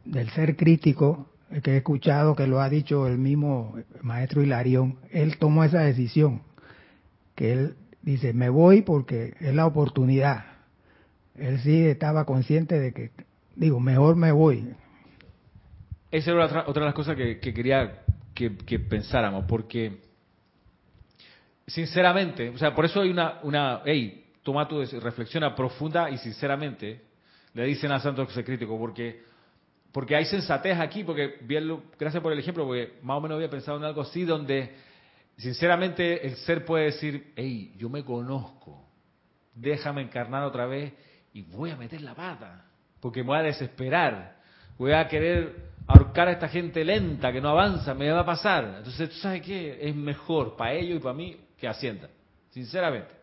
del 0.05 0.29
ser 0.29 0.55
crítico, 0.55 1.29
eh, 1.51 1.61
que 1.61 1.71
he 1.71 1.77
escuchado 1.77 2.35
que 2.35 2.47
lo 2.47 2.61
ha 2.61 2.69
dicho 2.69 3.07
el 3.07 3.17
mismo 3.17 3.75
maestro 4.01 4.41
Hilarión, 4.41 4.97
él 5.11 5.37
tomó 5.37 5.63
esa 5.63 5.81
decisión, 5.81 6.41
que 7.35 7.53
él 7.53 7.75
dice, 8.01 8.33
me 8.33 8.49
voy 8.49 8.81
porque 8.81 9.35
es 9.39 9.53
la 9.53 9.65
oportunidad. 9.65 10.45
Él 11.35 11.59
sí 11.59 11.85
estaba 11.85 12.25
consciente 12.25 12.79
de 12.79 12.93
que, 12.93 13.11
digo, 13.55 13.79
mejor 13.79 14.15
me 14.15 14.31
voy. 14.31 14.73
Esa 16.11 16.31
era 16.31 16.45
otra, 16.45 16.63
otra 16.67 16.81
de 16.81 16.85
las 16.87 16.95
cosas 16.95 17.15
que, 17.15 17.39
quería 17.39 18.03
que, 18.33 18.55
que, 18.57 18.79
pensáramos, 18.79 19.45
porque 19.45 19.99
sinceramente, 21.65 22.49
o 22.49 22.57
sea, 22.57 22.75
por 22.75 22.85
eso 22.85 23.01
hay 23.01 23.09
una, 23.09 23.39
una 23.41 23.81
hey, 23.85 24.22
toma 24.43 24.67
tu 24.67 24.83
reflexiona 24.83 25.55
profunda 25.55 26.09
y 26.09 26.17
sinceramente, 26.17 27.01
le 27.53 27.63
dicen 27.65 27.91
a 27.91 27.99
Santo 27.99 28.27
Crítico, 28.27 28.77
porque 28.77 29.33
porque 29.93 30.15
hay 30.15 30.25
sensatez 30.25 30.79
aquí, 30.79 31.03
porque 31.03 31.37
bien, 31.41 31.81
gracias 31.99 32.21
por 32.21 32.33
el 32.33 32.39
ejemplo, 32.39 32.65
porque 32.65 32.93
más 33.03 33.17
o 33.17 33.21
menos 33.21 33.35
había 33.35 33.49
pensado 33.49 33.77
en 33.77 33.83
algo 33.83 34.01
así, 34.01 34.25
donde 34.25 34.75
sinceramente 35.37 36.25
el 36.25 36.35
ser 36.37 36.65
puede 36.65 36.85
decir, 36.85 37.31
hey, 37.35 37.75
yo 37.77 37.89
me 37.89 38.03
conozco, 38.03 38.83
déjame 39.53 40.01
encarnar 40.01 40.43
otra 40.45 40.65
vez 40.65 40.93
y 41.31 41.43
voy 41.43 41.69
a 41.69 41.77
meter 41.77 42.01
la 42.01 42.15
pata, 42.15 42.65
porque 42.99 43.21
me 43.21 43.27
voy 43.27 43.37
a 43.37 43.43
desesperar, 43.43 44.37
voy 44.79 44.93
a 44.93 45.07
querer 45.07 45.73
ahorcar 45.85 46.27
a 46.27 46.31
esta 46.31 46.49
gente 46.49 46.83
lenta 46.83 47.31
que 47.31 47.39
no 47.39 47.49
avanza, 47.49 47.93
me 47.93 48.09
va 48.09 48.21
a 48.21 48.25
pasar. 48.25 48.75
Entonces, 48.79 49.11
¿tú 49.11 49.15
sabes 49.17 49.43
qué? 49.43 49.77
Es 49.79 49.95
mejor 49.95 50.55
para 50.55 50.73
ellos 50.73 50.97
y 50.97 50.99
para 50.99 51.13
mí 51.13 51.37
que 51.55 51.67
ascienda, 51.67 52.09
sinceramente. 52.49 53.22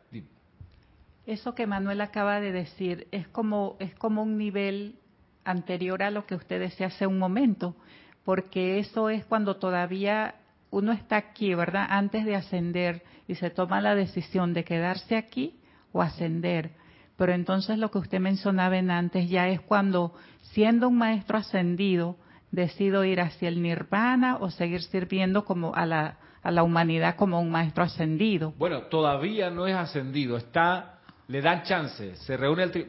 Eso 1.31 1.55
que 1.55 1.69
Manuel 1.69 2.01
acaba 2.01 2.41
de 2.41 2.51
decir 2.51 3.07
es 3.13 3.29
como, 3.29 3.77
es 3.79 3.95
como 3.95 4.25
un 4.25 4.37
nivel 4.37 4.97
anterior 5.45 6.03
a 6.03 6.11
lo 6.11 6.27
que 6.27 6.35
usted 6.35 6.59
decía 6.59 6.89
hace 6.89 7.07
un 7.07 7.21
momento, 7.21 7.77
porque 8.25 8.81
eso 8.81 9.11
es 9.11 9.25
cuando 9.27 9.55
todavía 9.55 10.35
uno 10.71 10.91
está 10.91 11.19
aquí, 11.19 11.55
¿verdad? 11.55 11.87
Antes 11.89 12.25
de 12.25 12.35
ascender 12.35 13.05
y 13.29 13.37
se 13.37 13.49
toma 13.49 13.81
la 13.81 13.95
decisión 13.95 14.55
de 14.55 14.65
quedarse 14.65 15.15
aquí 15.15 15.61
o 15.93 16.03
ascender. 16.03 16.73
Pero 17.17 17.33
entonces 17.33 17.79
lo 17.79 17.93
que 17.93 17.99
usted 17.99 18.19
mencionaba 18.19 18.77
en 18.79 18.91
antes 18.91 19.31
ya 19.31 19.47
es 19.47 19.61
cuando, 19.61 20.13
siendo 20.41 20.89
un 20.89 20.99
maestro 20.99 21.39
ascendido, 21.39 22.17
decido 22.51 23.05
ir 23.05 23.21
hacia 23.21 23.51
el 23.51 23.63
nirvana 23.63 24.39
o 24.39 24.51
seguir 24.51 24.83
sirviendo 24.83 25.45
como 25.45 25.77
a 25.77 25.87
la, 25.87 26.19
a 26.43 26.51
la 26.51 26.65
humanidad 26.65 27.15
como 27.15 27.41
un 27.41 27.53
maestro 27.53 27.85
ascendido. 27.85 28.53
Bueno, 28.59 28.83
todavía 28.89 29.49
no 29.49 29.69
es 29.69 29.77
ascendido, 29.77 30.37
está 30.37 30.97
le 31.31 31.41
dan 31.41 31.63
chance, 31.63 32.17
se 32.17 32.37
reúne 32.37 32.65
el 32.65 32.87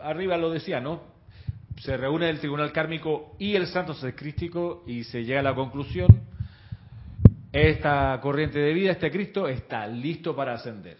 arriba 0.00 0.36
lo 0.36 0.50
decía, 0.50 0.80
¿no? 0.80 1.16
se 1.78 1.96
reúne 1.96 2.28
el 2.28 2.40
tribunal 2.40 2.72
kármico 2.72 3.36
y 3.38 3.54
el 3.54 3.66
santo 3.66 3.94
ser 3.94 4.14
crístico 4.14 4.82
y 4.86 5.04
se 5.04 5.24
llega 5.24 5.40
a 5.40 5.42
la 5.42 5.54
conclusión, 5.54 6.08
esta 7.52 8.18
corriente 8.20 8.58
de 8.58 8.72
vida, 8.72 8.92
este 8.92 9.10
Cristo, 9.10 9.46
está 9.46 9.86
listo 9.86 10.34
para 10.34 10.54
ascender. 10.54 10.98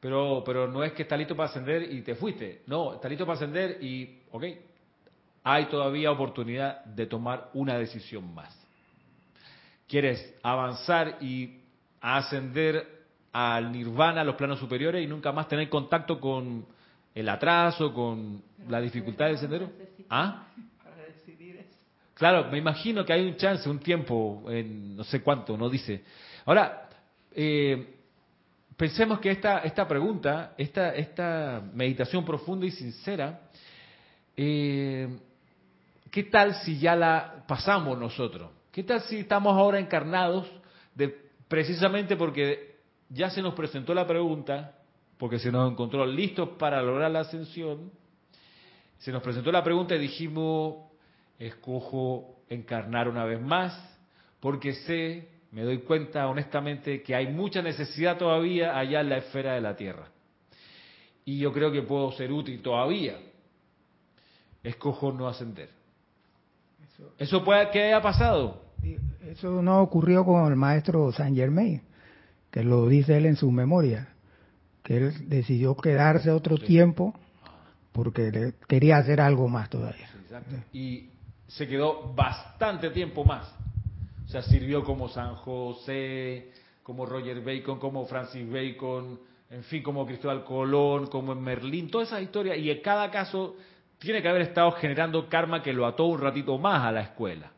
Pero, 0.00 0.42
pero 0.44 0.66
no 0.66 0.82
es 0.82 0.92
que 0.92 1.02
está 1.02 1.16
listo 1.16 1.36
para 1.36 1.50
ascender 1.50 1.92
y 1.92 2.02
te 2.02 2.14
fuiste. 2.14 2.62
No, 2.66 2.94
está 2.94 3.08
listo 3.08 3.26
para 3.26 3.36
ascender 3.36 3.82
y, 3.82 4.22
ok, 4.30 4.44
hay 5.44 5.66
todavía 5.66 6.10
oportunidad 6.10 6.84
de 6.84 7.06
tomar 7.06 7.50
una 7.52 7.76
decisión 7.76 8.32
más. 8.34 8.56
¿Quieres 9.86 10.34
avanzar 10.42 11.18
y 11.20 11.60
ascender 12.00 12.99
al 13.32 13.70
nirvana, 13.70 14.22
a 14.22 14.24
los 14.24 14.36
planos 14.36 14.58
superiores 14.58 15.04
y 15.04 15.06
nunca 15.06 15.32
más 15.32 15.48
tener 15.48 15.68
contacto 15.68 16.18
con 16.18 16.64
el 17.14 17.28
atraso, 17.28 17.92
con 17.92 18.42
la 18.68 18.80
dificultad 18.80 19.26
del 19.26 19.38
sendero? 19.38 19.70
¿Ah? 20.08 20.46
Claro, 22.14 22.50
me 22.50 22.58
imagino 22.58 23.04
que 23.04 23.14
hay 23.14 23.26
un 23.26 23.36
chance, 23.36 23.68
un 23.68 23.78
tiempo, 23.78 24.44
en 24.48 24.96
no 24.96 25.04
sé 25.04 25.22
cuánto, 25.22 25.56
no 25.56 25.70
dice. 25.70 26.02
Ahora, 26.44 26.88
eh, 27.34 27.94
pensemos 28.76 29.20
que 29.20 29.30
esta, 29.30 29.60
esta 29.60 29.88
pregunta, 29.88 30.52
esta, 30.58 30.94
esta 30.94 31.62
meditación 31.72 32.22
profunda 32.24 32.66
y 32.66 32.72
sincera, 32.72 33.40
eh, 34.36 35.08
¿qué 36.10 36.24
tal 36.24 36.56
si 36.56 36.78
ya 36.78 36.94
la 36.94 37.44
pasamos 37.48 37.98
nosotros? 37.98 38.50
¿Qué 38.70 38.82
tal 38.82 39.00
si 39.02 39.20
estamos 39.20 39.56
ahora 39.56 39.78
encarnados 39.78 40.46
de, 40.94 41.08
precisamente 41.48 42.16
porque 42.16 42.69
ya 43.10 43.30
se 43.30 43.42
nos 43.42 43.54
presentó 43.54 43.92
la 43.92 44.06
pregunta, 44.06 44.78
porque 45.18 45.38
se 45.38 45.52
nos 45.52 45.70
encontró 45.70 46.06
listos 46.06 46.50
para 46.58 46.80
lograr 46.82 47.10
la 47.10 47.20
ascensión, 47.20 47.90
se 48.98 49.12
nos 49.12 49.22
presentó 49.22 49.52
la 49.52 49.62
pregunta 49.62 49.94
y 49.94 49.98
dijimos, 49.98 50.76
escojo 51.38 52.36
encarnar 52.48 53.08
una 53.08 53.24
vez 53.24 53.40
más, 53.40 53.98
porque 54.40 54.72
sé 54.72 55.28
me 55.52 55.62
doy 55.62 55.78
cuenta 55.78 56.28
honestamente 56.28 57.02
que 57.02 57.14
hay 57.14 57.26
mucha 57.32 57.60
necesidad 57.60 58.16
todavía 58.16 58.78
allá 58.78 59.00
en 59.00 59.08
la 59.08 59.18
esfera 59.18 59.54
de 59.54 59.60
la 59.60 59.74
Tierra. 59.74 60.08
Y 61.24 61.38
yo 61.38 61.52
creo 61.52 61.72
que 61.72 61.82
puedo 61.82 62.12
ser 62.12 62.32
útil 62.32 62.62
todavía. 62.62 63.18
Escojo 64.62 65.12
no 65.12 65.28
ascender. 65.28 65.70
Eso, 67.18 67.44
puede 67.44 67.70
que 67.70 67.82
haya 67.82 68.00
pasado. 68.00 68.62
Eso 69.26 69.62
no 69.62 69.80
ocurrió 69.80 70.24
con 70.24 70.46
el 70.46 70.56
maestro 70.56 71.10
Saint 71.12 71.36
Germain, 71.36 71.82
que 72.50 72.64
lo 72.64 72.88
dice 72.88 73.16
él 73.16 73.26
en 73.26 73.36
su 73.36 73.50
memoria, 73.50 74.08
que 74.82 74.96
él 74.96 75.28
decidió 75.28 75.76
quedarse 75.76 76.30
otro 76.30 76.58
tiempo 76.58 77.14
porque 77.92 78.54
quería 78.68 78.98
hacer 78.98 79.20
algo 79.20 79.48
más 79.48 79.68
todavía. 79.70 80.08
Y 80.72 81.10
se 81.46 81.66
quedó 81.66 82.12
bastante 82.14 82.90
tiempo 82.90 83.24
más. 83.24 83.52
O 84.24 84.28
sea, 84.28 84.42
sirvió 84.42 84.84
como 84.84 85.08
San 85.08 85.34
José, 85.36 86.52
como 86.82 87.04
Roger 87.04 87.40
Bacon, 87.40 87.78
como 87.78 88.06
Francis 88.06 88.48
Bacon, 88.48 89.18
en 89.50 89.64
fin, 89.64 89.82
como 89.82 90.06
Cristóbal 90.06 90.44
Colón, 90.44 91.08
como 91.08 91.32
en 91.32 91.42
Merlín, 91.42 91.90
toda 91.90 92.04
esa 92.04 92.20
historia. 92.20 92.56
Y 92.56 92.70
en 92.70 92.80
cada 92.80 93.10
caso 93.10 93.56
tiene 93.98 94.22
que 94.22 94.28
haber 94.28 94.42
estado 94.42 94.70
generando 94.72 95.28
karma 95.28 95.62
que 95.62 95.72
lo 95.72 95.86
ató 95.86 96.06
un 96.06 96.20
ratito 96.20 96.56
más 96.58 96.84
a 96.84 96.92
la 96.92 97.02
escuela. 97.02 97.50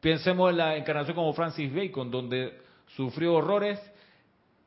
Pensemos 0.00 0.50
en 0.50 0.58
la 0.58 0.76
encarnación 0.76 1.16
como 1.16 1.32
Francis 1.32 1.72
Bacon, 1.74 2.10
donde 2.10 2.58
sufrió 2.96 3.34
horrores, 3.34 3.80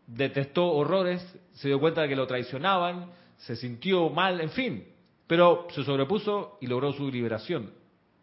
detestó 0.08 0.68
horrores, 0.72 1.22
se 1.54 1.68
dio 1.68 1.80
cuenta 1.80 2.02
de 2.02 2.10
que 2.10 2.16
lo 2.16 2.28
traicionaban, 2.28 3.12
se 3.38 3.56
sintió 3.56 4.10
mal, 4.10 4.42
en 4.42 4.50
fin, 4.52 4.86
pero 5.28 5.68
se 5.72 5.84
sobrepuso 5.84 6.58
y 6.62 6.68
logró 6.68 6.94
su 6.94 7.10
liberación. 7.12 7.72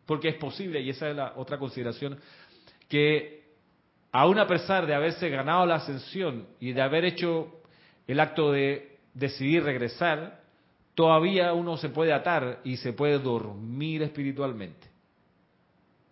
Porque 0.07 0.29
es 0.29 0.37
posible, 0.37 0.81
y 0.81 0.91
esa 0.91 1.11
es 1.11 1.17
la 1.17 1.35
otra 1.37 1.59
consideración 1.59 2.19
que 2.89 3.43
aún 4.11 4.39
a 4.39 4.47
pesar 4.47 4.87
de 4.87 4.95
haberse 4.95 5.29
ganado 5.31 5.65
la 5.65 5.77
ascensión 5.77 6.47
y 6.61 6.73
de 6.73 6.83
haber 6.83 7.05
hecho 7.05 7.61
el 8.07 8.21
acto 8.21 8.53
de 8.53 8.99
decidir 9.15 9.65
regresar, 9.65 10.43
todavía 10.95 11.53
uno 11.53 11.77
se 11.77 11.89
puede 11.89 12.13
atar 12.13 12.61
y 12.65 12.77
se 12.77 12.93
puede 12.93 13.19
dormir 13.19 14.03
espiritualmente. 14.03 14.89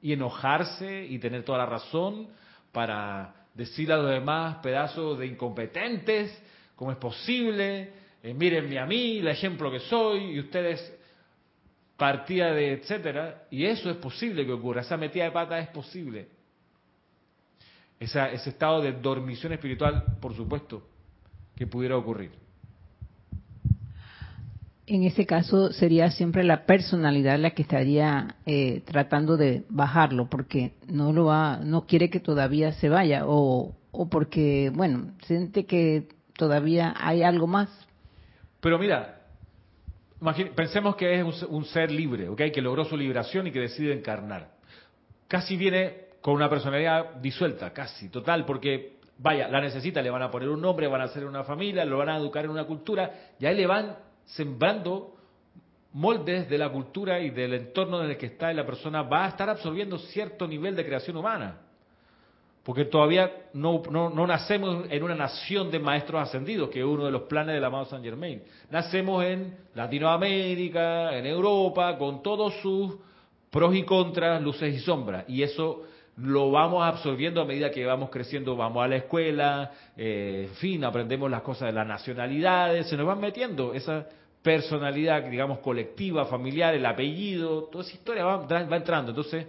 Y 0.02 0.14
enojarse 0.14 1.04
y 1.04 1.18
tener 1.18 1.44
toda 1.44 1.58
la 1.58 1.66
razón 1.66 2.28
para 2.72 3.39
decir 3.55 3.92
a 3.92 3.96
los 3.96 4.11
demás 4.11 4.57
pedazos 4.62 5.18
de 5.18 5.26
incompetentes, 5.26 6.42
cómo 6.76 6.92
es 6.92 6.98
posible, 6.98 7.92
eh, 8.22 8.34
mírenme 8.34 8.78
a 8.78 8.86
mí, 8.86 9.18
el 9.18 9.28
ejemplo 9.28 9.70
que 9.70 9.80
soy, 9.80 10.32
y 10.32 10.40
ustedes 10.40 10.96
partida 11.96 12.53
de 12.53 12.72
etcétera, 12.72 13.44
y 13.51 13.66
eso 13.66 13.90
es 13.90 13.96
posible 13.96 14.46
que 14.46 14.53
ocurra, 14.53 14.80
esa 14.80 14.96
metida 14.96 15.24
de 15.24 15.30
pata 15.32 15.59
es 15.59 15.68
posible 15.68 16.40
ese 18.01 18.48
estado 18.48 18.80
de 18.80 18.92
dormición 18.92 19.53
espiritual, 19.53 20.16
por 20.20 20.34
supuesto, 20.34 20.82
que 21.55 21.66
pudiera 21.66 21.98
ocurrir. 21.98 22.30
En 24.91 25.05
ese 25.05 25.24
caso 25.24 25.72
sería 25.72 26.11
siempre 26.11 26.43
la 26.43 26.66
personalidad 26.66 27.38
la 27.38 27.51
que 27.51 27.62
estaría 27.62 28.34
eh, 28.45 28.82
tratando 28.84 29.36
de 29.36 29.62
bajarlo, 29.68 30.28
porque 30.28 30.72
no 30.88 31.12
lo 31.12 31.26
va, 31.26 31.61
no 31.62 31.86
quiere 31.86 32.11
que 32.11 32.18
todavía 32.18 32.72
se 32.72 32.88
vaya, 32.88 33.22
o, 33.24 33.72
o 33.93 34.09
porque, 34.09 34.72
bueno, 34.74 35.12
siente 35.26 35.64
que 35.64 36.09
todavía 36.36 36.93
hay 36.99 37.22
algo 37.22 37.47
más. 37.47 37.68
Pero 38.59 38.80
mira, 38.80 39.20
pensemos 40.57 40.97
que 40.97 41.20
es 41.20 41.24
un, 41.24 41.55
un 41.55 41.64
ser 41.66 41.93
libre, 41.93 42.28
¿ok? 42.28 42.43
Que 42.53 42.61
logró 42.61 42.84
su 42.84 42.97
liberación 42.97 43.47
y 43.47 43.53
que 43.53 43.61
decide 43.61 43.93
encarnar. 43.93 44.49
Casi 45.28 45.57
viene 45.57 46.07
con 46.20 46.34
una 46.34 46.51
personalidad 46.51 47.14
disuelta, 47.22 47.72
casi, 47.72 48.09
total, 48.09 48.45
porque, 48.45 48.95
vaya, 49.18 49.47
la 49.47 49.61
necesita, 49.61 50.03
le 50.03 50.11
van 50.11 50.22
a 50.22 50.32
poner 50.32 50.49
un 50.49 50.61
nombre, 50.61 50.88
van 50.88 51.03
a 51.03 51.05
hacer 51.05 51.24
una 51.26 51.45
familia, 51.45 51.84
lo 51.84 51.99
van 51.99 52.09
a 52.09 52.16
educar 52.16 52.45
en 52.45 52.51
una 52.51 52.64
cultura, 52.64 53.36
y 53.38 53.47
ahí 53.47 53.55
le 53.55 53.68
van 53.68 54.09
sembrando 54.34 55.14
moldes 55.92 56.48
de 56.48 56.58
la 56.58 56.68
cultura 56.68 57.20
y 57.20 57.30
del 57.30 57.54
entorno 57.54 58.02
en 58.02 58.10
el 58.10 58.16
que 58.16 58.26
está 58.26 58.52
y 58.52 58.54
la 58.54 58.66
persona 58.66 59.02
va 59.02 59.24
a 59.24 59.28
estar 59.28 59.48
absorbiendo 59.48 59.98
cierto 59.98 60.46
nivel 60.46 60.76
de 60.76 60.84
creación 60.84 61.16
humana. 61.16 61.58
Porque 62.62 62.84
todavía 62.84 63.48
no, 63.54 63.82
no, 63.90 64.10
no, 64.10 64.26
nacemos 64.26 64.86
en 64.90 65.02
una 65.02 65.14
nación 65.14 65.70
de 65.70 65.78
maestros 65.78 66.22
ascendidos, 66.22 66.68
que 66.68 66.80
es 66.80 66.84
uno 66.84 67.06
de 67.06 67.10
los 67.10 67.22
planes 67.22 67.54
del 67.54 67.64
amado 67.64 67.86
Saint 67.86 68.04
Germain. 68.04 68.42
Nacemos 68.70 69.24
en 69.24 69.56
Latinoamérica, 69.74 71.16
en 71.16 71.26
Europa, 71.26 71.96
con 71.96 72.22
todos 72.22 72.54
sus 72.60 72.96
pros 73.50 73.74
y 73.74 73.82
contras, 73.82 74.42
luces 74.42 74.74
y 74.74 74.78
sombras. 74.78 75.24
Y 75.26 75.42
eso 75.42 75.84
lo 76.16 76.50
vamos 76.50 76.84
absorbiendo 76.84 77.40
a 77.40 77.46
medida 77.46 77.70
que 77.70 77.84
vamos 77.86 78.10
creciendo, 78.10 78.54
vamos 78.54 78.84
a 78.84 78.88
la 78.88 78.96
escuela, 78.96 79.72
eh, 79.96 80.46
en 80.48 80.54
fin, 80.56 80.84
aprendemos 80.84 81.30
las 81.30 81.40
cosas 81.40 81.68
de 81.68 81.72
las 81.72 81.86
nacionalidades, 81.86 82.88
se 82.88 82.96
nos 82.96 83.06
van 83.06 83.20
metiendo 83.20 83.72
esa 83.72 84.06
personalidad, 84.43 85.24
digamos, 85.24 85.59
colectiva, 85.59 86.24
familiar, 86.26 86.74
el 86.74 86.86
apellido, 86.86 87.64
toda 87.64 87.84
esa 87.84 87.95
historia 87.95 88.24
va, 88.24 88.76
entrando. 88.76 89.11
Entonces, 89.11 89.47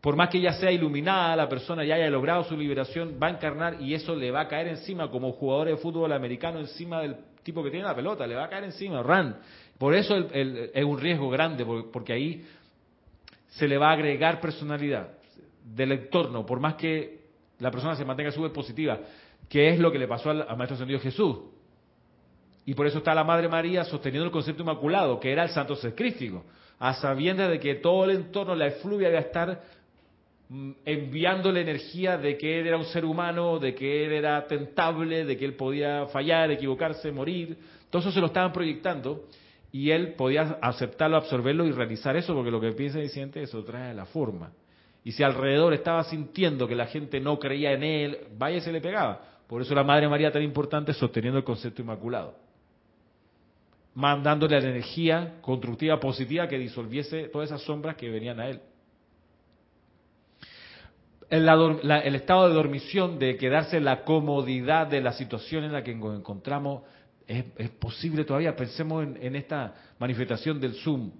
por 0.00 0.16
más 0.16 0.30
que 0.30 0.40
ya 0.40 0.52
sea 0.54 0.72
iluminada, 0.72 1.36
la 1.36 1.48
persona 1.48 1.84
ya 1.84 1.96
haya 1.96 2.10
logrado 2.10 2.44
su 2.44 2.56
liberación, 2.56 3.18
va 3.22 3.28
a 3.28 3.30
encarnar 3.30 3.80
y 3.80 3.94
eso 3.94 4.16
le 4.16 4.30
va 4.30 4.42
a 4.42 4.48
caer 4.48 4.68
encima 4.68 5.10
como 5.10 5.32
jugador 5.32 5.68
de 5.68 5.76
fútbol 5.76 6.12
americano, 6.12 6.58
encima 6.58 7.00
del 7.02 7.16
tipo 7.42 7.62
que 7.62 7.70
tiene 7.70 7.84
la 7.84 7.94
pelota, 7.94 8.26
le 8.26 8.34
va 8.34 8.44
a 8.44 8.48
caer 8.48 8.64
encima, 8.64 9.02
ran. 9.02 9.36
Por 9.78 9.94
eso 9.94 10.16
es 10.16 10.84
un 10.84 10.98
riesgo 10.98 11.28
grande, 11.28 11.64
porque 11.92 12.12
ahí 12.12 12.44
se 13.50 13.68
le 13.68 13.76
va 13.78 13.90
a 13.90 13.92
agregar 13.92 14.40
personalidad 14.40 15.08
del 15.64 15.92
entorno, 15.92 16.44
por 16.46 16.60
más 16.60 16.74
que 16.74 17.22
la 17.58 17.70
persona 17.70 17.94
se 17.94 18.04
mantenga 18.04 18.32
súper 18.32 18.52
positiva, 18.52 18.98
que 19.48 19.68
es 19.68 19.78
lo 19.78 19.92
que 19.92 19.98
le 19.98 20.08
pasó 20.08 20.30
al, 20.30 20.46
Maestro 20.56 20.74
Ascendido 20.74 20.98
Jesús. 21.00 21.36
Y 22.64 22.74
por 22.74 22.86
eso 22.86 22.98
está 22.98 23.14
la 23.14 23.24
Madre 23.24 23.48
María 23.48 23.84
sosteniendo 23.84 24.26
el 24.26 24.32
concepto 24.32 24.62
inmaculado, 24.62 25.18
que 25.18 25.32
era 25.32 25.44
el 25.44 25.50
santo 25.50 25.74
ser 25.76 25.94
crístico, 25.94 26.44
a 26.78 26.94
sabiendas 26.94 27.50
de 27.50 27.58
que 27.58 27.76
todo 27.76 28.04
el 28.04 28.10
entorno, 28.10 28.54
la 28.54 28.66
efluvia, 28.66 29.08
iba 29.08 29.18
a 29.18 29.22
estar 29.22 29.62
mm, 30.48 30.70
enviándole 30.84 31.60
energía 31.60 32.18
de 32.18 32.36
que 32.36 32.60
él 32.60 32.68
era 32.68 32.76
un 32.76 32.84
ser 32.84 33.04
humano, 33.04 33.58
de 33.58 33.74
que 33.74 34.04
él 34.04 34.12
era 34.12 34.46
tentable, 34.46 35.24
de 35.24 35.36
que 35.36 35.44
él 35.44 35.54
podía 35.54 36.06
fallar, 36.06 36.50
equivocarse, 36.50 37.10
morir. 37.10 37.58
Todo 37.90 38.00
eso 38.00 38.12
se 38.12 38.20
lo 38.20 38.26
estaban 38.26 38.52
proyectando 38.52 39.24
y 39.72 39.90
él 39.90 40.14
podía 40.14 40.58
aceptarlo, 40.60 41.16
absorberlo 41.16 41.66
y 41.66 41.72
realizar 41.72 42.16
eso, 42.16 42.34
porque 42.34 42.50
lo 42.50 42.60
que 42.60 42.72
piensa 42.72 43.00
y 43.00 43.08
siente, 43.08 43.42
eso 43.42 43.64
trae 43.64 43.92
la 43.94 44.04
forma. 44.04 44.52
Y 45.04 45.12
si 45.12 45.24
alrededor 45.24 45.74
estaba 45.74 46.04
sintiendo 46.04 46.68
que 46.68 46.76
la 46.76 46.86
gente 46.86 47.18
no 47.18 47.38
creía 47.38 47.72
en 47.72 47.82
él, 47.82 48.18
vaya 48.38 48.60
se 48.60 48.70
le 48.70 48.80
pegaba. 48.80 49.20
Por 49.48 49.62
eso 49.62 49.74
la 49.74 49.82
Madre 49.82 50.08
María 50.08 50.30
tan 50.30 50.42
importante 50.42 50.92
sosteniendo 50.92 51.38
el 51.38 51.44
concepto 51.44 51.82
inmaculado. 51.82 52.36
Mandándole 53.94 54.60
la 54.60 54.68
energía 54.68 55.34
constructiva 55.42 56.00
positiva 56.00 56.48
que 56.48 56.58
disolviese 56.58 57.28
todas 57.28 57.50
esas 57.50 57.62
sombras 57.62 57.96
que 57.96 58.08
venían 58.08 58.40
a 58.40 58.48
él. 58.48 58.60
El, 61.28 61.48
el 61.48 62.14
estado 62.14 62.48
de 62.48 62.54
dormición, 62.54 63.18
de 63.18 63.36
quedarse 63.36 63.78
en 63.78 63.84
la 63.84 64.04
comodidad 64.04 64.86
de 64.86 65.00
la 65.00 65.12
situación 65.12 65.64
en 65.64 65.72
la 65.72 65.82
que 65.82 65.94
nos 65.94 66.18
encontramos, 66.18 66.82
Es, 67.26 67.70
posible 67.78 68.24
todavía, 68.24 68.54
pensemos 68.54 69.04
en, 69.04 69.36
esta 69.36 69.74
manifestación 69.98 70.60
del 70.60 70.74
Zoom. 70.74 71.10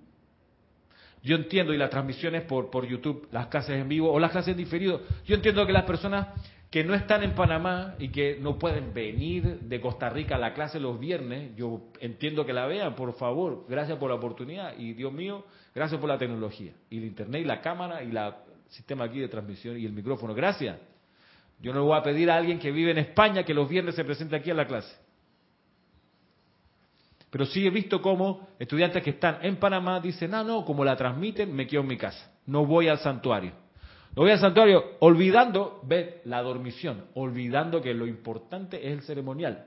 Yo 1.23 1.37
entiendo, 1.37 1.73
y 1.73 1.79
las 1.79 1.91
transmisiones 1.91 2.43
por, 2.43 2.71
por 2.71 2.87
YouTube, 2.87 3.29
las 3.31 3.47
clases 3.47 3.81
en 3.81 3.89
vivo 3.89 4.13
o 4.13 4.19
las 4.19 4.33
clases 4.33 4.53
en 4.53 4.59
diferido, 4.59 5.01
yo 5.25 5.37
entiendo 5.37 5.65
que 5.65 5.73
las 5.73 5.85
personas 5.85 6.29
que 6.73 6.85
no 6.85 6.95
están 6.95 7.23
en 7.23 7.35
Panamá 7.35 7.97
y 7.99 8.09
que 8.09 8.39
no 8.41 8.59
pueden 8.59 8.95
venir 8.95 9.61
de 9.61 9.79
Costa 9.79 10.09
Rica 10.09 10.37
a 10.37 10.39
la 10.39 10.55
clase 10.55 10.81
los 10.81 10.99
viernes, 10.99 11.55
yo 11.55 11.83
entiendo 12.01 12.47
que 12.47 12.55
la 12.55 12.65
vean, 12.65 12.95
por 12.95 13.13
favor, 13.13 13.67
gracias 13.69 13.99
por 13.99 14.09
la 14.09 14.17
oportunidad 14.17 14.79
y 14.79 14.95
Dios 14.95 15.13
mío, 15.13 15.45
gracias 15.75 16.01
por 16.01 16.09
la 16.09 16.17
tecnología 16.17 16.73
y 16.89 16.97
el 16.97 17.05
internet 17.05 17.43
y 17.43 17.45
la 17.45 17.61
cámara 17.61 18.03
y 18.03 18.09
el 18.09 18.19
sistema 18.71 19.05
aquí 19.05 19.21
de 19.21 19.29
transmisión 19.29 19.79
y 19.79 19.85
el 19.85 19.93
micrófono, 19.93 20.35
gracias. 20.35 20.79
Yo 21.61 21.75
no 21.75 21.81
le 21.81 21.87
voy 21.89 21.99
a 21.99 22.03
pedir 22.03 22.31
a 22.31 22.37
alguien 22.39 22.59
que 22.59 22.73
vive 22.73 22.91
en 22.91 22.99
España 22.99 23.45
que 23.45 23.53
los 23.53 23.69
viernes 23.69 23.95
se 23.95 24.03
presente 24.03 24.35
aquí 24.35 24.51
a 24.51 24.55
la 24.55 24.67
clase. 24.67 24.97
Pero 27.29 27.45
sí 27.45 27.67
he 27.67 27.71
visto 27.71 28.01
cómo 28.01 28.49
estudiantes 28.59 29.03
que 29.03 29.11
están 29.11 29.41
en 29.43 29.57
Panamá 29.57 30.01
dicen, 30.01 30.31
no, 30.31 30.43
no, 30.43 30.65
como 30.65 30.87
la 30.87 30.97
transmiten, 30.97 31.55
me 31.55 31.67
quedo 31.67 31.83
en 31.83 31.89
mi 31.89 31.99
casa, 31.99 32.33
no 32.47 32.65
voy 32.65 32.89
al 32.89 32.99
santuario. 32.99 33.62
No 34.15 34.23
voy 34.23 34.31
al 34.31 34.39
santuario 34.39 34.97
olvidando, 35.01 35.81
ve, 35.85 36.21
la 36.25 36.43
dormición, 36.43 37.07
olvidando 37.15 37.81
que 37.81 37.95
lo 37.95 38.07
importante 38.07 38.87
es 38.87 38.93
el 38.93 39.03
ceremonial. 39.03 39.67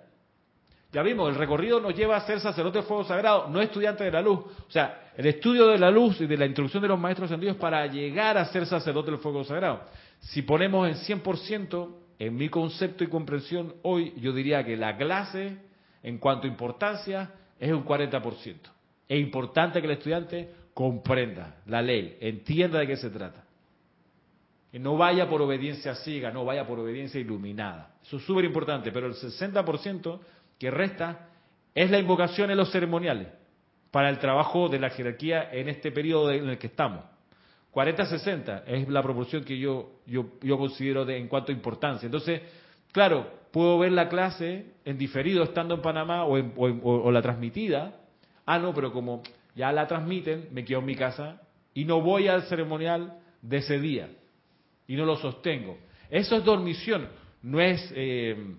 Ya 0.91 1.01
vimos, 1.01 1.29
el 1.29 1.35
recorrido 1.35 1.81
nos 1.81 1.95
lleva 1.95 2.15
a 2.15 2.21
ser 2.21 2.39
sacerdote 2.39 2.77
de 2.77 2.85
fuego 2.85 3.03
sagrado, 3.03 3.49
no 3.49 3.59
estudiante 3.59 4.03
de 4.03 4.11
la 4.11 4.21
luz. 4.21 4.39
O 4.39 4.71
sea, 4.71 5.11
el 5.17 5.25
estudio 5.25 5.67
de 5.67 5.77
la 5.77 5.91
luz 5.91 6.21
y 6.21 6.27
de 6.27 6.37
la 6.37 6.45
instrucción 6.45 6.81
de 6.81 6.87
los 6.87 6.99
maestros 6.99 7.29
ascendidos 7.29 7.57
para 7.57 7.85
llegar 7.87 8.37
a 8.37 8.45
ser 8.45 8.65
sacerdote 8.65 9.11
del 9.11 9.19
fuego 9.19 9.43
sagrado. 9.43 9.81
Si 10.19 10.43
ponemos 10.43 10.87
en 10.87 11.21
100%, 11.21 11.95
en 12.19 12.35
mi 12.35 12.47
concepto 12.49 13.03
y 13.03 13.07
comprensión 13.07 13.73
hoy, 13.81 14.13
yo 14.17 14.31
diría 14.31 14.63
que 14.63 14.77
la 14.77 14.95
clase, 14.95 15.57
en 16.01 16.17
cuanto 16.17 16.47
a 16.47 16.51
importancia, 16.51 17.31
es 17.59 17.73
un 17.73 17.83
40%. 17.83 18.55
Es 19.09 19.19
importante 19.19 19.81
que 19.81 19.87
el 19.87 19.93
estudiante 19.93 20.49
comprenda 20.73 21.57
la 21.65 21.81
ley, 21.81 22.17
entienda 22.21 22.79
de 22.79 22.87
qué 22.87 22.95
se 22.95 23.09
trata. 23.09 23.44
No 24.79 24.97
vaya 24.97 25.29
por 25.29 25.41
obediencia 25.41 25.95
ciega, 25.95 26.31
no 26.31 26.43
vaya 26.43 26.67
por 26.67 26.79
obediencia 26.79 27.19
iluminada. 27.19 27.95
Eso 28.03 28.17
es 28.17 28.23
súper 28.23 28.43
importante, 28.43 28.91
pero 28.91 29.07
el 29.07 29.13
60% 29.13 30.19
que 30.59 30.69
resta 30.69 31.29
es 31.73 31.89
la 31.89 31.97
invocación 31.97 32.51
en 32.51 32.57
los 32.57 32.71
ceremoniales 32.71 33.27
para 33.91 34.09
el 34.09 34.19
trabajo 34.19 34.67
de 34.67 34.79
la 34.79 34.89
jerarquía 34.89 35.49
en 35.51 35.69
este 35.69 35.91
periodo 35.91 36.31
en 36.31 36.49
el 36.49 36.57
que 36.57 36.67
estamos. 36.67 37.05
40-60 37.73 38.63
es 38.67 38.89
la 38.89 39.01
proporción 39.01 39.43
que 39.43 39.57
yo, 39.57 39.91
yo, 40.05 40.25
yo 40.41 40.57
considero 40.57 41.05
de, 41.05 41.17
en 41.17 41.27
cuanto 41.27 41.51
a 41.51 41.55
importancia. 41.55 42.05
Entonces, 42.05 42.41
claro, 42.91 43.29
puedo 43.51 43.79
ver 43.79 43.93
la 43.93 44.09
clase 44.09 44.73
en 44.83 44.97
diferido 44.97 45.43
estando 45.43 45.75
en 45.75 45.81
Panamá 45.81 46.25
o, 46.25 46.33
o 46.35 47.11
la 47.11 47.21
transmitida. 47.21 47.95
Ah, 48.45 48.59
no, 48.59 48.73
pero 48.73 48.91
como 48.91 49.23
ya 49.55 49.71
la 49.71 49.87
transmiten, 49.87 50.49
me 50.51 50.65
quedo 50.65 50.79
en 50.79 50.85
mi 50.85 50.95
casa 50.95 51.41
y 51.73 51.85
no 51.85 52.01
voy 52.01 52.27
al 52.27 52.43
ceremonial 52.43 53.17
de 53.41 53.57
ese 53.57 53.79
día 53.79 54.09
y 54.87 54.95
no 54.95 55.05
lo 55.05 55.15
sostengo. 55.17 55.77
Eso 56.09 56.35
es 56.35 56.43
dormición, 56.43 57.07
no 57.41 57.59
es 57.59 57.91
eh, 57.95 58.55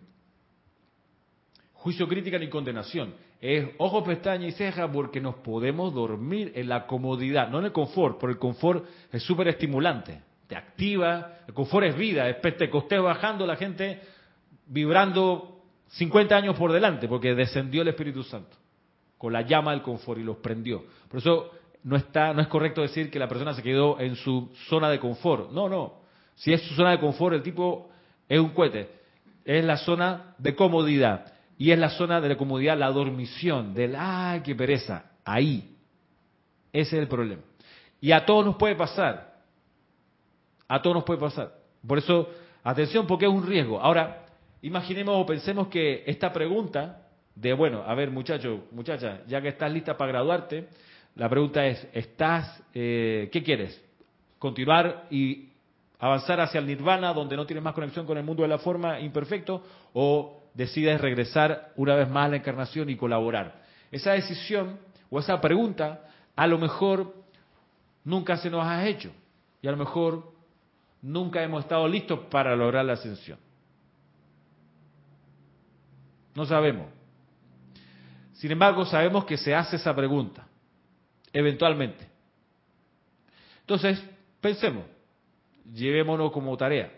juicio 1.72 2.08
crítica 2.08 2.38
ni 2.38 2.48
condenación. 2.48 3.14
Es 3.40 3.68
ojo, 3.78 4.02
pestaña 4.02 4.46
y 4.46 4.52
ceja 4.52 4.90
porque 4.90 5.20
nos 5.20 5.36
podemos 5.36 5.92
dormir 5.92 6.52
en 6.54 6.68
la 6.68 6.86
comodidad, 6.86 7.50
no 7.50 7.58
en 7.58 7.66
el 7.66 7.72
confort, 7.72 8.18
porque 8.18 8.32
el 8.32 8.38
confort 8.38 8.84
es 9.12 9.22
súper 9.22 9.48
estimulante, 9.48 10.22
te 10.46 10.56
activa, 10.56 11.38
el 11.46 11.54
confort 11.54 11.86
es 11.86 11.96
vida, 11.96 12.28
es 12.28 12.36
pentecostés 12.36 13.00
bajando 13.00 13.46
la 13.46 13.56
gente 13.56 14.00
vibrando 14.66 15.62
50 15.88 16.36
años 16.36 16.56
por 16.56 16.72
delante, 16.72 17.08
porque 17.08 17.34
descendió 17.34 17.82
el 17.82 17.88
Espíritu 17.88 18.22
Santo 18.22 18.56
con 19.18 19.32
la 19.32 19.42
llama 19.42 19.72
del 19.72 19.82
confort 19.82 20.20
y 20.20 20.24
los 20.24 20.38
prendió. 20.38 20.84
Por 21.08 21.20
eso 21.20 21.50
no 21.84 21.96
está, 21.96 22.32
no 22.34 22.42
es 22.42 22.48
correcto 22.48 22.82
decir 22.82 23.10
que 23.10 23.18
la 23.18 23.28
persona 23.28 23.54
se 23.54 23.62
quedó 23.62 24.00
en 24.00 24.16
su 24.16 24.50
zona 24.68 24.90
de 24.90 24.98
confort. 24.98 25.52
No, 25.52 25.68
no. 25.68 26.05
Si 26.36 26.52
es 26.52 26.62
su 26.62 26.74
zona 26.74 26.92
de 26.92 27.00
confort, 27.00 27.34
el 27.34 27.42
tipo 27.42 27.90
es 28.28 28.38
un 28.38 28.50
cohete. 28.50 28.88
Es 29.44 29.64
la 29.64 29.76
zona 29.76 30.34
de 30.38 30.54
comodidad. 30.54 31.32
Y 31.58 31.70
es 31.70 31.78
la 31.78 31.90
zona 31.90 32.20
de 32.20 32.28
la 32.28 32.36
comodidad, 32.36 32.76
la 32.76 32.90
dormición, 32.90 33.74
del, 33.74 33.96
ay, 33.96 34.40
qué 34.40 34.54
pereza. 34.54 35.10
Ahí. 35.24 35.76
Ese 36.72 36.96
es 36.96 37.02
el 37.02 37.08
problema. 37.08 37.42
Y 38.00 38.12
a 38.12 38.24
todos 38.24 38.44
nos 38.44 38.56
puede 38.56 38.76
pasar. 38.76 39.34
A 40.68 40.82
todos 40.82 40.96
nos 40.96 41.04
puede 41.04 41.20
pasar. 41.20 41.52
Por 41.86 41.98
eso, 41.98 42.28
atención, 42.62 43.06
porque 43.06 43.24
es 43.24 43.32
un 43.32 43.46
riesgo. 43.46 43.80
Ahora, 43.80 44.26
imaginemos 44.60 45.16
o 45.16 45.24
pensemos 45.24 45.68
que 45.68 46.04
esta 46.06 46.32
pregunta 46.32 47.08
de, 47.34 47.52
bueno, 47.54 47.82
a 47.86 47.94
ver, 47.94 48.10
muchacho, 48.10 48.64
muchacha, 48.72 49.20
ya 49.26 49.40
que 49.40 49.48
estás 49.48 49.72
lista 49.72 49.96
para 49.96 50.12
graduarte, 50.12 50.68
la 51.14 51.28
pregunta 51.28 51.64
es, 51.66 51.86
¿estás, 51.92 52.62
eh, 52.74 53.30
qué 53.32 53.42
quieres? 53.42 53.82
¿Continuar 54.38 55.06
y 55.10 55.50
avanzar 55.98 56.40
hacia 56.40 56.58
el 56.58 56.66
nirvana, 56.66 57.12
donde 57.12 57.36
no 57.36 57.46
tienes 57.46 57.64
más 57.64 57.74
conexión 57.74 58.06
con 58.06 58.18
el 58.18 58.24
mundo 58.24 58.42
de 58.42 58.48
la 58.48 58.58
forma 58.58 59.00
imperfecto, 59.00 59.62
o 59.92 60.42
decides 60.54 61.00
regresar 61.00 61.72
una 61.76 61.94
vez 61.94 62.08
más 62.08 62.26
a 62.26 62.28
la 62.30 62.36
encarnación 62.36 62.90
y 62.90 62.96
colaborar. 62.96 63.62
Esa 63.90 64.12
decisión 64.12 64.78
o 65.10 65.18
esa 65.18 65.40
pregunta 65.40 66.02
a 66.34 66.46
lo 66.46 66.58
mejor 66.58 67.14
nunca 68.04 68.36
se 68.36 68.50
nos 68.50 68.64
ha 68.64 68.86
hecho 68.86 69.10
y 69.62 69.68
a 69.68 69.70
lo 69.70 69.76
mejor 69.76 70.32
nunca 71.02 71.42
hemos 71.42 71.64
estado 71.64 71.86
listos 71.88 72.20
para 72.30 72.54
lograr 72.56 72.84
la 72.84 72.94
ascensión. 72.94 73.38
No 76.34 76.44
sabemos. 76.44 76.86
Sin 78.34 78.52
embargo, 78.52 78.84
sabemos 78.84 79.24
que 79.24 79.38
se 79.38 79.54
hace 79.54 79.76
esa 79.76 79.94
pregunta, 79.96 80.46
eventualmente. 81.32 82.06
Entonces, 83.60 84.02
pensemos, 84.40 84.84
llevémonos 85.72 86.32
como 86.32 86.56
tarea. 86.56 86.92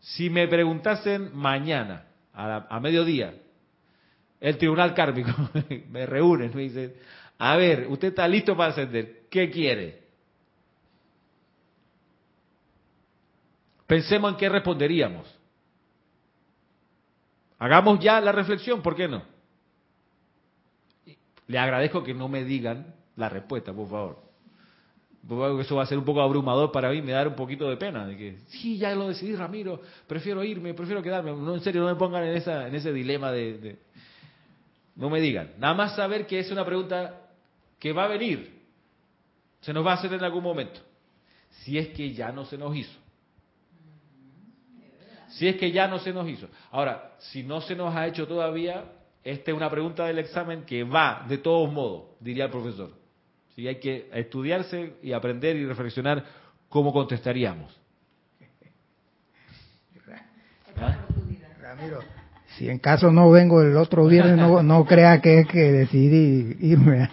Si 0.00 0.30
me 0.30 0.48
preguntasen 0.48 1.30
mañana, 1.34 2.06
a, 2.32 2.80
mediodía, 2.80 3.34
el 4.40 4.58
tribunal 4.58 4.94
kármico 4.94 5.30
me 5.90 6.06
reúne 6.06 6.46
y 6.46 6.48
me 6.56 6.62
dice, 6.62 6.96
a 7.38 7.56
ver, 7.56 7.86
usted 7.88 8.08
está 8.08 8.26
listo 8.26 8.56
para 8.56 8.70
ascender, 8.70 9.22
¿qué 9.30 9.50
quiere? 9.50 10.02
Pensemos 13.86 14.32
en 14.32 14.38
qué 14.38 14.48
responderíamos. 14.48 15.38
Hagamos 17.58 18.00
ya 18.00 18.20
la 18.20 18.32
reflexión, 18.32 18.82
¿por 18.82 18.96
qué 18.96 19.06
no? 19.06 19.22
Le 21.46 21.58
agradezco 21.58 22.02
que 22.02 22.14
no 22.14 22.28
me 22.28 22.42
digan 22.44 22.94
la 23.16 23.28
respuesta, 23.28 23.72
por 23.72 23.88
favor 23.88 24.31
eso 25.60 25.76
va 25.76 25.84
a 25.84 25.86
ser 25.86 25.98
un 25.98 26.04
poco 26.04 26.20
abrumador 26.20 26.72
para 26.72 26.90
mí, 26.90 27.00
me 27.00 27.12
da 27.12 27.26
un 27.26 27.36
poquito 27.36 27.68
de 27.70 27.76
pena, 27.76 28.06
de 28.06 28.38
sí, 28.48 28.76
ya 28.76 28.94
lo 28.94 29.08
decidí, 29.08 29.36
Ramiro, 29.36 29.80
prefiero 30.06 30.42
irme, 30.42 30.74
prefiero 30.74 31.00
quedarme. 31.02 31.32
No, 31.32 31.54
en 31.54 31.60
serio, 31.60 31.82
no 31.82 31.88
me 31.88 31.94
pongan 31.94 32.24
en 32.24 32.74
ese 32.74 32.92
dilema 32.92 33.30
de, 33.30 33.78
No 34.96 35.08
me 35.08 35.20
digan. 35.20 35.52
Nada 35.58 35.74
más 35.74 35.94
saber 35.94 36.26
que 36.26 36.40
es 36.40 36.50
una 36.50 36.64
pregunta 36.64 37.20
que 37.78 37.92
va 37.92 38.04
a 38.04 38.08
venir. 38.08 38.62
Se 39.60 39.72
nos 39.72 39.86
va 39.86 39.92
a 39.92 39.94
hacer 39.94 40.12
en 40.12 40.24
algún 40.24 40.42
momento. 40.42 40.80
Si 41.60 41.78
es 41.78 41.88
que 41.88 42.12
ya 42.12 42.32
no 42.32 42.44
se 42.44 42.58
nos 42.58 42.74
hizo. 42.76 42.98
Si 45.28 45.46
es 45.46 45.56
que 45.56 45.70
ya 45.70 45.86
no 45.86 46.00
se 46.00 46.12
nos 46.12 46.28
hizo. 46.28 46.48
Ahora, 46.72 47.12
si 47.18 47.44
no 47.44 47.60
se 47.60 47.76
nos 47.76 47.94
ha 47.94 48.06
hecho 48.08 48.26
todavía, 48.26 48.84
esta 49.22 49.52
es 49.52 49.56
una 49.56 49.70
pregunta 49.70 50.04
del 50.04 50.18
examen 50.18 50.64
que 50.64 50.82
va 50.82 51.24
de 51.28 51.38
todos 51.38 51.72
modos, 51.72 52.16
diría 52.20 52.46
el 52.46 52.50
profesor. 52.50 53.01
¿Sí? 53.54 53.68
Hay 53.68 53.76
que 53.76 54.08
estudiarse 54.12 54.94
y 55.02 55.12
aprender 55.12 55.56
y 55.56 55.66
reflexionar 55.66 56.24
cómo 56.68 56.92
contestaríamos. 56.92 57.78
Ramiro, 61.60 62.00
si 62.56 62.68
en 62.68 62.78
caso 62.78 63.10
no 63.10 63.30
vengo 63.30 63.62
el 63.62 63.76
otro 63.76 64.06
viernes, 64.06 64.36
no, 64.36 64.62
no 64.62 64.84
crea 64.84 65.20
que 65.20 65.40
es 65.40 65.48
que 65.48 65.72
decidí 65.72 66.56
irme. 66.60 67.08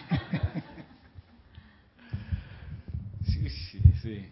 Sí, 3.26 3.50
sí, 3.50 3.80
sí. 4.02 4.26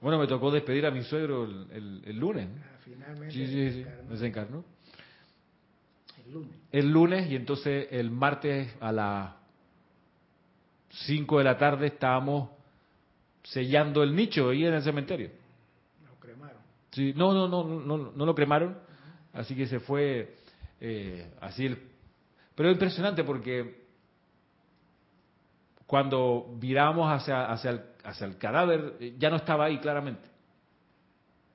Bueno, 0.00 0.18
me 0.18 0.26
tocó 0.26 0.50
despedir 0.50 0.86
a 0.86 0.90
mi 0.90 1.02
suegro 1.02 1.44
el, 1.44 2.02
el, 2.04 2.16
lunes. 2.16 2.48
Ah, 2.60 2.76
finalmente. 2.84 3.34
Sí, 3.34 3.46
sí, 3.46 3.70
sí. 3.72 3.86
Desencarnó. 4.08 4.64
El 6.26 6.32
lunes. 6.32 6.52
El 6.70 6.90
lunes 6.90 7.30
y 7.30 7.36
entonces 7.36 7.88
el 7.90 8.10
martes 8.10 8.68
a 8.80 8.92
la 8.92 9.36
5 11.04 11.38
de 11.38 11.44
la 11.44 11.58
tarde 11.58 11.88
estábamos 11.88 12.50
sellando 13.42 14.02
el 14.02 14.14
nicho 14.14 14.50
ahí 14.50 14.64
en 14.64 14.74
el 14.74 14.82
cementerio. 14.82 15.30
Lo 16.04 16.18
cremaron. 16.18 16.58
Sí, 16.90 17.12
no, 17.14 17.32
no, 17.32 17.48
no, 17.48 17.64
no, 17.64 18.12
no 18.12 18.26
lo 18.26 18.34
cremaron, 18.34 18.78
así 19.32 19.54
que 19.54 19.66
se 19.66 19.80
fue 19.80 20.34
eh, 20.80 21.32
así 21.40 21.66
el... 21.66 21.78
Pero 22.54 22.70
es 22.70 22.74
impresionante 22.74 23.22
porque 23.24 23.84
cuando 25.86 26.54
viramos 26.58 27.12
hacia, 27.12 27.46
hacia, 27.46 27.70
el, 27.72 27.82
hacia 28.02 28.26
el 28.26 28.38
cadáver, 28.38 28.94
eh, 28.98 29.14
ya 29.18 29.28
no 29.30 29.36
estaba 29.36 29.66
ahí 29.66 29.78
claramente. 29.78 30.28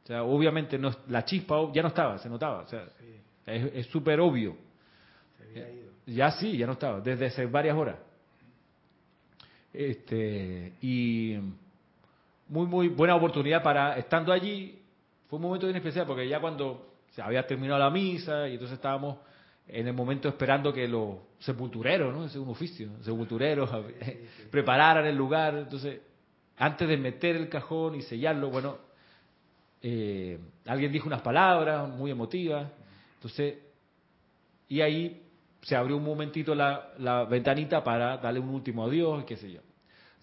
O 0.04 0.08
sea, 0.08 0.24
obviamente 0.24 0.78
no, 0.78 0.92
la 1.08 1.26
chispa 1.26 1.72
ya 1.74 1.82
no 1.82 1.90
estaba, 1.90 2.18
se 2.20 2.30
notaba. 2.30 2.60
O 2.60 2.68
sea, 2.68 2.88
es 3.46 3.88
súper 3.88 4.20
obvio. 4.20 4.56
Se 5.38 5.44
había 5.44 5.72
ido. 5.72 5.92
Ya 6.06 6.32
sí, 6.32 6.58
ya 6.58 6.66
no 6.66 6.74
estaba, 6.74 7.02
desde 7.02 7.28
hace 7.28 7.46
varias 7.46 7.76
horas. 7.76 7.98
Este, 9.74 10.74
y 10.82 11.38
muy, 12.48 12.68
muy 12.68 12.88
buena 12.90 13.16
oportunidad 13.16 13.64
para, 13.64 13.98
estando 13.98 14.34
allí, 14.34 14.80
fue 15.30 15.38
un 15.38 15.44
momento 15.44 15.68
bien 15.68 15.78
especial 15.78 16.06
porque 16.06 16.28
ya 16.28 16.40
cuando 16.40 16.96
se 17.12 17.22
había 17.22 17.46
terminado 17.48 17.80
la 17.80 17.90
misa 17.90 18.48
y 18.50 18.54
entonces 18.54 18.76
estábamos 18.76 19.18
en 19.68 19.88
el 19.88 19.94
momento 19.94 20.28
esperando 20.28 20.74
que 20.74 20.88
los 20.88 21.16
sepultureros, 21.40 22.14
¿no? 22.14 22.26
Ese 22.26 22.38
es 22.38 22.44
un 22.44 22.50
oficio, 22.50 22.90
sepultureros 23.02 23.70
prepararan 24.52 25.06
el 25.06 25.16
lugar. 25.16 25.56
Entonces, 25.56 26.02
antes 26.58 26.88
de 26.88 26.98
meter 26.98 27.38
el 27.38 27.48
cajón 27.48 27.96
y 27.96 28.02
sellarlo, 28.02 28.50
bueno, 28.50 28.78
eh, 29.82 30.38
alguien 30.66 30.92
dijo 30.92 31.08
unas 31.08 31.22
palabras 31.22 31.88
muy 31.90 32.12
emotivas. 32.12 32.70
Entonces, 33.16 33.56
y 34.68 34.82
ahí 34.82 35.22
se 35.62 35.76
abrió 35.76 35.98
un 35.98 36.04
momentito 36.04 36.56
la, 36.56 37.26
ventanita 37.30 37.84
para 37.84 38.18
darle 38.18 38.40
un 38.40 38.50
último 38.50 38.86
adiós, 38.86 39.24
qué 39.26 39.38
sé 39.38 39.52
yo. 39.52 39.62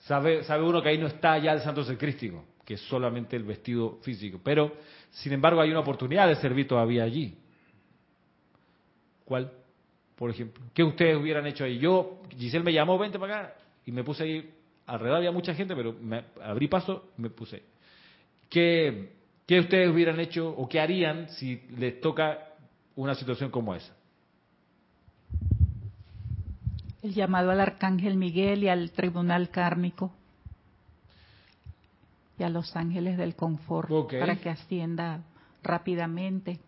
Sabe, 0.00 0.44
sabe 0.44 0.64
uno 0.64 0.82
que 0.82 0.90
ahí 0.90 0.98
no 0.98 1.06
está 1.06 1.38
ya 1.38 1.52
el 1.52 1.60
santo 1.60 1.84
secrístico, 1.84 2.44
que 2.64 2.74
es 2.74 2.80
solamente 2.82 3.36
el 3.36 3.44
vestido 3.44 3.98
físico. 4.02 4.40
Pero, 4.42 4.72
sin 5.10 5.32
embargo, 5.32 5.60
hay 5.60 5.70
una 5.70 5.80
oportunidad 5.80 6.28
de 6.28 6.36
servir 6.36 6.66
todavía 6.66 7.04
allí. 7.04 7.36
¿Cuál? 9.24 9.52
Por 10.16 10.30
ejemplo. 10.30 10.64
¿Qué 10.74 10.82
ustedes 10.82 11.16
hubieran 11.16 11.46
hecho 11.46 11.64
ahí? 11.64 11.78
Yo, 11.78 12.20
Giselle 12.36 12.64
me 12.64 12.72
llamó, 12.72 12.98
vente 12.98 13.18
para 13.18 13.38
acá, 13.38 13.54
y 13.86 13.92
me 13.92 14.02
puse 14.04 14.24
ahí. 14.24 14.54
Alrededor 14.86 15.18
había 15.18 15.32
mucha 15.32 15.54
gente, 15.54 15.76
pero 15.76 15.92
me 15.92 16.24
abrí 16.42 16.66
paso 16.66 17.10
y 17.16 17.22
me 17.22 17.30
puse. 17.30 17.62
¿Qué, 18.48 19.12
¿Qué 19.46 19.60
ustedes 19.60 19.90
hubieran 19.90 20.18
hecho 20.18 20.48
o 20.48 20.68
qué 20.68 20.80
harían 20.80 21.28
si 21.28 21.62
les 21.76 22.00
toca 22.00 22.54
una 22.96 23.14
situación 23.14 23.50
como 23.50 23.74
esa? 23.74 23.97
El 27.02 27.14
llamado 27.14 27.50
al 27.50 27.60
arcángel 27.60 28.16
Miguel 28.16 28.64
y 28.64 28.68
al 28.68 28.90
tribunal 28.90 29.50
kármico 29.50 30.12
y 32.38 32.42
a 32.42 32.48
los 32.48 32.74
ángeles 32.76 33.18
del 33.18 33.34
confort 33.34 33.88
para 34.18 34.36
que 34.36 34.48
ascienda 34.48 35.20
rápidamente. 35.62 36.58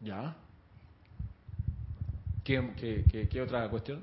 Ya. 0.00 0.36
¿Qué, 2.42 3.26
qué, 3.30 3.40
otra 3.40 3.68
cuestión? 3.70 4.00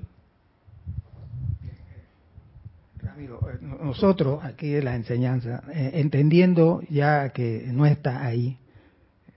Ramiro, 2.98 3.40
eh, 3.48 3.58
nosotros 3.60 4.44
aquí 4.44 4.74
en 4.74 4.84
la 4.84 4.96
enseñanza, 4.96 5.62
eh, 5.72 5.92
entendiendo 5.94 6.82
ya 6.88 7.28
que 7.30 7.66
no 7.72 7.86
está 7.86 8.24
ahí, 8.24 8.58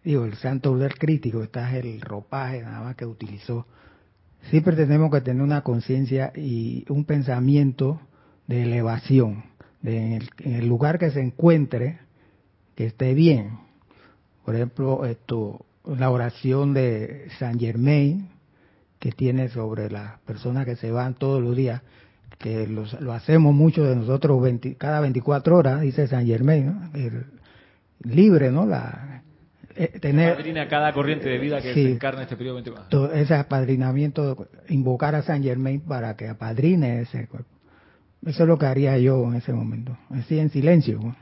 digo, 0.03 0.25
el 0.25 0.35
santo 0.35 0.71
poder 0.71 0.97
crítico, 0.97 1.43
está 1.43 1.75
el 1.77 2.01
ropaje 2.01 2.61
nada 2.61 2.81
más 2.81 2.95
que 2.95 3.05
utilizó, 3.05 3.67
siempre 4.49 4.75
tenemos 4.75 5.11
que 5.11 5.21
tener 5.21 5.41
una 5.41 5.61
conciencia 5.61 6.31
y 6.35 6.85
un 6.89 7.05
pensamiento 7.05 8.01
de 8.47 8.63
elevación, 8.63 9.43
de 9.81 10.15
en 10.15 10.53
el, 10.53 10.67
lugar 10.67 10.99
que 10.99 11.11
se 11.11 11.21
encuentre, 11.21 11.99
que 12.75 12.85
esté 12.85 13.13
bien. 13.13 13.59
Por 14.43 14.55
ejemplo, 14.55 15.05
esto, 15.05 15.65
la 15.85 16.09
oración 16.09 16.73
de 16.73 17.27
San 17.39 17.59
Germain, 17.59 18.29
que 18.99 19.11
tiene 19.11 19.49
sobre 19.49 19.89
las 19.89 20.19
personas 20.21 20.65
que 20.65 20.75
se 20.75 20.91
van 20.91 21.15
todos 21.15 21.41
los 21.41 21.55
días, 21.55 21.81
que 22.37 22.67
lo 22.67 23.13
hacemos 23.13 23.53
mucho 23.53 23.83
de 23.83 23.95
nosotros 23.95 24.43
cada 24.77 24.99
24 24.99 25.57
horas, 25.57 25.81
dice 25.81 26.07
San 26.07 26.25
Germain, 26.25 26.91
libre, 28.03 28.51
¿no? 28.51 28.65
La, 28.65 29.23
eh, 29.75 29.99
tener 29.99 30.67
cada 30.69 30.93
corriente 30.93 31.27
de 31.27 31.37
vida 31.37 31.61
que 31.61 31.73
se 31.73 31.91
encarna 31.91 32.23
este 32.23 32.37
periodo 32.37 32.55
24. 32.55 33.11
ese 33.13 33.35
apadrinamiento, 33.35 34.47
invocar 34.69 35.15
a 35.15 35.21
San 35.21 35.43
Germain 35.43 35.81
para 35.81 36.15
que 36.15 36.29
apadrine 36.29 37.01
ese 37.01 37.27
cuerpo. 37.27 37.49
Eso 38.25 38.43
es 38.43 38.47
lo 38.47 38.57
que 38.57 38.65
haría 38.65 38.97
yo 38.97 39.23
en 39.25 39.35
ese 39.35 39.51
momento, 39.51 39.97
así 40.09 40.39
en 40.39 40.49
silencio. 40.49 41.15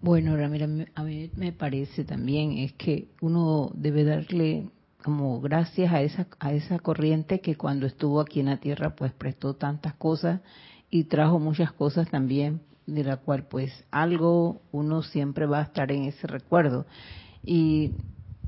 Bueno, 0.00 0.36
Ramiro, 0.36 0.66
a 0.94 1.02
mí 1.02 1.30
me 1.36 1.52
parece 1.52 2.04
también 2.04 2.58
es 2.58 2.72
que 2.74 3.08
uno 3.20 3.70
debe 3.74 4.04
darle 4.04 4.68
como 5.02 5.40
gracias 5.40 5.92
a 5.92 6.02
esa 6.02 6.26
a 6.40 6.52
esa 6.52 6.78
corriente 6.78 7.40
que 7.40 7.56
cuando 7.56 7.86
estuvo 7.86 8.20
aquí 8.20 8.40
en 8.40 8.46
la 8.46 8.56
tierra 8.56 8.96
pues 8.96 9.12
prestó 9.12 9.54
tantas 9.54 9.94
cosas 9.94 10.40
y 10.90 11.04
trajo 11.04 11.38
muchas 11.38 11.72
cosas 11.72 12.10
también 12.10 12.60
de 12.86 13.04
la 13.04 13.16
cual 13.16 13.46
pues 13.48 13.84
algo 13.90 14.60
uno 14.72 15.02
siempre 15.02 15.46
va 15.46 15.60
a 15.60 15.62
estar 15.62 15.90
en 15.90 16.04
ese 16.04 16.26
recuerdo 16.26 16.86
y 17.42 17.92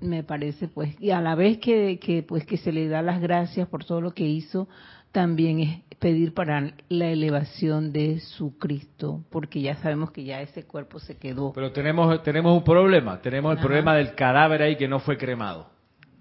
me 0.00 0.22
parece 0.22 0.68
pues 0.68 0.94
y 1.00 1.10
a 1.10 1.20
la 1.20 1.34
vez 1.34 1.58
que, 1.58 1.98
que 1.98 2.22
pues 2.22 2.44
que 2.44 2.58
se 2.58 2.72
le 2.72 2.88
da 2.88 3.02
las 3.02 3.20
gracias 3.20 3.68
por 3.68 3.84
todo 3.84 4.00
lo 4.00 4.12
que 4.12 4.24
hizo 4.24 4.68
también 5.12 5.60
es 5.60 5.80
pedir 5.98 6.34
para 6.34 6.74
la 6.88 7.06
elevación 7.06 7.92
de 7.92 8.20
su 8.20 8.58
Cristo, 8.58 9.24
porque 9.30 9.62
ya 9.62 9.76
sabemos 9.76 10.10
que 10.10 10.24
ya 10.24 10.42
ese 10.42 10.64
cuerpo 10.64 10.98
se 10.98 11.16
quedó. 11.16 11.52
Pero 11.54 11.72
tenemos 11.72 12.22
tenemos 12.22 12.54
un 12.54 12.64
problema, 12.64 13.20
tenemos 13.22 13.56
el 13.56 13.58
problema 13.62 13.94
del 13.94 14.14
cadáver 14.14 14.62
ahí 14.62 14.76
que 14.76 14.88
no 14.88 15.00
fue 15.00 15.16
cremado. 15.16 15.68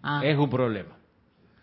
Ah. 0.01 0.22
Es 0.24 0.38
un 0.38 0.49
problema. 0.49 0.95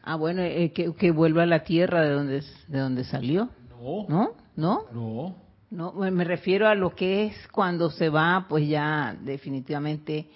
Ah, 0.03 0.17
bueno, 0.17 0.43
eh, 0.43 0.73
que, 0.73 0.93
que 0.95 1.11
vuelva 1.11 1.45
a 1.45 1.47
la 1.47 1.61
tierra 1.65 2.03
de 2.03 2.11
donde 2.11 2.43
de 2.69 2.79
donde 2.79 3.05
salió. 3.05 3.49
No. 3.81 4.07
¿No? 4.09 4.31
¿No? 4.55 4.83
No. 4.93 5.37
No, 5.73 5.93
me 5.95 6.25
refiero 6.25 6.69
a 6.69 6.75
lo 6.75 6.91
que 6.91 7.25
es 7.25 7.49
cuando 7.49 7.91
se 7.91 8.11
va, 8.11 8.45
pues 8.47 8.69
ya 8.69 9.17
definitivamente 9.19 10.27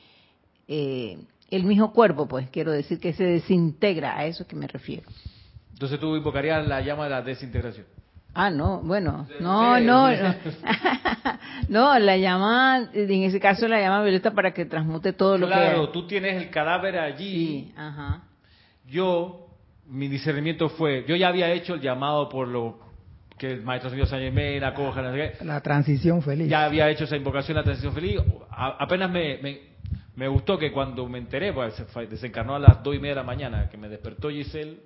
eh, 0.66 1.18
el 1.50 1.64
mismo 1.64 1.92
cuerpo, 1.92 2.26
pues 2.26 2.48
quiero 2.48 2.72
decir 2.72 2.98
que 2.98 3.12
se 3.12 3.24
desintegra, 3.24 4.18
a 4.18 4.24
eso 4.24 4.46
que 4.46 4.56
me 4.56 4.66
refiero. 4.66 5.06
Entonces 5.74 6.00
tú 6.00 6.16
invocarías 6.16 6.66
la 6.66 6.80
llama 6.80 7.04
de 7.04 7.10
la 7.10 7.20
desintegración. 7.20 7.84
Ah, 8.32 8.48
no, 8.48 8.80
bueno, 8.80 9.26
no, 9.38 9.78
no, 9.78 10.08
no, 11.68 11.98
la 11.98 12.16
llama, 12.16 12.88
en 12.94 13.22
ese 13.24 13.38
caso 13.38 13.68
la 13.68 13.78
llama 13.78 14.02
violeta 14.02 14.30
para 14.30 14.54
que 14.54 14.64
transmute 14.64 15.12
todo 15.12 15.36
lo 15.36 15.48
que... 15.48 15.52
Claro, 15.52 15.90
tú 15.90 16.06
tienes 16.06 16.42
el 16.42 16.48
cadáver 16.48 16.98
allí. 16.98 17.66
Sí, 17.66 17.74
ajá. 17.76 18.22
Yo, 18.86 19.48
mi 19.86 20.08
discernimiento 20.08 20.70
fue, 20.70 21.04
yo 21.06 21.14
ya 21.14 21.28
había 21.28 21.50
hecho 21.52 21.74
el 21.74 21.82
llamado 21.82 22.30
por 22.30 22.48
lo 22.48 22.85
que 23.38 23.52
el 23.52 23.62
maestro 23.62 23.90
señor 23.90 24.06
San 24.06 24.22
acoja, 24.64 25.02
la 25.42 25.60
transición 25.60 26.22
feliz. 26.22 26.48
Ya 26.48 26.64
había 26.64 26.88
hecho 26.88 27.04
esa 27.04 27.16
invocación, 27.16 27.56
la 27.56 27.62
transición 27.62 27.92
feliz. 27.92 28.20
apenas 28.50 29.10
me, 29.10 29.38
me, 29.38 29.60
me, 30.14 30.28
gustó 30.28 30.58
que 30.58 30.72
cuando 30.72 31.06
me 31.08 31.18
enteré, 31.18 31.52
pues 31.52 31.74
desencarnó 32.08 32.56
a 32.56 32.58
las 32.58 32.82
dos 32.82 32.94
y 32.94 32.98
media 32.98 33.10
de 33.10 33.20
la 33.20 33.26
mañana, 33.26 33.68
que 33.68 33.76
me 33.76 33.88
despertó 33.88 34.30
Giselle. 34.30 34.78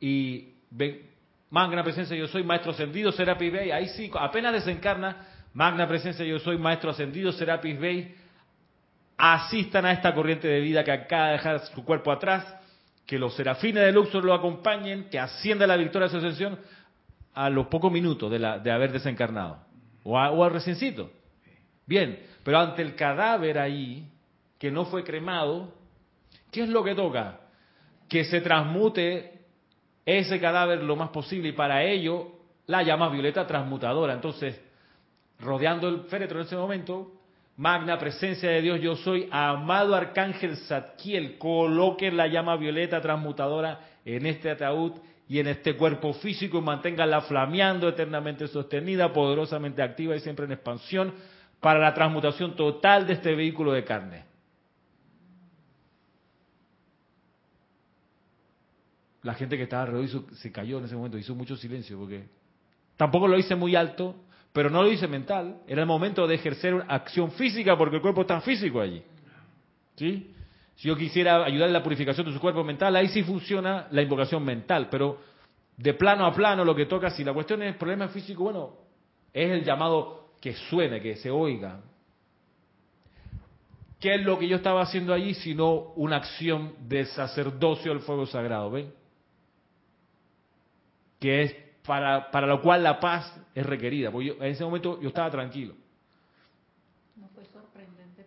Y 0.00 0.54
ven, 0.70 1.02
magna 1.50 1.82
presencia 1.82 2.16
yo 2.16 2.26
soy, 2.28 2.42
maestro 2.42 2.72
ascendido, 2.72 3.12
Serapis 3.12 3.52
Bey, 3.52 3.70
ahí 3.70 3.88
sí, 3.88 4.10
apenas 4.18 4.52
desencarna, 4.52 5.26
magna 5.52 5.86
presencia 5.86 6.24
yo 6.24 6.38
soy, 6.38 6.56
maestro 6.56 6.90
ascendido, 6.90 7.32
Serapis 7.32 7.78
Bey, 7.78 8.14
asistan 9.16 9.84
a 9.84 9.92
esta 9.92 10.14
corriente 10.14 10.46
de 10.46 10.60
vida 10.60 10.84
que 10.84 10.92
acaba 10.92 11.26
de 11.26 11.32
dejar 11.32 11.66
su 11.66 11.84
cuerpo 11.84 12.12
atrás, 12.12 12.46
que 13.04 13.18
los 13.18 13.34
serafines 13.34 13.82
de 13.84 13.92
Luxor 13.92 14.24
lo 14.24 14.34
acompañen, 14.34 15.08
que 15.10 15.18
ascienda 15.18 15.66
la 15.66 15.76
victoria 15.76 16.08
de 16.08 16.12
su 16.12 16.18
ascensión, 16.18 16.58
a 17.38 17.48
los 17.50 17.68
pocos 17.68 17.92
minutos 17.92 18.28
de, 18.32 18.40
la, 18.40 18.58
de 18.58 18.72
haber 18.72 18.90
desencarnado, 18.90 19.58
o, 20.02 20.18
al 20.18 20.50
reciencito. 20.50 21.12
Bien, 21.86 22.18
pero 22.42 22.58
ante 22.58 22.82
el 22.82 22.96
cadáver 22.96 23.60
ahí, 23.60 24.10
que 24.58 24.72
no 24.72 24.86
fue 24.86 25.04
cremado, 25.04 25.72
¿qué 26.50 26.64
es 26.64 26.68
lo 26.68 26.82
que 26.82 26.96
toca? 26.96 27.38
Que 28.08 28.24
se 28.24 28.40
transmute 28.40 29.38
ese 30.04 30.40
cadáver 30.40 30.82
lo 30.82 30.96
más 30.96 31.10
posible 31.10 31.50
y 31.50 31.52
para 31.52 31.84
ello 31.84 32.26
la 32.66 32.82
llama 32.82 33.08
violeta 33.08 33.46
transmutadora. 33.46 34.14
Entonces, 34.14 34.60
rodeando 35.38 35.88
el 35.88 36.00
féretro 36.06 36.40
en 36.40 36.46
ese 36.46 36.56
momento, 36.56 37.12
magna 37.56 38.00
presencia 38.00 38.50
de 38.50 38.62
Dios 38.62 38.80
yo 38.80 38.96
soy, 38.96 39.28
amado 39.30 39.94
arcángel 39.94 40.56
Zadkiel, 40.56 41.38
coloque 41.38 42.10
la 42.10 42.26
llama 42.26 42.56
violeta 42.56 43.00
transmutadora 43.00 43.78
en 44.04 44.26
este 44.26 44.50
ataúd 44.50 44.94
y 45.28 45.38
en 45.38 45.46
este 45.46 45.76
cuerpo 45.76 46.14
físico 46.14 46.58
y 46.58 46.62
manténgala 46.62 47.20
flameando 47.20 47.88
eternamente 47.88 48.48
sostenida, 48.48 49.12
poderosamente 49.12 49.82
activa 49.82 50.16
y 50.16 50.20
siempre 50.20 50.46
en 50.46 50.52
expansión 50.52 51.12
para 51.60 51.78
la 51.78 51.92
transmutación 51.92 52.56
total 52.56 53.06
de 53.06 53.14
este 53.14 53.34
vehículo 53.34 53.72
de 53.72 53.84
carne. 53.84 54.24
La 59.22 59.34
gente 59.34 59.58
que 59.58 59.64
estaba 59.64 59.82
alrededor 59.82 60.24
se 60.36 60.50
cayó 60.50 60.78
en 60.78 60.84
ese 60.84 60.96
momento, 60.96 61.18
hizo 61.18 61.34
mucho 61.34 61.56
silencio 61.56 61.98
porque 61.98 62.24
tampoco 62.96 63.28
lo 63.28 63.36
hice 63.36 63.54
muy 63.54 63.76
alto, 63.76 64.14
pero 64.52 64.70
no 64.70 64.82
lo 64.82 64.90
hice 64.90 65.06
mental. 65.06 65.60
Era 65.66 65.82
el 65.82 65.88
momento 65.88 66.26
de 66.26 66.36
ejercer 66.36 66.72
una 66.72 66.84
acción 66.84 67.32
física 67.32 67.76
porque 67.76 67.96
el 67.96 68.02
cuerpo 68.02 68.22
está 68.22 68.40
físico 68.40 68.80
allí. 68.80 69.02
¿Sí? 69.96 70.32
Si 70.78 70.86
yo 70.86 70.96
quisiera 70.96 71.44
ayudar 71.44 71.66
en 71.66 71.72
la 71.72 71.82
purificación 71.82 72.24
de 72.24 72.32
su 72.32 72.38
cuerpo 72.38 72.62
mental, 72.62 72.94
ahí 72.94 73.08
sí 73.08 73.24
funciona 73.24 73.88
la 73.90 74.00
invocación 74.00 74.44
mental, 74.44 74.86
pero 74.88 75.18
de 75.76 75.92
plano 75.94 76.24
a 76.24 76.32
plano 76.32 76.64
lo 76.64 76.72
que 76.72 76.86
toca, 76.86 77.10
si 77.10 77.24
la 77.24 77.32
cuestión 77.32 77.62
es 77.64 77.74
problema 77.74 78.06
físico, 78.06 78.44
bueno, 78.44 78.76
es 79.32 79.50
el 79.50 79.64
llamado 79.64 80.34
que 80.40 80.52
suene, 80.52 81.00
que 81.00 81.16
se 81.16 81.32
oiga. 81.32 81.80
¿Qué 83.98 84.14
es 84.14 84.24
lo 84.24 84.38
que 84.38 84.46
yo 84.46 84.54
estaba 84.54 84.82
haciendo 84.82 85.12
allí 85.12 85.34
sino 85.34 85.94
una 85.96 86.18
acción 86.18 86.74
de 86.88 87.06
sacerdocio 87.06 87.92
del 87.92 88.02
fuego 88.02 88.26
sagrado? 88.26 88.70
¿Ven? 88.70 88.92
Que 91.18 91.42
es 91.42 91.56
para, 91.84 92.30
para 92.30 92.46
lo 92.46 92.62
cual 92.62 92.84
la 92.84 93.00
paz 93.00 93.36
es 93.52 93.66
requerida. 93.66 94.12
Porque 94.12 94.28
en 94.28 94.44
ese 94.44 94.62
momento 94.62 95.00
yo 95.02 95.08
estaba 95.08 95.28
tranquilo. 95.28 95.74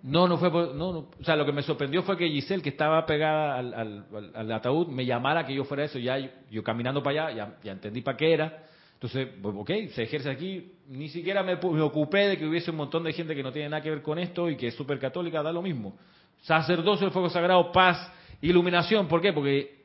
No. 0.03 0.27
No, 0.27 0.37
fue. 0.37 0.49
No, 0.49 0.73
no, 0.73 1.09
o 1.19 1.23
sea, 1.23 1.35
lo 1.35 1.45
que 1.45 1.51
me 1.51 1.61
sorprendió 1.61 2.03
fue 2.03 2.17
que 2.17 2.27
Giselle, 2.27 2.61
que 2.61 2.69
estaba 2.69 3.05
pegada 3.05 3.57
al, 3.59 4.51
ataúd, 4.51 4.87
me 4.87 5.05
llamara 5.05 5.45
que 5.45 5.53
yo 5.53 5.63
fuera 5.63 5.83
eso. 5.83 5.99
Ya 5.99 6.17
yo, 6.49 6.63
caminando 6.63 7.01
para 7.03 7.27
allá, 7.27 7.57
ya, 7.63 7.71
entendí 7.71 8.01
para 8.01 8.17
qué 8.17 8.33
era. 8.33 8.63
Entonces, 8.93 9.29
pues, 9.41 9.55
ok, 9.57 9.71
se 9.93 10.03
ejerce 10.03 10.29
aquí. 10.29 10.73
Ni 10.87 11.09
siquiera 11.09 11.43
me, 11.43 11.55
me, 11.55 11.81
ocupé 11.81 12.27
de 12.27 12.37
que 12.37 12.45
hubiese 12.45 12.71
un 12.71 12.77
montón 12.77 13.03
de 13.03 13.13
gente 13.13 13.35
que 13.35 13.43
no 13.43 13.51
tiene 13.51 13.69
nada 13.69 13.81
que 13.81 13.89
ver 13.89 14.01
con 14.01 14.19
esto 14.19 14.49
y 14.49 14.57
que 14.57 14.67
es 14.67 14.75
súper 14.75 14.99
católica, 14.99 15.41
da 15.41 15.51
lo 15.51 15.61
mismo. 15.61 15.97
Sacerdocio 16.41 17.05
del 17.05 17.13
fuego 17.13 17.29
sagrado, 17.29 17.71
paz, 17.71 18.11
iluminación. 18.41 19.07
¿Por 19.07 19.21
qué? 19.21 19.33
Porque 19.33 19.81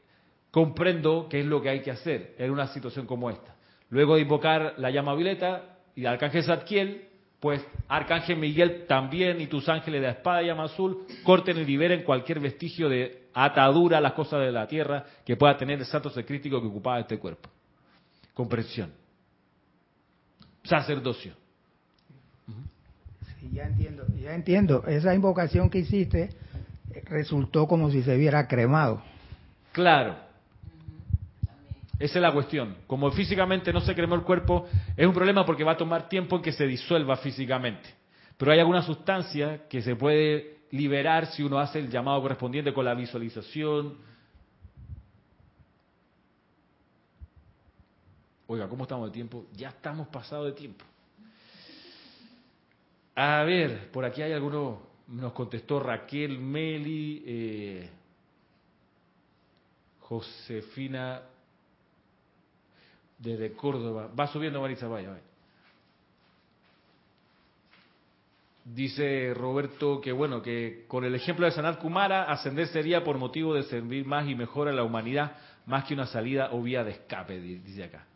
comprendo 0.51 1.27
qué 1.29 1.41
es 1.41 1.47
lo 1.47 1.61
que 1.61 1.69
hay 1.69 1.81
que 1.81 1.91
hacer 1.91 2.35
en 2.39 2.51
una 2.51 2.67
situación 2.69 3.07
como 3.07 3.31
esta. 3.31 3.57
Luego 3.91 4.15
de 4.15 4.23
invocar 4.23 4.75
la 4.79 4.91
llama 4.91 5.15
violeta 5.15 5.79
y 5.95 6.01
el 6.01 6.07
arcángel 6.07 6.45
Zadkiel, 6.45 7.09
pues 7.47 7.65
arcángel 7.87 8.39
Miguel 8.39 8.87
también 8.89 9.41
y 9.41 9.47
tus 9.47 9.69
ángeles 9.69 10.03
de 10.03 10.09
espada 10.09 10.43
y 10.43 10.47
llama 10.47 10.65
azul 10.65 11.07
corten 11.23 11.57
y 11.59 11.65
liberen 11.65 12.03
cualquier 12.03 12.41
vestigio 12.41 12.89
de 12.89 13.29
atadura 13.33 13.99
a 13.99 14.01
las 14.01 14.15
cosas 14.15 14.41
de 14.41 14.51
la 14.51 14.67
tierra 14.67 15.05
que 15.25 15.37
pueda 15.37 15.57
tener 15.57 15.79
el 15.79 15.87
santo 15.87 16.11
secrítico 16.11 16.61
que 16.61 16.67
ocupaba 16.67 16.99
este 16.99 17.21
cuerpo. 17.21 17.49
Comprensión. 18.35 18.91
Sacerdocio. 20.65 21.35
Sí, 23.39 23.51
ya 23.53 23.63
entiendo, 23.63 24.05
ya 24.21 24.35
entiendo. 24.35 24.83
Esa 24.85 25.15
invocación 25.15 25.71
que 25.71 25.79
hiciste 25.79 26.31
resultó 27.05 27.69
como 27.69 27.93
si 27.93 28.03
se 28.03 28.17
hubiera 28.17 28.49
cremado. 28.49 29.05
Claro. 29.71 30.17
Esa 31.99 32.19
es 32.19 32.23
la 32.23 32.33
cuestión. 32.33 32.77
Como 32.87 33.11
físicamente 33.11 33.73
no 33.73 33.81
se 33.81 33.95
cremó 33.95 34.15
el 34.15 34.23
cuerpo, 34.23 34.67
es 34.97 35.07
un 35.07 35.15
problema 35.15 35.47
porque 35.47 35.65
va 35.65 35.73
a 35.73 35.77
tomar 35.77 36.09
tiempo 36.09 36.37
en 36.37 36.43
que 36.43 36.53
se 36.53 36.67
disuelva 36.67 37.17
físicamente. 37.17 37.89
Pero 38.37 38.53
hay 38.53 38.59
alguna 38.59 38.83
sustancia 38.83 39.67
que 39.69 39.81
se 39.81 39.97
puede 39.97 40.59
liberar 40.73 41.27
si 41.29 41.43
uno 41.43 41.59
hace 41.59 41.79
el 41.79 41.91
llamado 41.91 42.21
correspondiente 42.21 42.75
con 42.75 42.85
la 42.85 42.95
visualización. 42.95 43.97
Oiga, 48.47 48.69
¿cómo 48.69 48.83
estamos 48.85 49.09
de 49.09 49.15
tiempo? 49.15 49.47
Ya 49.55 49.71
estamos 49.71 50.09
pasados 50.09 50.47
de 50.47 50.53
tiempo. 50.53 50.85
A 53.15 53.43
ver, 53.45 53.91
por 53.91 54.05
aquí 54.05 54.21
hay 54.21 54.33
alguno, 54.33 54.83
nos 55.09 55.33
contestó 55.33 55.81
Raquel, 55.81 56.39
Meli, 56.39 57.23
eh, 57.27 57.91
Josefina 60.01 61.23
desde 63.19 63.53
Córdoba. 63.53 64.11
Va 64.19 64.27
subiendo 64.29 64.61
Marisa, 64.61 64.87
vaya. 64.89 65.19
Dice 68.65 69.33
Roberto 69.35 70.01
que 70.01 70.11
bueno, 70.11 70.43
que 70.43 70.85
con 70.89 71.05
el 71.05 71.15
ejemplo 71.15 71.47
de 71.47 71.53
Sanat 71.53 71.79
Kumara, 71.79 72.25
ascender 72.25 72.67
sería 72.67 73.05
por 73.05 73.17
motivo 73.17 73.55
de 73.55 73.63
servir 73.65 74.05
más 74.05 74.29
y 74.29 74.35
mejor 74.35 74.69
a 74.69 74.73
la 74.73 74.83
humanidad, 74.83 75.37
más 75.67 75.85
que 75.85 75.95
una 75.95 76.07
salida 76.07 76.51
o 76.53 76.63
vía 76.63 76.83
de 76.83 76.93
escape, 76.93 77.41
dice 77.41 77.85
acá. 77.85 78.07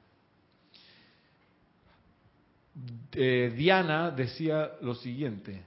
Eh, 3.13 3.53
Diana 3.57 4.11
decía 4.11 4.73
lo 4.81 4.95
siguiente. 4.95 5.63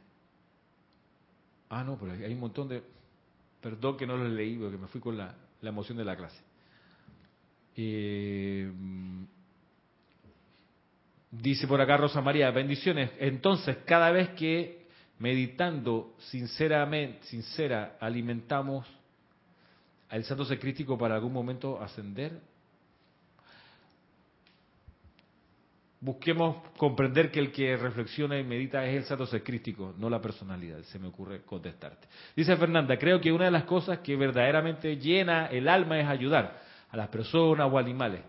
Ah, 1.70 1.84
no, 1.84 1.98
pero 1.98 2.12
hay 2.12 2.34
un 2.34 2.40
montón 2.40 2.68
de... 2.68 2.84
Perdón 3.62 3.96
que 3.96 4.06
no 4.06 4.18
lo 4.18 4.28
leí, 4.28 4.58
porque 4.58 4.78
me 4.78 4.88
fui 4.88 5.00
con 5.00 5.18
la 5.18 5.34
emoción 5.62 5.98
de 5.98 6.04
la 6.04 6.18
clase. 6.18 6.42
Eh, 7.76 8.72
dice 11.32 11.68
por 11.68 11.82
acá 11.82 11.98
Rosa 11.98 12.22
María, 12.22 12.52
bendiciones. 12.52 13.12
Entonces, 13.20 13.78
cada 13.86 14.12
vez 14.12 14.30
que 14.30 14.84
meditando 15.20 16.16
sinceramente, 16.20 17.26
sincera, 17.28 17.98
alimentamos 18.00 18.86
al 20.10 20.24
santo 20.24 20.46
secrístico 20.46 20.98
para 20.98 21.16
algún 21.16 21.34
momento 21.34 21.82
ascender, 21.82 22.40
busquemos 26.02 26.58
comprender 26.78 27.32
que 27.32 27.40
el 27.40 27.52
que 27.52 27.78
reflexiona 27.78 28.38
y 28.38 28.44
medita 28.44 28.86
es 28.86 28.98
el 28.98 29.04
santo 29.06 29.26
secrístico, 29.26 29.96
no 29.98 30.10
la 30.10 30.22
personalidad, 30.22 30.84
se 30.84 31.00
me 31.00 31.08
ocurre 31.08 31.42
contestarte. 31.44 32.08
Dice 32.36 32.56
Fernanda, 32.58 32.98
creo 32.98 33.22
que 33.22 33.32
una 33.32 33.46
de 33.46 33.52
las 33.52 33.64
cosas 33.64 34.00
que 34.00 34.16
verdaderamente 34.16 34.98
llena 34.98 35.48
el 35.48 35.68
alma 35.68 36.00
es 36.00 36.08
ayudar 36.08 36.62
a 36.94 36.98
las 36.98 37.10
personas 37.10 37.68
o 37.72 37.78
animales. 37.78 38.22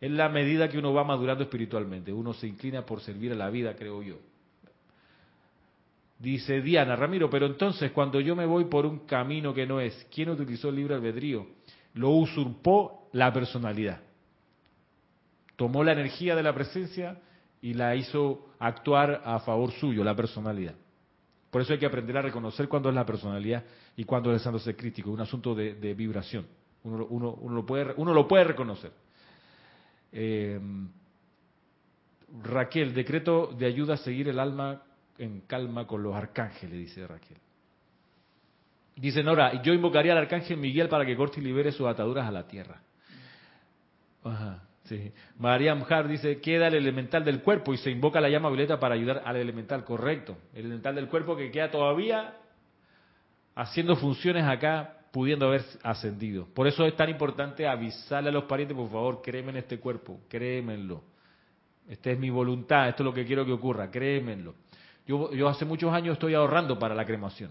Es 0.00 0.10
la 0.10 0.30
medida 0.30 0.68
que 0.68 0.78
uno 0.78 0.94
va 0.94 1.04
madurando 1.04 1.44
espiritualmente. 1.44 2.10
Uno 2.10 2.32
se 2.32 2.46
inclina 2.46 2.84
por 2.84 3.00
servir 3.02 3.32
a 3.32 3.34
la 3.34 3.50
vida, 3.50 3.76
creo 3.76 4.02
yo. 4.02 4.16
Dice 6.18 6.62
Diana, 6.62 6.96
Ramiro, 6.96 7.28
pero 7.28 7.46
entonces 7.46 7.92
cuando 7.92 8.18
yo 8.20 8.34
me 8.34 8.46
voy 8.46 8.64
por 8.64 8.86
un 8.86 9.00
camino 9.00 9.52
que 9.52 9.66
no 9.66 9.78
es, 9.78 10.06
¿quién 10.12 10.30
utilizó 10.30 10.70
el 10.70 10.76
libre 10.76 10.94
albedrío? 10.94 11.46
Lo 11.94 12.10
usurpó 12.10 13.10
la 13.12 13.30
personalidad. 13.30 14.00
Tomó 15.56 15.84
la 15.84 15.92
energía 15.92 16.34
de 16.34 16.42
la 16.42 16.54
presencia 16.54 17.20
y 17.60 17.74
la 17.74 17.94
hizo 17.94 18.48
actuar 18.58 19.20
a 19.24 19.38
favor 19.40 19.70
suyo, 19.72 20.02
la 20.02 20.16
personalidad. 20.16 20.74
Por 21.50 21.60
eso 21.60 21.74
hay 21.74 21.78
que 21.78 21.86
aprender 21.86 22.16
a 22.16 22.22
reconocer 22.22 22.68
cuándo 22.68 22.88
es 22.88 22.94
la 22.94 23.04
personalidad 23.04 23.64
y 23.96 24.04
cuándo 24.04 24.30
es 24.30 24.36
el 24.36 24.44
santo 24.44 24.58
ser 24.60 24.76
crítico, 24.76 25.10
un 25.10 25.20
asunto 25.20 25.54
de, 25.54 25.74
de 25.74 25.92
vibración. 25.92 26.46
Uno, 26.88 27.34
uno, 27.34 27.54
lo, 27.54 27.66
puede, 27.66 27.94
uno 27.96 28.14
lo 28.14 28.26
puede 28.26 28.44
reconocer. 28.44 28.92
Eh, 30.12 30.58
Raquel, 32.42 32.94
decreto 32.94 33.54
de 33.58 33.66
ayuda 33.66 33.94
a 33.94 33.96
seguir 33.98 34.28
el 34.28 34.38
alma 34.38 34.82
en 35.18 35.40
calma 35.42 35.86
con 35.86 36.02
los 36.02 36.14
arcángeles, 36.14 36.78
dice 36.78 37.06
Raquel. 37.06 37.38
Dice 38.96 39.22
Nora, 39.22 39.62
yo 39.62 39.72
invocaría 39.72 40.12
al 40.12 40.18
arcángel 40.18 40.56
Miguel 40.56 40.88
para 40.88 41.06
que 41.06 41.16
corte 41.16 41.40
y 41.40 41.44
libere 41.44 41.72
sus 41.72 41.86
ataduras 41.86 42.26
a 42.26 42.32
la 42.32 42.46
tierra. 42.46 42.80
Ajá, 44.24 44.62
sí. 44.84 45.12
María 45.38 45.74
Mujar 45.74 46.08
dice, 46.08 46.40
queda 46.40 46.66
el 46.66 46.74
elemental 46.74 47.24
del 47.24 47.42
cuerpo 47.42 47.72
y 47.72 47.78
se 47.78 47.90
invoca 47.90 48.20
la 48.20 48.28
llama 48.28 48.48
violeta 48.48 48.78
para 48.80 48.94
ayudar 48.94 49.22
al 49.24 49.36
elemental, 49.36 49.84
correcto. 49.84 50.36
El 50.52 50.66
elemental 50.66 50.96
del 50.96 51.08
cuerpo 51.08 51.36
que 51.36 51.50
queda 51.50 51.70
todavía 51.70 52.34
haciendo 53.54 53.96
funciones 53.96 54.44
acá 54.44 54.97
pudiendo 55.18 55.46
haber 55.46 55.64
ascendido. 55.82 56.46
Por 56.54 56.68
eso 56.68 56.86
es 56.86 56.94
tan 56.94 57.08
importante 57.10 57.66
avisarle 57.66 58.28
a 58.28 58.32
los 58.32 58.44
parientes, 58.44 58.76
por 58.76 58.88
favor, 58.88 59.20
créeme 59.20 59.50
en 59.50 59.56
este 59.56 59.80
cuerpo, 59.80 60.20
créemenlo. 60.28 61.02
Esta 61.88 62.12
es 62.12 62.18
mi 62.20 62.30
voluntad, 62.30 62.88
esto 62.88 63.02
es 63.02 63.04
lo 63.04 63.12
que 63.12 63.26
quiero 63.26 63.44
que 63.44 63.50
ocurra, 63.50 63.90
créemenlo. 63.90 64.54
Yo, 65.08 65.32
yo 65.32 65.48
hace 65.48 65.64
muchos 65.64 65.92
años 65.92 66.12
estoy 66.12 66.34
ahorrando 66.34 66.78
para 66.78 66.94
la 66.94 67.04
cremación, 67.04 67.50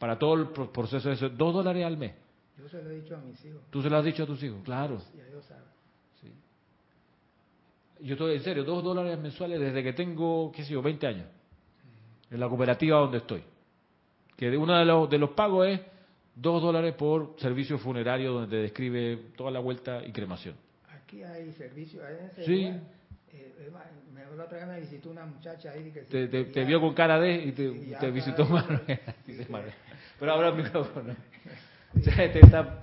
para 0.00 0.18
todo 0.18 0.34
el 0.34 0.48
proceso 0.48 1.10
de 1.10 1.14
eso, 1.14 1.28
dos 1.28 1.54
dólares 1.54 1.84
al 1.84 1.96
mes. 1.96 2.12
Yo 2.58 2.68
se 2.68 2.82
lo 2.82 2.90
he 2.90 2.96
dicho 2.96 3.14
a 3.14 3.20
mis 3.20 3.44
hijos. 3.44 3.62
¿Tú 3.70 3.82
se 3.82 3.88
lo 3.88 3.96
has 3.96 4.04
dicho 4.04 4.24
a 4.24 4.26
tus 4.26 4.42
hijos? 4.42 4.58
Claro. 4.64 4.98
Ya 5.16 5.26
ellos 5.28 5.44
saben. 5.44 5.62
Sí. 6.20 6.34
Yo 8.00 8.14
estoy 8.14 8.34
en 8.34 8.42
serio, 8.42 8.64
dos 8.64 8.82
dólares 8.82 9.16
mensuales 9.16 9.60
desde 9.60 9.80
que 9.80 9.92
tengo, 9.92 10.50
qué 10.50 10.64
sé 10.64 10.72
yo, 10.72 10.82
20 10.82 11.06
años, 11.06 11.28
en 12.32 12.40
la 12.40 12.48
cooperativa 12.48 12.98
donde 12.98 13.18
estoy. 13.18 13.44
Que 14.36 14.56
uno 14.56 14.76
de 14.76 14.84
los, 14.84 15.08
de 15.08 15.18
los 15.18 15.30
pagos 15.30 15.68
es 15.68 15.80
dos 16.40 16.62
dólares 16.62 16.94
por 16.94 17.34
servicio 17.38 17.78
funerario 17.78 18.32
donde 18.32 18.56
te 18.56 18.62
describe 18.62 19.18
toda 19.36 19.50
la 19.50 19.60
vuelta 19.60 20.02
y 20.06 20.12
cremación. 20.12 20.54
Aquí 21.04 21.22
hay 21.22 21.52
servicio. 21.52 22.00
Ese 22.06 22.44
Sí. 22.44 22.64
eh, 23.32 23.52
me, 24.14 24.36
la 24.36 24.44
otra 24.44 24.58
vez 24.58 24.66
me 24.68 24.80
visitó 24.80 25.10
una 25.10 25.26
muchacha 25.26 25.70
ahí 25.72 25.90
que 25.90 26.00
Te, 26.02 26.64
vio 26.64 26.80
con 26.80 26.94
cara 26.94 27.18
de 27.20 27.34
y 27.44 27.52
te, 27.52 28.10
visitó. 28.10 28.46
Manuel. 29.50 29.72
Pero 30.18 30.32
ahora 30.32 30.48
el 30.48 30.54
micrófono. 30.56 31.14
O 31.96 32.00
sea, 32.02 32.32
te 32.32 32.38
está- 32.38 32.80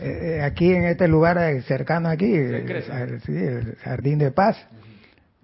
Eh, 0.00 0.36
eh, 0.38 0.42
aquí 0.42 0.70
en 0.72 0.84
este 0.84 1.08
lugar 1.08 1.38
eh, 1.38 1.62
cercano 1.62 2.08
aquí, 2.10 2.26
eh, 2.26 2.64
eh, 2.66 3.22
el 3.28 3.76
Jardín 3.76 4.18
de 4.18 4.30
Paz, 4.32 4.56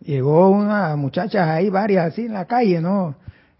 llegó 0.02 0.50
una 0.50 0.94
muchacha 0.96 1.54
ahí, 1.54 1.70
varias 1.70 2.12
así 2.12 2.26
en 2.26 2.34
la 2.34 2.44
calle, 2.44 2.80
¿no? 2.80 3.16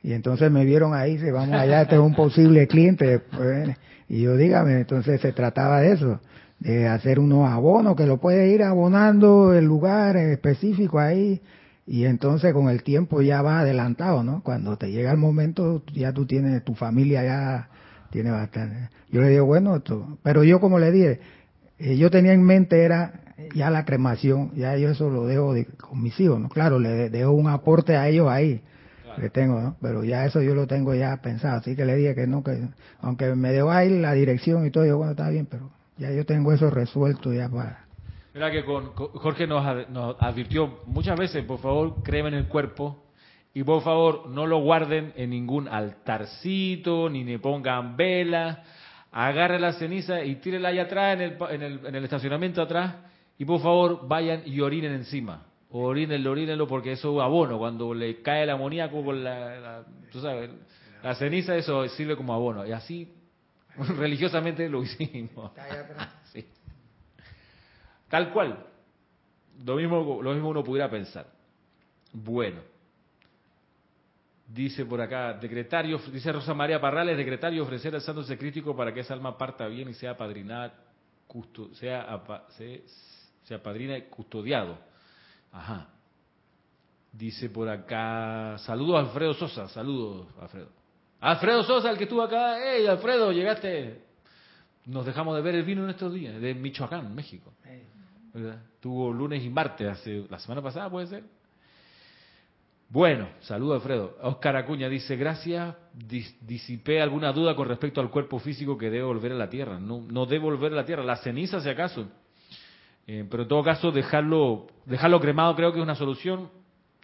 Y 0.06 0.12
entonces 0.12 0.52
me 0.52 0.64
vieron 0.64 0.94
ahí, 0.94 1.18
se 1.18 1.32
vamos 1.32 1.56
allá, 1.56 1.82
este 1.82 1.96
es 1.96 2.00
un 2.00 2.14
posible 2.14 2.68
cliente. 2.68 3.18
pues, 3.18 3.76
y 4.08 4.22
yo 4.22 4.36
dígame, 4.36 4.74
entonces 4.78 5.20
se 5.20 5.32
trataba 5.32 5.80
de 5.80 5.90
eso, 5.94 6.20
de 6.60 6.86
hacer 6.86 7.18
unos 7.18 7.50
abonos 7.50 7.96
que 7.96 8.06
lo 8.06 8.18
puedes 8.18 8.54
ir 8.54 8.62
abonando 8.62 9.52
el 9.52 9.64
lugar 9.64 10.16
específico 10.16 11.00
ahí. 11.00 11.40
Y 11.88 12.04
entonces 12.04 12.52
con 12.52 12.68
el 12.68 12.84
tiempo 12.84 13.20
ya 13.20 13.42
vas 13.42 13.62
adelantado, 13.62 14.22
¿no? 14.22 14.42
Cuando 14.44 14.76
te 14.76 14.92
llega 14.92 15.10
el 15.10 15.18
momento, 15.18 15.82
ya 15.92 16.12
tú 16.12 16.24
tienes, 16.24 16.64
tu 16.64 16.74
familia 16.76 17.24
ya 17.24 17.68
tiene 18.10 18.30
bastante. 18.30 18.90
Yo 19.10 19.22
le 19.22 19.30
digo, 19.30 19.44
bueno, 19.44 19.74
esto- 19.74 20.18
pero 20.22 20.44
yo 20.44 20.60
como 20.60 20.78
le 20.78 20.92
dije, 20.92 21.20
eh, 21.80 21.96
yo 21.96 22.12
tenía 22.12 22.32
en 22.32 22.44
mente 22.44 22.84
era 22.84 23.12
ya 23.56 23.70
la 23.70 23.84
cremación, 23.84 24.52
ya 24.54 24.76
yo 24.76 24.88
eso 24.90 25.10
lo 25.10 25.26
dejo 25.26 25.52
de- 25.52 25.64
con 25.66 26.00
mis 26.00 26.18
hijos, 26.20 26.38
¿no? 26.40 26.48
Claro, 26.48 26.78
le 26.78 26.90
de- 26.90 27.10
dejo 27.10 27.32
un 27.32 27.48
aporte 27.48 27.96
a 27.96 28.06
ellos 28.08 28.28
ahí, 28.28 28.62
Le 29.18 29.30
tengo, 29.30 29.60
¿no? 29.60 29.76
Pero 29.80 30.04
ya 30.04 30.24
eso 30.24 30.42
yo 30.42 30.54
lo 30.54 30.66
tengo 30.66 30.94
ya 30.94 31.16
pensado, 31.22 31.58
así 31.58 31.74
que 31.74 31.84
le 31.84 31.96
dije 31.96 32.14
que 32.14 32.26
no, 32.26 32.42
que 32.42 32.68
aunque 33.00 33.34
me 33.34 33.50
debo 33.50 33.70
a 33.70 33.84
ir 33.84 33.92
la 33.92 34.12
dirección 34.12 34.66
y 34.66 34.70
todo, 34.70 34.84
yo 34.84 34.96
bueno, 34.96 35.12
está 35.12 35.28
bien, 35.30 35.46
pero 35.46 35.70
ya 35.96 36.10
yo 36.12 36.26
tengo 36.26 36.52
eso 36.52 36.70
resuelto 36.70 37.32
ya 37.32 37.48
para... 37.48 37.84
Mira 38.34 38.50
que 38.50 38.64
con, 38.64 38.92
Jorge 38.94 39.46
nos, 39.46 39.88
nos 39.88 40.16
advirtió 40.20 40.80
muchas 40.86 41.18
veces, 41.18 41.44
por 41.44 41.58
favor, 41.58 42.02
cremen 42.02 42.34
el 42.34 42.48
cuerpo 42.48 43.04
y 43.54 43.64
por 43.64 43.82
favor 43.82 44.28
no 44.28 44.46
lo 44.46 44.58
guarden 44.58 45.14
en 45.16 45.30
ningún 45.30 45.68
altarcito, 45.68 47.08
ni 47.08 47.24
le 47.24 47.38
pongan 47.38 47.96
vela. 47.96 48.62
Agarre 49.10 49.58
la 49.58 49.72
ceniza 49.72 50.22
y 50.22 50.36
tírela 50.36 50.68
ahí 50.68 50.78
atrás 50.78 51.18
en 51.18 51.22
el, 51.22 51.38
en 51.50 51.86
en 51.86 51.94
el 51.94 52.04
estacionamiento 52.04 52.60
atrás 52.60 52.96
y 53.38 53.46
por 53.46 53.60
favor 53.62 54.06
vayan 54.06 54.42
y 54.44 54.60
orinen 54.60 54.92
encima 54.92 55.46
orínenlo, 55.70 56.30
orínenlo, 56.30 56.66
porque 56.66 56.92
eso 56.92 57.16
es 57.18 57.24
abono. 57.24 57.58
Cuando 57.58 57.92
le 57.94 58.22
cae 58.22 58.44
el 58.44 58.50
amoníaco 58.50 59.04
con 59.04 59.22
la, 59.22 59.84
tú 60.10 60.20
sabes, 60.20 60.50
la 61.02 61.14
ceniza, 61.14 61.56
eso 61.56 61.88
sirve 61.88 62.16
como 62.16 62.34
abono. 62.34 62.66
Y 62.66 62.72
así, 62.72 63.12
religiosamente 63.98 64.68
lo 64.68 64.82
hicimos. 64.82 65.52
Tal 68.08 68.32
cual. 68.32 68.66
Lo 69.64 69.76
mismo, 69.76 70.20
lo 70.22 70.32
mismo 70.32 70.50
uno 70.50 70.62
pudiera 70.62 70.90
pensar. 70.90 71.26
Bueno. 72.12 72.60
Dice 74.48 74.84
por 74.84 75.00
acá, 75.00 75.32
decretario, 75.32 75.98
dice 76.12 76.30
Rosa 76.30 76.54
María 76.54 76.80
Parrales, 76.80 77.16
decretario 77.16 77.64
ofrecer 77.64 77.92
al 77.96 78.00
santo 78.00 78.22
secrítico 78.22 78.76
para 78.76 78.94
que 78.94 79.00
esa 79.00 79.12
alma 79.12 79.36
parta 79.36 79.66
bien 79.66 79.88
y 79.88 79.94
sea 79.94 80.16
padrinada, 80.16 80.72
sea, 81.72 82.22
sea, 82.50 82.78
sea 83.42 83.60
padrina 83.60 83.98
y 83.98 84.02
custodiado 84.02 84.78
Ajá. 85.56 85.88
Dice 87.12 87.48
por 87.48 87.68
acá, 87.68 88.58
saludos 88.58 89.00
Alfredo 89.00 89.32
Sosa, 89.32 89.68
saludos 89.68 90.26
Alfredo. 90.38 90.68
Alfredo 91.20 91.62
Sosa, 91.62 91.90
el 91.90 91.96
que 91.96 92.04
estuvo 92.04 92.22
acá, 92.22 92.58
hey 92.62 92.86
Alfredo, 92.86 93.32
llegaste. 93.32 94.04
Nos 94.84 95.06
dejamos 95.06 95.34
de 95.34 95.42
ver 95.42 95.54
el 95.54 95.64
vino 95.64 95.82
en 95.84 95.90
estos 95.90 96.12
días, 96.12 96.38
de 96.40 96.54
Michoacán, 96.54 97.14
México. 97.14 97.54
Tuvo 98.80 99.10
lunes 99.12 99.42
y 99.42 99.48
martes, 99.48 99.88
hace 99.88 100.26
la 100.28 100.38
semana 100.38 100.60
pasada 100.60 100.90
puede 100.90 101.06
ser. 101.06 101.24
Bueno, 102.90 103.30
saludos 103.40 103.76
Alfredo. 103.76 104.18
Oscar 104.20 104.56
Acuña 104.56 104.90
dice, 104.90 105.16
gracias, 105.16 105.74
disipé 106.42 107.00
alguna 107.00 107.32
duda 107.32 107.56
con 107.56 107.66
respecto 107.66 108.02
al 108.02 108.10
cuerpo 108.10 108.38
físico 108.38 108.76
que 108.76 108.90
debe 108.90 109.04
volver 109.04 109.32
a 109.32 109.36
la 109.36 109.48
tierra. 109.48 109.80
No, 109.80 110.02
no 110.02 110.26
debe 110.26 110.44
volver 110.44 110.74
a 110.74 110.76
la 110.76 110.84
tierra, 110.84 111.02
la 111.02 111.16
ceniza 111.16 111.62
si 111.62 111.70
acaso. 111.70 112.06
Eh, 113.06 113.24
pero 113.30 113.44
en 113.44 113.48
todo 113.48 113.62
caso, 113.62 113.92
dejarlo, 113.92 114.66
dejarlo 114.84 115.20
cremado 115.20 115.54
creo 115.54 115.72
que 115.72 115.78
es 115.78 115.84
una 115.84 115.94
solución 115.94 116.50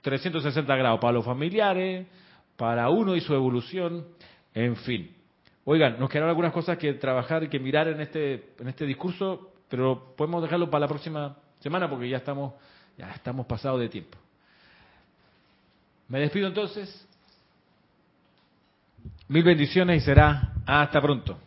360 0.02 0.76
grados 0.76 1.00
para 1.00 1.12
los 1.12 1.24
familiares, 1.24 2.06
para 2.56 2.88
uno 2.90 3.16
y 3.16 3.20
su 3.20 3.34
evolución, 3.34 4.06
en 4.54 4.76
fin. 4.76 5.14
Oigan, 5.64 5.98
nos 5.98 6.10
quedaron 6.10 6.28
algunas 6.28 6.52
cosas 6.52 6.76
que 6.76 6.92
trabajar 6.94 7.44
y 7.44 7.48
que 7.48 7.60
mirar 7.60 7.86
en 7.88 8.00
este, 8.00 8.52
en 8.58 8.68
este 8.68 8.84
discurso, 8.84 9.52
pero 9.68 10.14
podemos 10.16 10.42
dejarlo 10.42 10.68
para 10.68 10.80
la 10.80 10.88
próxima 10.88 11.36
semana 11.60 11.88
porque 11.88 12.08
ya 12.08 12.16
estamos, 12.16 12.54
ya 12.98 13.12
estamos 13.12 13.46
pasados 13.46 13.80
de 13.80 13.88
tiempo. 13.88 14.18
Me 16.08 16.18
despido 16.18 16.48
entonces. 16.48 17.08
Mil 19.28 19.44
bendiciones 19.44 20.02
y 20.02 20.04
será 20.04 20.52
hasta 20.66 21.00
pronto. 21.00 21.38